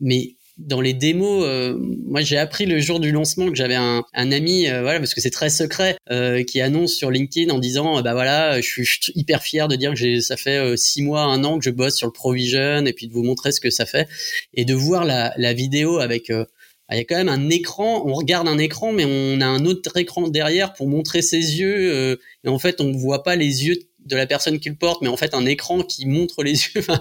mais 0.00 0.34
dans 0.56 0.80
les 0.80 0.92
démos, 0.92 1.44
euh, 1.44 1.76
moi 2.06 2.22
j'ai 2.22 2.36
appris 2.36 2.64
le 2.64 2.78
jour 2.78 3.00
du 3.00 3.10
lancement 3.10 3.48
que 3.48 3.56
j'avais 3.56 3.74
un, 3.74 4.04
un, 4.14 4.32
ami, 4.32 4.68
euh, 4.68 4.82
voilà, 4.82 5.00
parce 5.00 5.12
que 5.12 5.20
c'est 5.20 5.30
très 5.30 5.50
secret, 5.50 5.96
euh, 6.12 6.44
qui 6.44 6.60
annonce 6.60 6.92
sur 6.92 7.10
LinkedIn 7.10 7.52
en 7.52 7.58
disant, 7.58 8.00
bah 8.02 8.12
voilà, 8.12 8.60
je 8.60 8.66
suis, 8.66 8.86
hyper 9.16 9.42
fier 9.42 9.66
de 9.66 9.74
dire 9.74 9.90
que 9.90 9.96
j'ai, 9.96 10.20
ça 10.20 10.36
fait 10.36 10.76
six 10.76 11.02
mois, 11.02 11.22
un 11.22 11.42
an 11.42 11.58
que 11.58 11.64
je 11.64 11.70
bosse 11.70 11.96
sur 11.96 12.06
le 12.06 12.12
Provision, 12.12 12.86
et 12.86 12.92
puis 12.92 13.08
de 13.08 13.12
vous 13.12 13.24
montrer 13.24 13.50
ce 13.50 13.60
que 13.60 13.70
ça 13.70 13.84
fait, 13.84 14.08
et 14.54 14.64
de 14.64 14.74
voir 14.74 15.04
la, 15.04 15.34
la 15.36 15.52
vidéo 15.52 15.98
avec 15.98 16.30
il 16.90 16.98
y 16.98 17.00
a 17.00 17.04
quand 17.04 17.16
même 17.16 17.28
un 17.28 17.48
écran, 17.48 18.02
on 18.06 18.12
regarde 18.12 18.46
un 18.46 18.58
écran, 18.58 18.92
mais 18.92 19.04
on 19.06 19.40
a 19.40 19.46
un 19.46 19.64
autre 19.64 19.96
écran 19.96 20.28
derrière 20.28 20.74
pour 20.74 20.86
montrer 20.86 21.22
ses 21.22 21.58
yeux. 21.58 21.94
Euh, 21.94 22.16
et 22.44 22.48
en 22.48 22.58
fait, 22.58 22.80
on 22.80 22.84
ne 22.84 22.96
voit 22.96 23.22
pas 23.22 23.36
les 23.36 23.66
yeux 23.66 23.78
de 24.04 24.16
la 24.16 24.26
personne 24.26 24.60
qui 24.60 24.68
le 24.68 24.74
porte, 24.74 25.00
mais 25.00 25.08
en 25.08 25.16
fait 25.16 25.32
un 25.32 25.46
écran 25.46 25.80
qui 25.82 26.06
montre 26.06 26.42
les 26.42 26.52
yeux. 26.74 26.80
Enfin, 26.80 27.00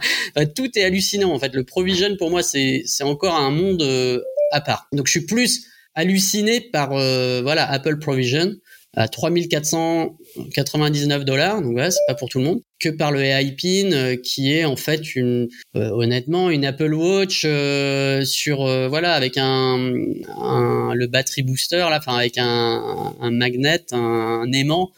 tout 0.55 0.69
est 0.77 0.83
hallucinant. 0.83 1.33
En 1.33 1.39
fait, 1.39 1.53
le 1.53 1.65
Provision 1.65 2.15
pour 2.17 2.29
moi, 2.29 2.43
c'est 2.43 2.83
c'est 2.85 3.03
encore 3.03 3.35
un 3.35 3.51
monde 3.51 3.81
euh, 3.81 4.21
à 4.51 4.61
part. 4.61 4.87
Donc, 4.93 5.07
je 5.07 5.11
suis 5.11 5.25
plus 5.25 5.65
halluciné 5.95 6.61
par 6.61 6.93
euh, 6.93 7.41
voilà 7.43 7.69
Apple 7.69 7.99
Provision 7.99 8.53
à 8.95 9.07
3499 9.07 11.25
dollars, 11.25 11.61
donc 11.61 11.71
voilà, 11.71 11.89
c'est 11.89 12.05
pas 12.07 12.13
pour 12.13 12.29
tout 12.29 12.37
le 12.37 12.45
monde, 12.45 12.61
que 12.79 12.89
par 12.89 13.11
le 13.11 13.23
AI 13.23 13.53
Pin, 13.53 13.91
euh, 13.91 14.15
qui 14.15 14.53
est 14.53 14.65
en 14.65 14.75
fait 14.75 15.15
une, 15.15 15.47
euh, 15.75 15.89
honnêtement, 15.89 16.51
une 16.51 16.63
Apple 16.63 16.93
Watch 16.93 17.41
euh, 17.45 18.23
sur, 18.23 18.57
voilà, 18.89 19.13
avec 19.13 19.37
un, 19.37 19.77
le 19.77 21.07
battery 21.07 21.41
booster 21.41 21.77
là, 21.77 21.97
enfin 21.97 22.17
avec 22.17 22.37
un, 22.37 23.15
un 23.19 23.31
magnet, 23.31 23.83
un, 23.91 24.51
aimant 24.51 24.91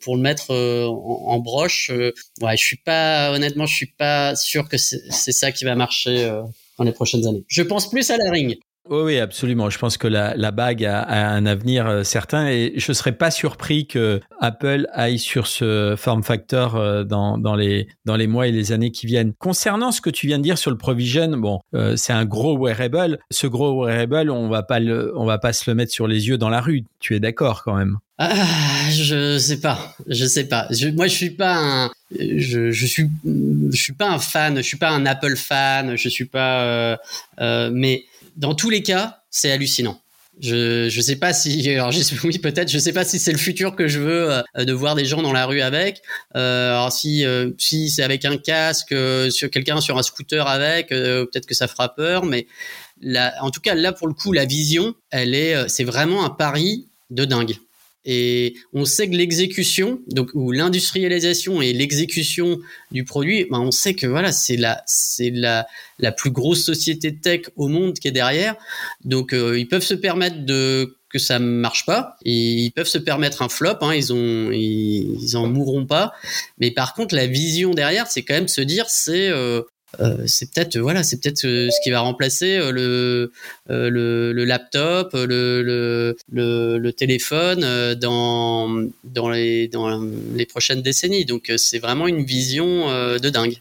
pour 0.00 0.16
le 0.16 0.22
mettre 0.22 0.54
en, 0.54 1.38
broche. 1.40 1.90
ouais, 1.90 2.56
je 2.56 2.64
suis 2.64 2.78
pas, 2.78 3.32
honnêtement, 3.32 3.66
je 3.66 3.74
suis 3.74 3.92
pas 3.98 4.34
sûr 4.34 4.66
que 4.68 4.78
c'est 4.78 5.32
ça 5.32 5.52
qui 5.52 5.64
va 5.64 5.74
marcher 5.74 6.30
dans 6.78 6.84
les 6.84 6.92
prochaines 6.92 7.26
années. 7.26 7.44
Je 7.48 7.62
pense 7.62 7.90
plus 7.90 8.10
à 8.10 8.16
la 8.16 8.30
Ring. 8.30 8.56
Oui, 8.90 9.18
absolument. 9.18 9.70
Je 9.70 9.78
pense 9.78 9.96
que 9.96 10.08
la, 10.08 10.34
la 10.36 10.50
bague 10.50 10.84
a, 10.84 11.04
un 11.30 11.46
avenir 11.46 11.86
euh, 11.86 12.02
certain 12.02 12.48
et 12.48 12.72
je 12.76 12.90
ne 12.90 12.94
serais 12.94 13.12
pas 13.12 13.30
surpris 13.30 13.86
que 13.86 14.20
Apple 14.40 14.88
aille 14.92 15.20
sur 15.20 15.46
ce 15.46 15.94
form 15.96 16.24
factor 16.24 16.74
euh, 16.74 17.04
dans, 17.04 17.38
dans, 17.38 17.54
les, 17.54 17.86
dans 18.04 18.16
les 18.16 18.26
mois 18.26 18.48
et 18.48 18.52
les 18.52 18.72
années 18.72 18.90
qui 18.90 19.06
viennent. 19.06 19.34
Concernant 19.38 19.92
ce 19.92 20.00
que 20.00 20.10
tu 20.10 20.26
viens 20.26 20.38
de 20.38 20.42
dire 20.42 20.58
sur 20.58 20.70
le 20.72 20.76
Provision, 20.76 21.28
bon, 21.38 21.60
euh, 21.74 21.94
c'est 21.96 22.12
un 22.12 22.24
gros 22.24 22.58
wearable. 22.58 23.20
Ce 23.30 23.46
gros 23.46 23.86
wearable, 23.86 24.30
on 24.30 24.48
va 24.48 24.64
pas 24.64 24.80
le, 24.80 25.12
on 25.16 25.24
va 25.24 25.38
pas 25.38 25.52
se 25.52 25.70
le 25.70 25.76
mettre 25.76 25.92
sur 25.92 26.08
les 26.08 26.26
yeux 26.28 26.36
dans 26.36 26.50
la 26.50 26.60
rue. 26.60 26.84
Tu 26.98 27.14
es 27.14 27.20
d'accord 27.20 27.62
quand 27.62 27.76
même? 27.76 27.98
Ah, 28.18 28.90
je 28.90 29.38
sais 29.38 29.60
pas, 29.60 29.96
je 30.06 30.26
sais 30.26 30.44
pas. 30.44 30.68
moi, 30.94 31.06
je 31.06 31.14
suis 31.14 31.30
pas 31.30 31.56
un, 31.56 31.90
je, 32.18 32.70
je 32.70 32.86
suis, 32.86 33.08
je 33.24 33.76
suis 33.76 33.94
pas 33.94 34.10
un 34.10 34.18
fan, 34.18 34.56
je 34.56 34.62
suis 34.62 34.76
pas 34.76 34.90
un 34.90 35.06
Apple 35.06 35.36
fan, 35.36 35.96
je 35.96 36.08
suis 36.08 36.26
pas, 36.26 36.62
euh, 36.62 36.96
euh, 37.40 37.70
mais 37.72 38.04
dans 38.36 38.54
tous 38.54 38.70
les 38.70 38.82
cas, 38.82 39.22
c'est 39.30 39.50
hallucinant. 39.50 40.02
Je 40.40 40.88
je 40.88 41.00
sais 41.02 41.16
pas 41.16 41.34
si 41.34 41.68
alors 41.74 41.92
oui 42.24 42.38
peut-être 42.38 42.70
je 42.70 42.78
sais 42.78 42.94
pas 42.94 43.04
si 43.04 43.18
c'est 43.18 43.32
le 43.32 43.38
futur 43.38 43.76
que 43.76 43.86
je 43.86 44.00
veux 44.00 44.32
euh, 44.32 44.64
de 44.64 44.72
voir 44.72 44.94
des 44.94 45.04
gens 45.04 45.20
dans 45.20 45.32
la 45.32 45.44
rue 45.44 45.60
avec 45.60 46.00
euh, 46.36 46.70
alors 46.70 46.90
si 46.90 47.26
euh, 47.26 47.50
si 47.58 47.90
c'est 47.90 48.02
avec 48.02 48.24
un 48.24 48.38
casque 48.38 48.92
euh, 48.92 49.28
sur 49.28 49.50
quelqu'un 49.50 49.82
sur 49.82 49.98
un 49.98 50.02
scooter 50.02 50.48
avec 50.48 50.88
peut-être 50.88 51.44
que 51.44 51.54
ça 51.54 51.68
fera 51.68 51.94
peur 51.94 52.24
mais 52.24 52.46
là 53.02 53.34
en 53.42 53.50
tout 53.50 53.60
cas 53.60 53.74
là 53.74 53.92
pour 53.92 54.08
le 54.08 54.14
coup 54.14 54.32
la 54.32 54.46
vision 54.46 54.94
elle 55.10 55.34
est 55.34 55.68
c'est 55.68 55.84
vraiment 55.84 56.24
un 56.24 56.30
pari 56.30 56.88
de 57.10 57.26
dingue 57.26 57.58
et 58.04 58.54
on 58.72 58.84
sait 58.84 59.08
que 59.08 59.14
l'exécution, 59.14 60.00
donc 60.08 60.30
ou 60.34 60.50
l'industrialisation 60.50 61.62
et 61.62 61.72
l'exécution 61.72 62.58
du 62.90 63.04
produit, 63.04 63.46
ben 63.48 63.60
on 63.60 63.70
sait 63.70 63.94
que 63.94 64.06
voilà, 64.06 64.32
c'est 64.32 64.56
la 64.56 64.82
c'est 64.86 65.30
la 65.30 65.66
la 66.00 66.10
plus 66.10 66.30
grosse 66.30 66.64
société 66.64 67.14
tech 67.14 67.42
au 67.56 67.68
monde 67.68 67.94
qui 67.94 68.08
est 68.08 68.12
derrière. 68.12 68.56
Donc 69.04 69.32
euh, 69.32 69.56
ils 69.58 69.68
peuvent 69.68 69.84
se 69.84 69.94
permettre 69.94 70.44
de 70.44 70.96
que 71.10 71.20
ça 71.20 71.38
marche 71.38 71.86
pas. 71.86 72.16
Ils 72.24 72.72
peuvent 72.72 72.88
se 72.88 72.98
permettre 72.98 73.42
un 73.42 73.48
flop 73.48 73.76
hein, 73.82 73.94
ils 73.94 74.12
ont 74.12 74.50
ils, 74.50 75.36
en 75.36 75.46
mourront 75.46 75.86
pas. 75.86 76.12
Mais 76.58 76.72
par 76.72 76.94
contre 76.94 77.14
la 77.14 77.26
vision 77.28 77.70
derrière 77.70 78.08
c'est 78.08 78.22
quand 78.22 78.34
même 78.34 78.48
se 78.48 78.62
dire 78.62 78.86
c'est 78.88 79.28
euh, 79.28 79.62
euh, 80.00 80.24
c'est 80.26 80.50
peut-être 80.50 80.78
voilà, 80.78 81.02
c'est 81.02 81.20
peut-être 81.20 81.44
euh, 81.44 81.68
ce 81.70 81.76
qui 81.82 81.90
va 81.90 82.00
remplacer 82.00 82.56
euh, 82.56 82.72
le, 82.72 83.32
le, 83.68 84.32
le 84.32 84.44
laptop, 84.44 85.12
le, 85.12 85.62
le, 85.62 86.78
le, 86.78 86.92
téléphone 86.92 87.94
dans 87.94 88.86
dans 89.04 89.30
les 89.30 89.68
dans 89.68 90.00
les 90.34 90.46
prochaines 90.46 90.82
décennies. 90.82 91.24
Donc 91.24 91.52
c'est 91.56 91.78
vraiment 91.78 92.06
une 92.06 92.24
vision 92.24 92.86
de 93.18 93.28
dingue. 93.28 93.58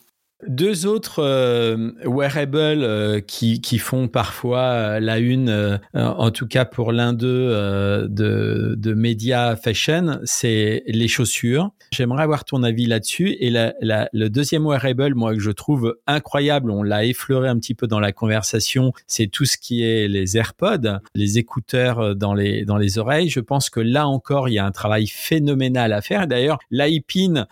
Deux 0.48 0.88
autres 0.88 1.20
euh, 1.20 1.92
wearables 2.04 2.58
euh, 2.58 3.20
qui, 3.20 3.62
qui 3.62 3.78
font 3.78 4.08
parfois 4.08 4.60
euh, 4.60 5.00
la 5.00 5.20
une, 5.20 5.80
en 5.94 6.32
tout 6.32 6.48
cas 6.48 6.66
pour 6.66 6.92
l'un 6.92 7.14
d'eux 7.14 8.08
de, 8.10 8.76
de 8.78 8.94
Media 8.94 9.56
Fashion, 9.56 10.20
c'est 10.24 10.84
les 10.88 11.08
chaussures. 11.08 11.72
J'aimerais 11.92 12.24
avoir 12.24 12.46
ton 12.46 12.64
avis 12.64 12.86
là-dessus. 12.86 13.36
Et 13.40 13.50
la, 13.50 13.74
la, 13.82 14.10
le 14.14 14.30
deuxième 14.30 14.66
wearable, 14.66 15.14
moi, 15.14 15.34
que 15.34 15.40
je 15.40 15.52
trouve 15.52 15.98
incroyable, 16.08 16.72
on 16.72 16.84
l'a 16.84 17.06
effleuré 17.06 17.48
un 17.48 17.58
petit 17.58 17.76
peu 17.76 17.86
dans 17.86 18.00
la 18.00 18.12
conversation, 18.12 18.94
c'est 19.08 19.28
tout 19.28 19.46
ce 19.46 19.58
qui 19.58 19.84
est 19.84 20.08
les 20.08 20.38
AirPods, 20.38 21.00
les 21.14 21.38
écouteurs 21.38 22.16
dans 22.16 22.34
les, 22.34 22.66
dans 22.66 22.78
les 22.78 22.98
oreilles. 22.98 23.30
Je 23.30 23.42
pense 23.42 23.70
que 23.70 23.80
là 23.80 24.08
encore, 24.08 24.50
il 24.50 24.54
y 24.54 24.60
a 24.60 24.66
un 24.66 24.72
travail 24.72 25.08
phénoménal 25.08 25.94
à 25.94 26.02
faire. 26.02 26.28
D'ailleurs, 26.28 26.60
l'iPin 26.72 27.46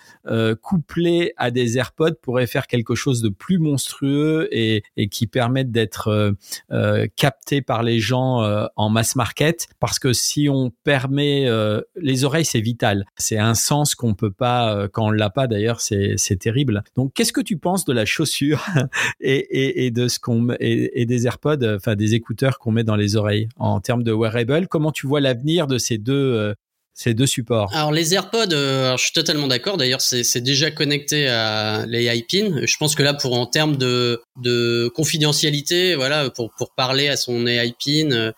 couplé 0.61 1.33
à 1.37 1.51
des 1.51 1.77
AirPods 1.77 2.15
pourrait 2.21 2.47
faire 2.47 2.67
quelque 2.67 2.78
quelque 2.79 2.95
chose 2.95 3.21
de 3.21 3.29
plus 3.29 3.59
monstrueux 3.59 4.47
et, 4.51 4.83
qui 5.11 5.27
permette 5.27 5.71
d'être 5.71 6.07
euh, 6.07 6.31
euh, 6.71 7.07
capté 7.15 7.61
par 7.61 7.83
les 7.83 7.99
gens 7.99 8.41
euh, 8.43 8.65
en 8.75 8.89
mass 8.89 9.15
market. 9.15 9.67
Parce 9.79 9.99
que 9.99 10.13
si 10.13 10.47
on 10.49 10.71
permet, 10.83 11.47
les 11.95 12.23
oreilles, 12.23 12.45
c'est 12.45 12.61
vital. 12.61 13.05
C'est 13.17 13.37
un 13.37 13.53
sens 13.53 13.95
qu'on 13.95 14.13
peut 14.13 14.31
pas, 14.31 14.87
quand 14.89 15.07
on 15.07 15.11
l'a 15.11 15.29
pas 15.29 15.47
d'ailleurs, 15.47 15.81
c'est 15.81 16.39
terrible. 16.39 16.83
Donc, 16.95 17.13
qu'est-ce 17.13 17.33
que 17.33 17.41
tu 17.41 17.57
penses 17.57 17.85
de 17.85 17.93
la 17.93 18.05
chaussure 18.05 18.65
et, 19.19 19.85
et, 19.85 19.91
de 19.91 20.07
ce 20.07 20.19
qu'on 20.19 20.49
et, 20.59 21.05
des 21.05 21.25
AirPods, 21.25 21.75
enfin 21.75 21.95
des 21.95 22.13
écouteurs 22.15 22.59
qu'on 22.59 22.71
met 22.71 22.83
dans 22.83 22.95
les 22.95 23.15
oreilles 23.15 23.49
en 23.57 23.79
termes 23.79 24.03
de 24.03 24.13
wearable? 24.13 24.67
Comment 24.67 24.91
tu 24.91 25.07
vois 25.07 25.21
l'avenir 25.21 25.67
de 25.67 25.77
ces 25.77 25.97
deux 25.97 26.53
ces 26.99 27.13
deux 27.13 27.27
supports 27.27 27.73
Alors 27.73 27.93
les 27.93 28.13
AirPods, 28.13 28.51
euh, 28.51 28.97
je 28.97 29.03
suis 29.03 29.13
totalement 29.13 29.47
d'accord. 29.47 29.77
D'ailleurs, 29.77 30.01
c'est 30.01 30.41
déjà 30.41 30.69
connecté 30.69 31.29
à 31.29 31.85
l'AI 31.85 32.23
PIN. 32.23 32.59
Je 32.65 32.77
pense 32.77 32.93
que 32.93 33.03
là, 33.03 33.13
pour 33.13 33.39
en 33.39 33.45
termes 33.45 33.77
de, 33.77 34.21
de 34.43 34.91
confidentialité, 34.93 35.95
voilà, 35.95 36.29
pour, 36.29 36.51
pour 36.57 36.73
parler 36.75 37.07
à 37.07 37.15
son 37.15 37.47
AI 37.47 37.73
euh, 37.87 38.33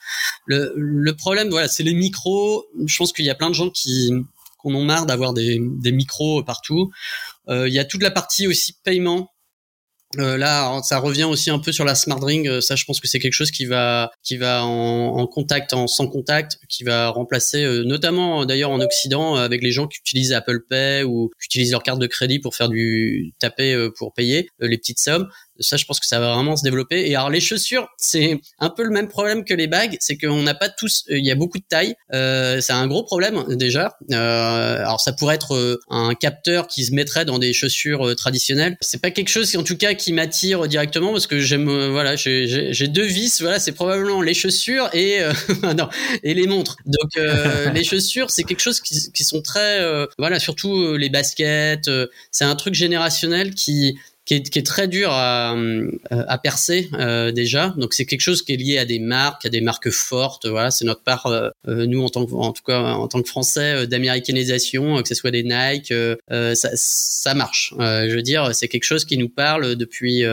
le, 0.46 0.74
le 0.76 1.16
problème, 1.16 1.50
voilà, 1.50 1.68
c'est 1.68 1.82
les 1.82 1.96
micros. 1.96 2.68
Je 2.86 2.96
pense 3.00 3.14
qu'il 3.14 3.26
y 3.26 3.32
a 3.32 3.36
plein 3.36 3.50
de 3.50 3.56
gens 3.56 3.72
qui 3.72 4.12
qu'on 4.60 4.76
en 4.76 4.84
marre 4.84 5.08
d'avoir 5.08 5.34
des, 5.34 5.60
des 5.60 5.92
micros 5.92 6.44
partout. 6.44 6.92
Euh, 7.50 7.68
il 7.68 7.74
y 7.74 7.80
a 7.80 7.84
toute 7.84 8.04
la 8.04 8.12
partie 8.12 8.46
aussi 8.46 8.76
paiement 8.84 9.32
euh, 10.20 10.38
là, 10.38 10.82
ça 10.84 11.00
revient 11.00 11.24
aussi 11.24 11.50
un 11.50 11.60
peu 11.60 11.72
sur 11.72 11.86
la 11.86 11.96
smart 11.96 12.20
ring. 12.20 12.48
Euh, 12.48 12.62
ça, 12.62 12.76
je 12.76 12.86
pense 12.86 13.00
que 13.00 13.08
c'est 13.08 13.20
quelque 13.20 13.34
chose 13.34 13.52
qui 13.52 13.66
va, 13.66 14.12
en, 14.42 15.28
contact, 15.28 15.74
en 15.74 15.88
sans 15.88 16.08
contact, 16.08 16.60
qui 16.70 16.84
va 16.84 17.10
remplacer, 17.10 17.64
euh, 17.64 17.84
notamment 17.84 18.46
d'ailleurs 18.46 18.72
en 18.72 18.80
Occident, 18.80 19.36
avec 19.36 19.62
les 19.62 19.72
gens 19.72 19.88
qui 19.88 20.00
utilisent 20.00 20.34
Apple 20.34 20.62
Pay 20.70 21.04
ou 21.04 21.30
qui 21.40 21.46
utilisent 21.48 21.72
leur 21.72 21.84
carte 21.84 22.00
de 22.00 22.08
crédit 22.08 22.40
pour 22.40 22.56
faire 22.56 22.70
du 22.70 23.34
taper 23.40 23.90
pour 23.98 24.14
payer 24.14 24.50
les 24.60 24.78
petites 24.78 25.00
sommes. 25.00 25.28
Ça, 25.62 25.78
je 25.78 25.86
pense 25.86 26.00
que 26.00 26.08
ça 26.08 26.20
va 26.20 26.34
vraiment 26.34 26.56
se 26.56 26.64
développer. 26.64 27.10
Et 27.10 27.16
alors, 27.16 27.30
les 27.30 27.40
chaussures, 27.40 27.88
c'est 27.98 28.40
un 28.60 28.70
peu 28.70 28.84
le 28.84 28.92
même 28.92 29.08
problème 29.08 29.44
que 29.44 29.54
les 29.54 29.68
bagues, 29.68 29.98
c'est 30.00 30.18
qu'on 30.18 30.42
n'a 30.42 30.54
pas 30.54 30.70
tous, 30.70 31.06
il 31.10 31.26
y 31.26 31.32
a 31.32 31.36
beaucoup 31.36 31.58
de 31.58 31.64
tailles. 31.68 31.96
Euh, 32.14 32.62
c'est 32.62 32.74
un 32.74 32.88
gros 32.88 33.04
problème 33.04 33.44
déjà. 33.56 33.98
Euh, 34.12 34.80
alors, 34.80 35.02
ça 35.02 35.14
pourrait 35.14 35.36
être 35.36 35.56
euh, 35.56 35.80
un 35.90 36.14
capteur 36.14 36.68
qui 36.68 36.86
se 36.86 36.94
mettrait 36.94 37.26
dans 37.26 37.40
des 37.40 37.54
chaussures 37.54 38.08
euh, 38.08 38.16
traditionnelles. 38.16 38.78
C'est 38.82 39.02
pas 39.02 39.12
quelque 39.12 39.30
chose, 39.30 39.56
en 39.56 39.64
tout 39.64 39.78
cas, 39.78 39.94
qui 39.94 40.14
m'attire 40.14 40.68
directement 40.68 41.12
parce 41.12 41.28
que 41.28 41.40
j'aime, 41.40 41.70
voilà, 41.92 42.16
j'ai 42.16 42.88
deux 42.88 43.06
vis. 43.06 43.42
Voilà, 43.42 43.60
c'est 43.60 43.72
probablement 43.72 44.22
les 44.22 44.34
chaussures 44.34 44.90
et 44.94 45.20
non 45.78 45.90
et 46.24 46.34
les 46.34 46.48
montres. 46.48 46.78
Donc, 46.86 47.12
les 47.74 47.84
chaussures, 47.84 48.32
c'est 48.32 48.44
quelque 48.44 48.62
chose 48.62 48.82
qui, 48.82 49.12
qui 49.12 49.24
sont 49.24 49.42
très, 49.42 49.80
voilà, 50.18 50.40
surtout 50.40 50.96
les 50.96 51.10
baskets. 51.10 51.90
c'est 52.32 52.46
un 52.46 52.56
truc 52.56 52.74
générationnel 52.74 53.54
qui 53.54 53.98
qui 54.32 54.36
est, 54.36 54.50
qui 54.50 54.60
est, 54.60 54.66
très 54.66 54.88
dur 54.88 55.10
à, 55.12 55.54
euh, 55.56 55.92
à 56.10 56.38
percer 56.38 56.90
euh, 56.94 57.34
déjà. 57.34 57.74
Donc 57.76 57.94
c'est 57.94 58.06
quelque 58.06 58.22
chose 58.22 58.44
qui 58.44 58.54
est 58.54 58.58
lié 58.58 58.78
à 58.78 58.86
des 58.86 59.00
marques, 59.00 59.46
à 59.46 59.50
des 59.50 59.60
marques 59.60 59.90
fortes. 59.90 60.48
Voilà, 60.48 60.72
c'est 60.72 60.86
notre 60.86 61.04
part 61.04 61.26
euh, 61.26 61.50
euh 61.68 61.86
nous 61.86 62.02
en 62.02 62.08
tant 62.08 62.26
que, 62.26 62.34
en 62.34 62.54
tout 62.54 62.64
cas 62.64 62.80
en 62.80 63.10
tant 63.10 63.22
que 63.22 63.28
Français 63.28 63.74
euh, 63.74 63.86
d'américanisation, 63.86 65.02
que 65.02 65.08
ce 65.10 65.16
soit 65.16 65.32
des 65.32 65.44
Nike, 65.44 65.94
ça, 66.30 66.70
ça 66.76 67.34
marche. 67.34 67.74
je 67.78 68.16
veux 68.16 68.22
dire, 68.22 68.56
c'est 68.56 68.70
quelque 68.70 68.86
chose 68.86 69.04
qui 69.04 69.18
nous 69.18 69.28
parle 69.28 69.76
depuis 69.76 70.24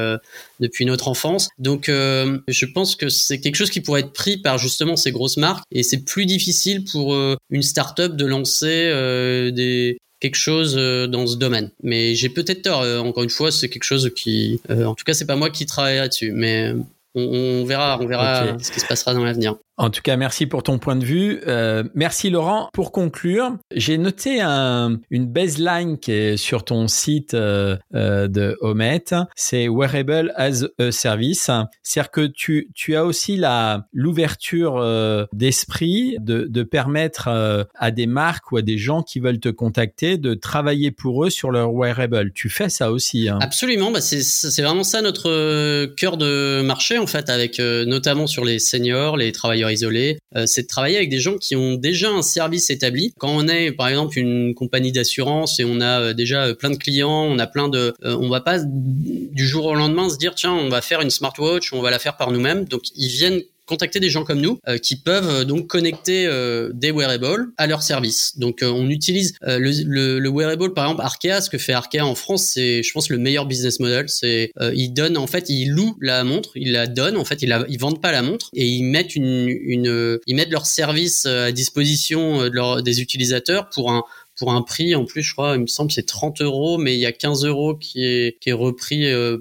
depuis 0.60 0.84
notre 0.84 1.08
enfance. 1.08 1.48
Donc 1.58 1.86
je 1.88 2.64
pense 2.66 2.94
que 2.94 3.08
c'est 3.08 3.40
quelque 3.40 3.56
chose 3.56 3.70
qui 3.70 3.80
pourrait 3.80 4.02
être 4.02 4.12
pris 4.12 4.36
par 4.36 4.58
justement 4.58 4.94
ces 4.96 5.10
grosses 5.10 5.38
marques 5.38 5.64
et 5.72 5.82
c'est 5.82 6.04
plus 6.04 6.26
difficile 6.26 6.84
pour 6.84 7.16
une 7.50 7.62
start-up 7.62 8.14
de 8.14 8.26
lancer 8.26 9.50
des 9.52 9.98
quelque 10.20 10.36
chose 10.36 10.76
euh, 10.76 11.06
dans 11.06 11.26
ce 11.26 11.36
domaine. 11.36 11.70
Mais 11.82 12.14
j'ai 12.14 12.28
peut-être 12.28 12.62
tort. 12.62 12.82
Euh, 12.82 12.98
encore 12.98 13.22
une 13.22 13.30
fois, 13.30 13.50
c'est 13.50 13.68
quelque 13.68 13.84
chose 13.84 14.10
qui, 14.14 14.60
euh, 14.70 14.84
en 14.84 14.94
tout 14.94 15.04
cas, 15.04 15.14
c'est 15.14 15.26
pas 15.26 15.36
moi 15.36 15.50
qui 15.50 15.66
travaille 15.66 15.96
là-dessus, 15.96 16.32
mais 16.32 16.72
on, 17.14 17.64
verra, 17.64 17.98
on 18.00 18.06
verra 18.06 18.58
ce 18.58 18.70
qui 18.70 18.80
se 18.80 18.86
passera 18.86 19.14
dans 19.14 19.24
l'avenir. 19.24 19.56
En 19.78 19.90
tout 19.90 20.02
cas, 20.02 20.16
merci 20.16 20.46
pour 20.46 20.64
ton 20.64 20.78
point 20.78 20.96
de 20.96 21.04
vue. 21.04 21.40
Euh, 21.46 21.84
merci 21.94 22.30
Laurent. 22.30 22.68
Pour 22.72 22.90
conclure, 22.90 23.56
j'ai 23.72 23.96
noté 23.96 24.40
un, 24.40 24.98
une 25.08 25.26
baseline 25.26 25.98
qui 25.98 26.10
est 26.10 26.36
sur 26.36 26.64
ton 26.64 26.88
site 26.88 27.34
euh, 27.34 27.76
euh, 27.94 28.26
de 28.26 28.58
Homet. 28.60 29.04
C'est 29.36 29.68
Wearable 29.68 30.32
as 30.34 30.64
a 30.80 30.90
Service. 30.90 31.48
C'est-à-dire 31.84 32.10
que 32.10 32.26
tu, 32.26 32.70
tu 32.74 32.96
as 32.96 33.04
aussi 33.04 33.36
la 33.36 33.86
l'ouverture 33.92 34.78
euh, 34.78 35.26
d'esprit 35.32 36.16
de, 36.18 36.48
de 36.50 36.62
permettre 36.64 37.28
euh, 37.28 37.62
à 37.76 37.92
des 37.92 38.08
marques 38.08 38.50
ou 38.50 38.56
à 38.56 38.62
des 38.62 38.78
gens 38.78 39.02
qui 39.02 39.20
veulent 39.20 39.38
te 39.38 39.48
contacter 39.48 40.18
de 40.18 40.34
travailler 40.34 40.90
pour 40.90 41.24
eux 41.24 41.30
sur 41.30 41.52
leur 41.52 41.72
wearable. 41.72 42.32
Tu 42.34 42.48
fais 42.48 42.68
ça 42.68 42.90
aussi. 42.90 43.28
Hein. 43.28 43.38
Absolument. 43.40 43.92
Bah 43.92 44.00
c'est, 44.00 44.22
c'est 44.22 44.62
vraiment 44.62 44.82
ça 44.82 45.02
notre 45.02 45.86
cœur 45.94 46.16
de 46.16 46.62
marché 46.62 46.98
en 46.98 47.06
fait, 47.06 47.30
avec 47.30 47.60
notamment 47.60 48.26
sur 48.26 48.44
les 48.44 48.58
seniors, 48.58 49.16
les 49.16 49.30
travailleurs 49.30 49.67
isolé, 49.72 50.18
euh, 50.36 50.44
c'est 50.46 50.62
de 50.62 50.66
travailler 50.66 50.96
avec 50.96 51.08
des 51.08 51.20
gens 51.20 51.36
qui 51.36 51.56
ont 51.56 51.74
déjà 51.74 52.10
un 52.10 52.22
service 52.22 52.70
établi. 52.70 53.12
Quand 53.18 53.30
on 53.30 53.48
est 53.48 53.72
par 53.72 53.88
exemple 53.88 54.18
une 54.18 54.54
compagnie 54.54 54.92
d'assurance 54.92 55.60
et 55.60 55.64
on 55.64 55.80
a 55.80 56.00
euh, 56.00 56.12
déjà 56.14 56.44
euh, 56.44 56.54
plein 56.54 56.70
de 56.70 56.76
clients, 56.76 57.24
on 57.24 57.38
a 57.38 57.46
plein 57.46 57.68
de, 57.68 57.94
on 58.02 58.28
va 58.28 58.40
pas 58.40 58.58
du 58.62 59.46
jour 59.46 59.66
au 59.66 59.74
lendemain 59.74 60.08
se 60.08 60.18
dire 60.18 60.34
tiens 60.34 60.52
on 60.52 60.68
va 60.68 60.80
faire 60.80 61.00
une 61.00 61.10
smartwatch, 61.10 61.72
on 61.72 61.80
va 61.80 61.90
la 61.90 61.98
faire 61.98 62.16
par 62.16 62.30
nous-mêmes. 62.30 62.64
Donc 62.64 62.82
ils 62.96 63.08
viennent 63.08 63.42
contacter 63.68 64.00
des 64.00 64.10
gens 64.10 64.24
comme 64.24 64.40
nous 64.40 64.58
qui 64.82 64.96
peuvent 64.96 65.44
donc 65.44 65.66
connecter 65.66 66.28
des 66.72 66.90
wearables 66.90 67.48
à 67.56 67.66
leur 67.66 67.82
service. 67.82 68.38
Donc 68.38 68.60
on 68.62 68.88
utilise 68.90 69.34
le, 69.42 70.18
le, 70.18 70.30
wearable 70.30 70.74
par 70.74 70.86
exemple 70.86 71.02
Arkea, 71.02 71.40
ce 71.40 71.50
que 71.50 71.58
fait 71.58 71.72
Arkea 71.72 72.00
en 72.00 72.14
France, 72.14 72.50
c'est 72.54 72.82
je 72.82 72.92
pense 72.92 73.08
le 73.08 73.18
meilleur 73.18 73.46
business 73.46 73.80
model. 73.80 74.08
C'est 74.08 74.52
ils 74.74 74.92
donnent 74.92 75.18
en 75.18 75.26
fait 75.26 75.48
ils 75.48 75.70
louent 75.70 75.96
la 76.00 76.24
montre, 76.24 76.50
ils 76.54 76.72
la 76.72 76.86
donnent 76.86 77.16
en 77.16 77.24
fait 77.24 77.42
ils 77.42 77.48
la, 77.48 77.64
ils 77.68 77.78
vendent 77.78 78.00
pas 78.00 78.12
la 78.12 78.22
montre 78.22 78.48
et 78.54 78.66
ils 78.66 78.84
mettent 78.84 79.14
une, 79.14 79.48
une 79.48 80.18
ils 80.26 80.34
mettent 80.34 80.50
leur 80.50 80.66
service 80.66 81.26
à 81.26 81.52
disposition 81.52 82.44
de 82.44 82.50
leur, 82.50 82.82
des 82.82 83.00
utilisateurs 83.00 83.68
pour 83.70 83.92
un 83.92 84.04
pour 84.38 84.52
un 84.52 84.62
prix 84.62 84.94
en 84.94 85.04
plus 85.04 85.22
je 85.22 85.32
crois 85.32 85.56
il 85.56 85.62
me 85.62 85.66
semble 85.66 85.90
c'est 85.90 86.06
30 86.06 86.40
euros 86.42 86.78
mais 86.78 86.94
il 86.94 87.00
y 87.00 87.06
a 87.06 87.12
15 87.12 87.44
euros 87.44 87.74
qui 87.74 88.04
est 88.04 88.38
qui 88.40 88.50
est 88.50 88.54
repris 88.54 89.06
euh, 89.06 89.38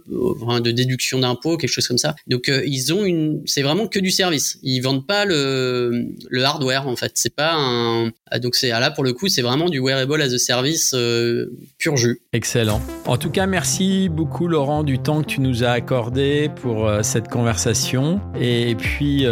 de 0.60 0.72
déduction 0.72 1.20
d'impôt 1.20 1.58
quelque 1.58 1.70
chose 1.70 1.88
comme 1.88 1.98
ça. 1.98 2.16
Donc 2.28 2.50
euh, 2.50 2.64
ils 2.66 2.94
ont 2.94 3.04
une 3.06 3.42
c'est 3.46 3.62
vraiment 3.62 3.88
que 3.88 4.00
du 4.00 4.12
service. 4.12 4.58
Ils 4.64 4.80
vendent 4.82 5.06
pas 5.06 5.26
le 5.26 6.08
le 6.30 6.44
hardware 6.44 6.88
en 6.88 6.96
fait. 6.96 7.12
C'est 7.16 7.36
pas 7.36 7.54
un 7.56 8.12
ah, 8.32 8.40
donc 8.40 8.56
c'est 8.56 8.72
ah, 8.72 8.80
là 8.80 8.92
pour 8.92 9.04
le 9.04 9.14
coup 9.14 9.28
c'est 9.28 9.42
vraiment 9.42 9.70
du 9.70 9.80
wearable 9.80 10.22
as 10.22 10.34
a 10.34 10.38
service 10.38 10.94
euh, 10.94 11.52
pur 11.78 11.98
jus. 11.98 12.22
Excellent. 12.34 12.82
En 13.06 13.18
tout 13.18 13.30
cas 13.30 13.46
merci 13.46 14.10
beaucoup 14.10 14.48
Laurent 14.48 14.84
du 14.84 15.00
temps 15.00 15.22
que 15.22 15.28
tu 15.28 15.42
nous 15.42 15.64
as 15.64 15.72
accordé 15.72 16.50
pour 16.62 16.90
cette 17.02 17.28
conversation. 17.28 18.20
Et 18.40 18.76
puis 18.76 19.26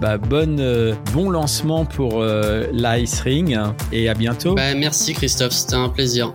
bah, 0.00 0.18
bonne 0.18 0.96
bon 1.12 1.30
lancement 1.30 1.84
pour 1.84 2.22
l'ice 2.72 3.20
ring. 3.20 3.58
Et 3.92 4.08
à 4.08 4.14
bientôt. 4.14 4.54
Bah, 4.54 4.74
merci 4.74 5.05
Merci 5.06 5.20
Christophe, 5.20 5.52
c'était 5.52 5.76
un 5.76 5.88
plaisir. 5.88 6.34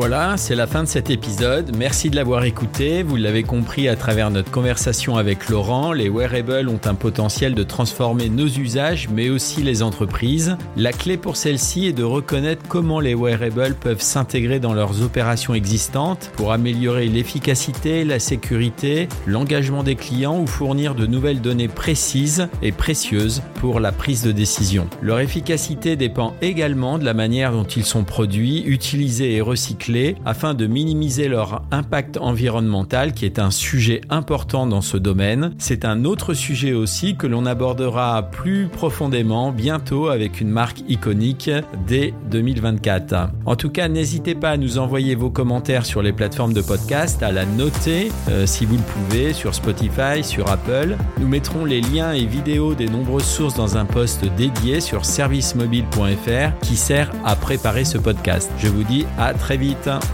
Voilà, 0.00 0.38
c'est 0.38 0.54
la 0.54 0.66
fin 0.66 0.82
de 0.82 0.88
cet 0.88 1.10
épisode. 1.10 1.76
Merci 1.76 2.08
de 2.08 2.16
l'avoir 2.16 2.44
écouté. 2.44 3.02
Vous 3.02 3.16
l'avez 3.16 3.42
compris 3.42 3.86
à 3.86 3.96
travers 3.96 4.30
notre 4.30 4.50
conversation 4.50 5.18
avec 5.18 5.50
Laurent, 5.50 5.92
les 5.92 6.08
wearables 6.08 6.70
ont 6.70 6.80
un 6.86 6.94
potentiel 6.94 7.54
de 7.54 7.62
transformer 7.62 8.30
nos 8.30 8.46
usages, 8.46 9.10
mais 9.10 9.28
aussi 9.28 9.62
les 9.62 9.82
entreprises. 9.82 10.56
La 10.74 10.92
clé 10.92 11.18
pour 11.18 11.36
celle-ci 11.36 11.86
est 11.86 11.92
de 11.92 12.02
reconnaître 12.02 12.62
comment 12.66 12.98
les 12.98 13.14
wearables 13.14 13.74
peuvent 13.74 14.00
s'intégrer 14.00 14.58
dans 14.58 14.72
leurs 14.72 15.02
opérations 15.02 15.52
existantes 15.52 16.32
pour 16.34 16.52
améliorer 16.52 17.06
l'efficacité, 17.06 18.02
la 18.06 18.20
sécurité, 18.20 19.06
l'engagement 19.26 19.82
des 19.82 19.96
clients 19.96 20.40
ou 20.40 20.46
fournir 20.46 20.94
de 20.94 21.04
nouvelles 21.04 21.42
données 21.42 21.68
précises 21.68 22.48
et 22.62 22.72
précieuses 22.72 23.42
pour 23.56 23.80
la 23.80 23.92
prise 23.92 24.22
de 24.22 24.32
décision. 24.32 24.88
Leur 25.02 25.20
efficacité 25.20 25.96
dépend 25.96 26.32
également 26.40 26.96
de 26.96 27.04
la 27.04 27.12
manière 27.12 27.52
dont 27.52 27.64
ils 27.64 27.84
sont 27.84 28.04
produits, 28.04 28.62
utilisés 28.62 29.34
et 29.34 29.42
recyclés 29.42 29.89
afin 30.24 30.54
de 30.54 30.66
minimiser 30.66 31.28
leur 31.28 31.62
impact 31.70 32.16
environnemental 32.18 33.12
qui 33.12 33.24
est 33.24 33.38
un 33.38 33.50
sujet 33.50 34.00
important 34.10 34.66
dans 34.66 34.80
ce 34.80 34.96
domaine. 34.96 35.54
C'est 35.58 35.84
un 35.84 36.04
autre 36.04 36.34
sujet 36.34 36.72
aussi 36.72 37.16
que 37.16 37.26
l'on 37.26 37.46
abordera 37.46 38.22
plus 38.30 38.68
profondément 38.68 39.52
bientôt 39.52 40.08
avec 40.08 40.40
une 40.40 40.50
marque 40.50 40.82
iconique 40.88 41.50
dès 41.86 42.14
2024. 42.30 43.30
En 43.46 43.56
tout 43.56 43.70
cas, 43.70 43.88
n'hésitez 43.88 44.34
pas 44.34 44.50
à 44.50 44.56
nous 44.56 44.78
envoyer 44.78 45.14
vos 45.14 45.30
commentaires 45.30 45.86
sur 45.86 46.02
les 46.02 46.12
plateformes 46.12 46.52
de 46.52 46.62
podcast, 46.62 47.22
à 47.22 47.32
la 47.32 47.46
noter 47.46 48.12
euh, 48.28 48.46
si 48.46 48.66
vous 48.66 48.76
le 48.76 48.82
pouvez 48.82 49.32
sur 49.32 49.54
Spotify, 49.54 50.22
sur 50.22 50.50
Apple. 50.50 50.96
Nous 51.18 51.28
mettrons 51.28 51.64
les 51.64 51.80
liens 51.80 52.12
et 52.12 52.26
vidéos 52.26 52.74
des 52.74 52.86
nombreuses 52.86 53.24
sources 53.24 53.54
dans 53.54 53.76
un 53.76 53.84
post 53.84 54.24
dédié 54.36 54.80
sur 54.80 55.04
servicemobile.fr 55.04 56.58
qui 56.62 56.76
sert 56.76 57.10
à 57.24 57.36
préparer 57.36 57.84
ce 57.84 57.98
podcast. 57.98 58.50
Je 58.58 58.68
vous 58.68 58.84
dis 58.84 59.06
à 59.18 59.34
très 59.34 59.56
vite. 59.56 59.79
Vita.« 59.80 60.00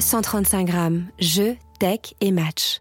135 0.00 0.64
grammes, 0.64 1.06
jeu, 1.18 1.56
tech 1.78 2.14
et 2.20 2.30
match. 2.30 2.80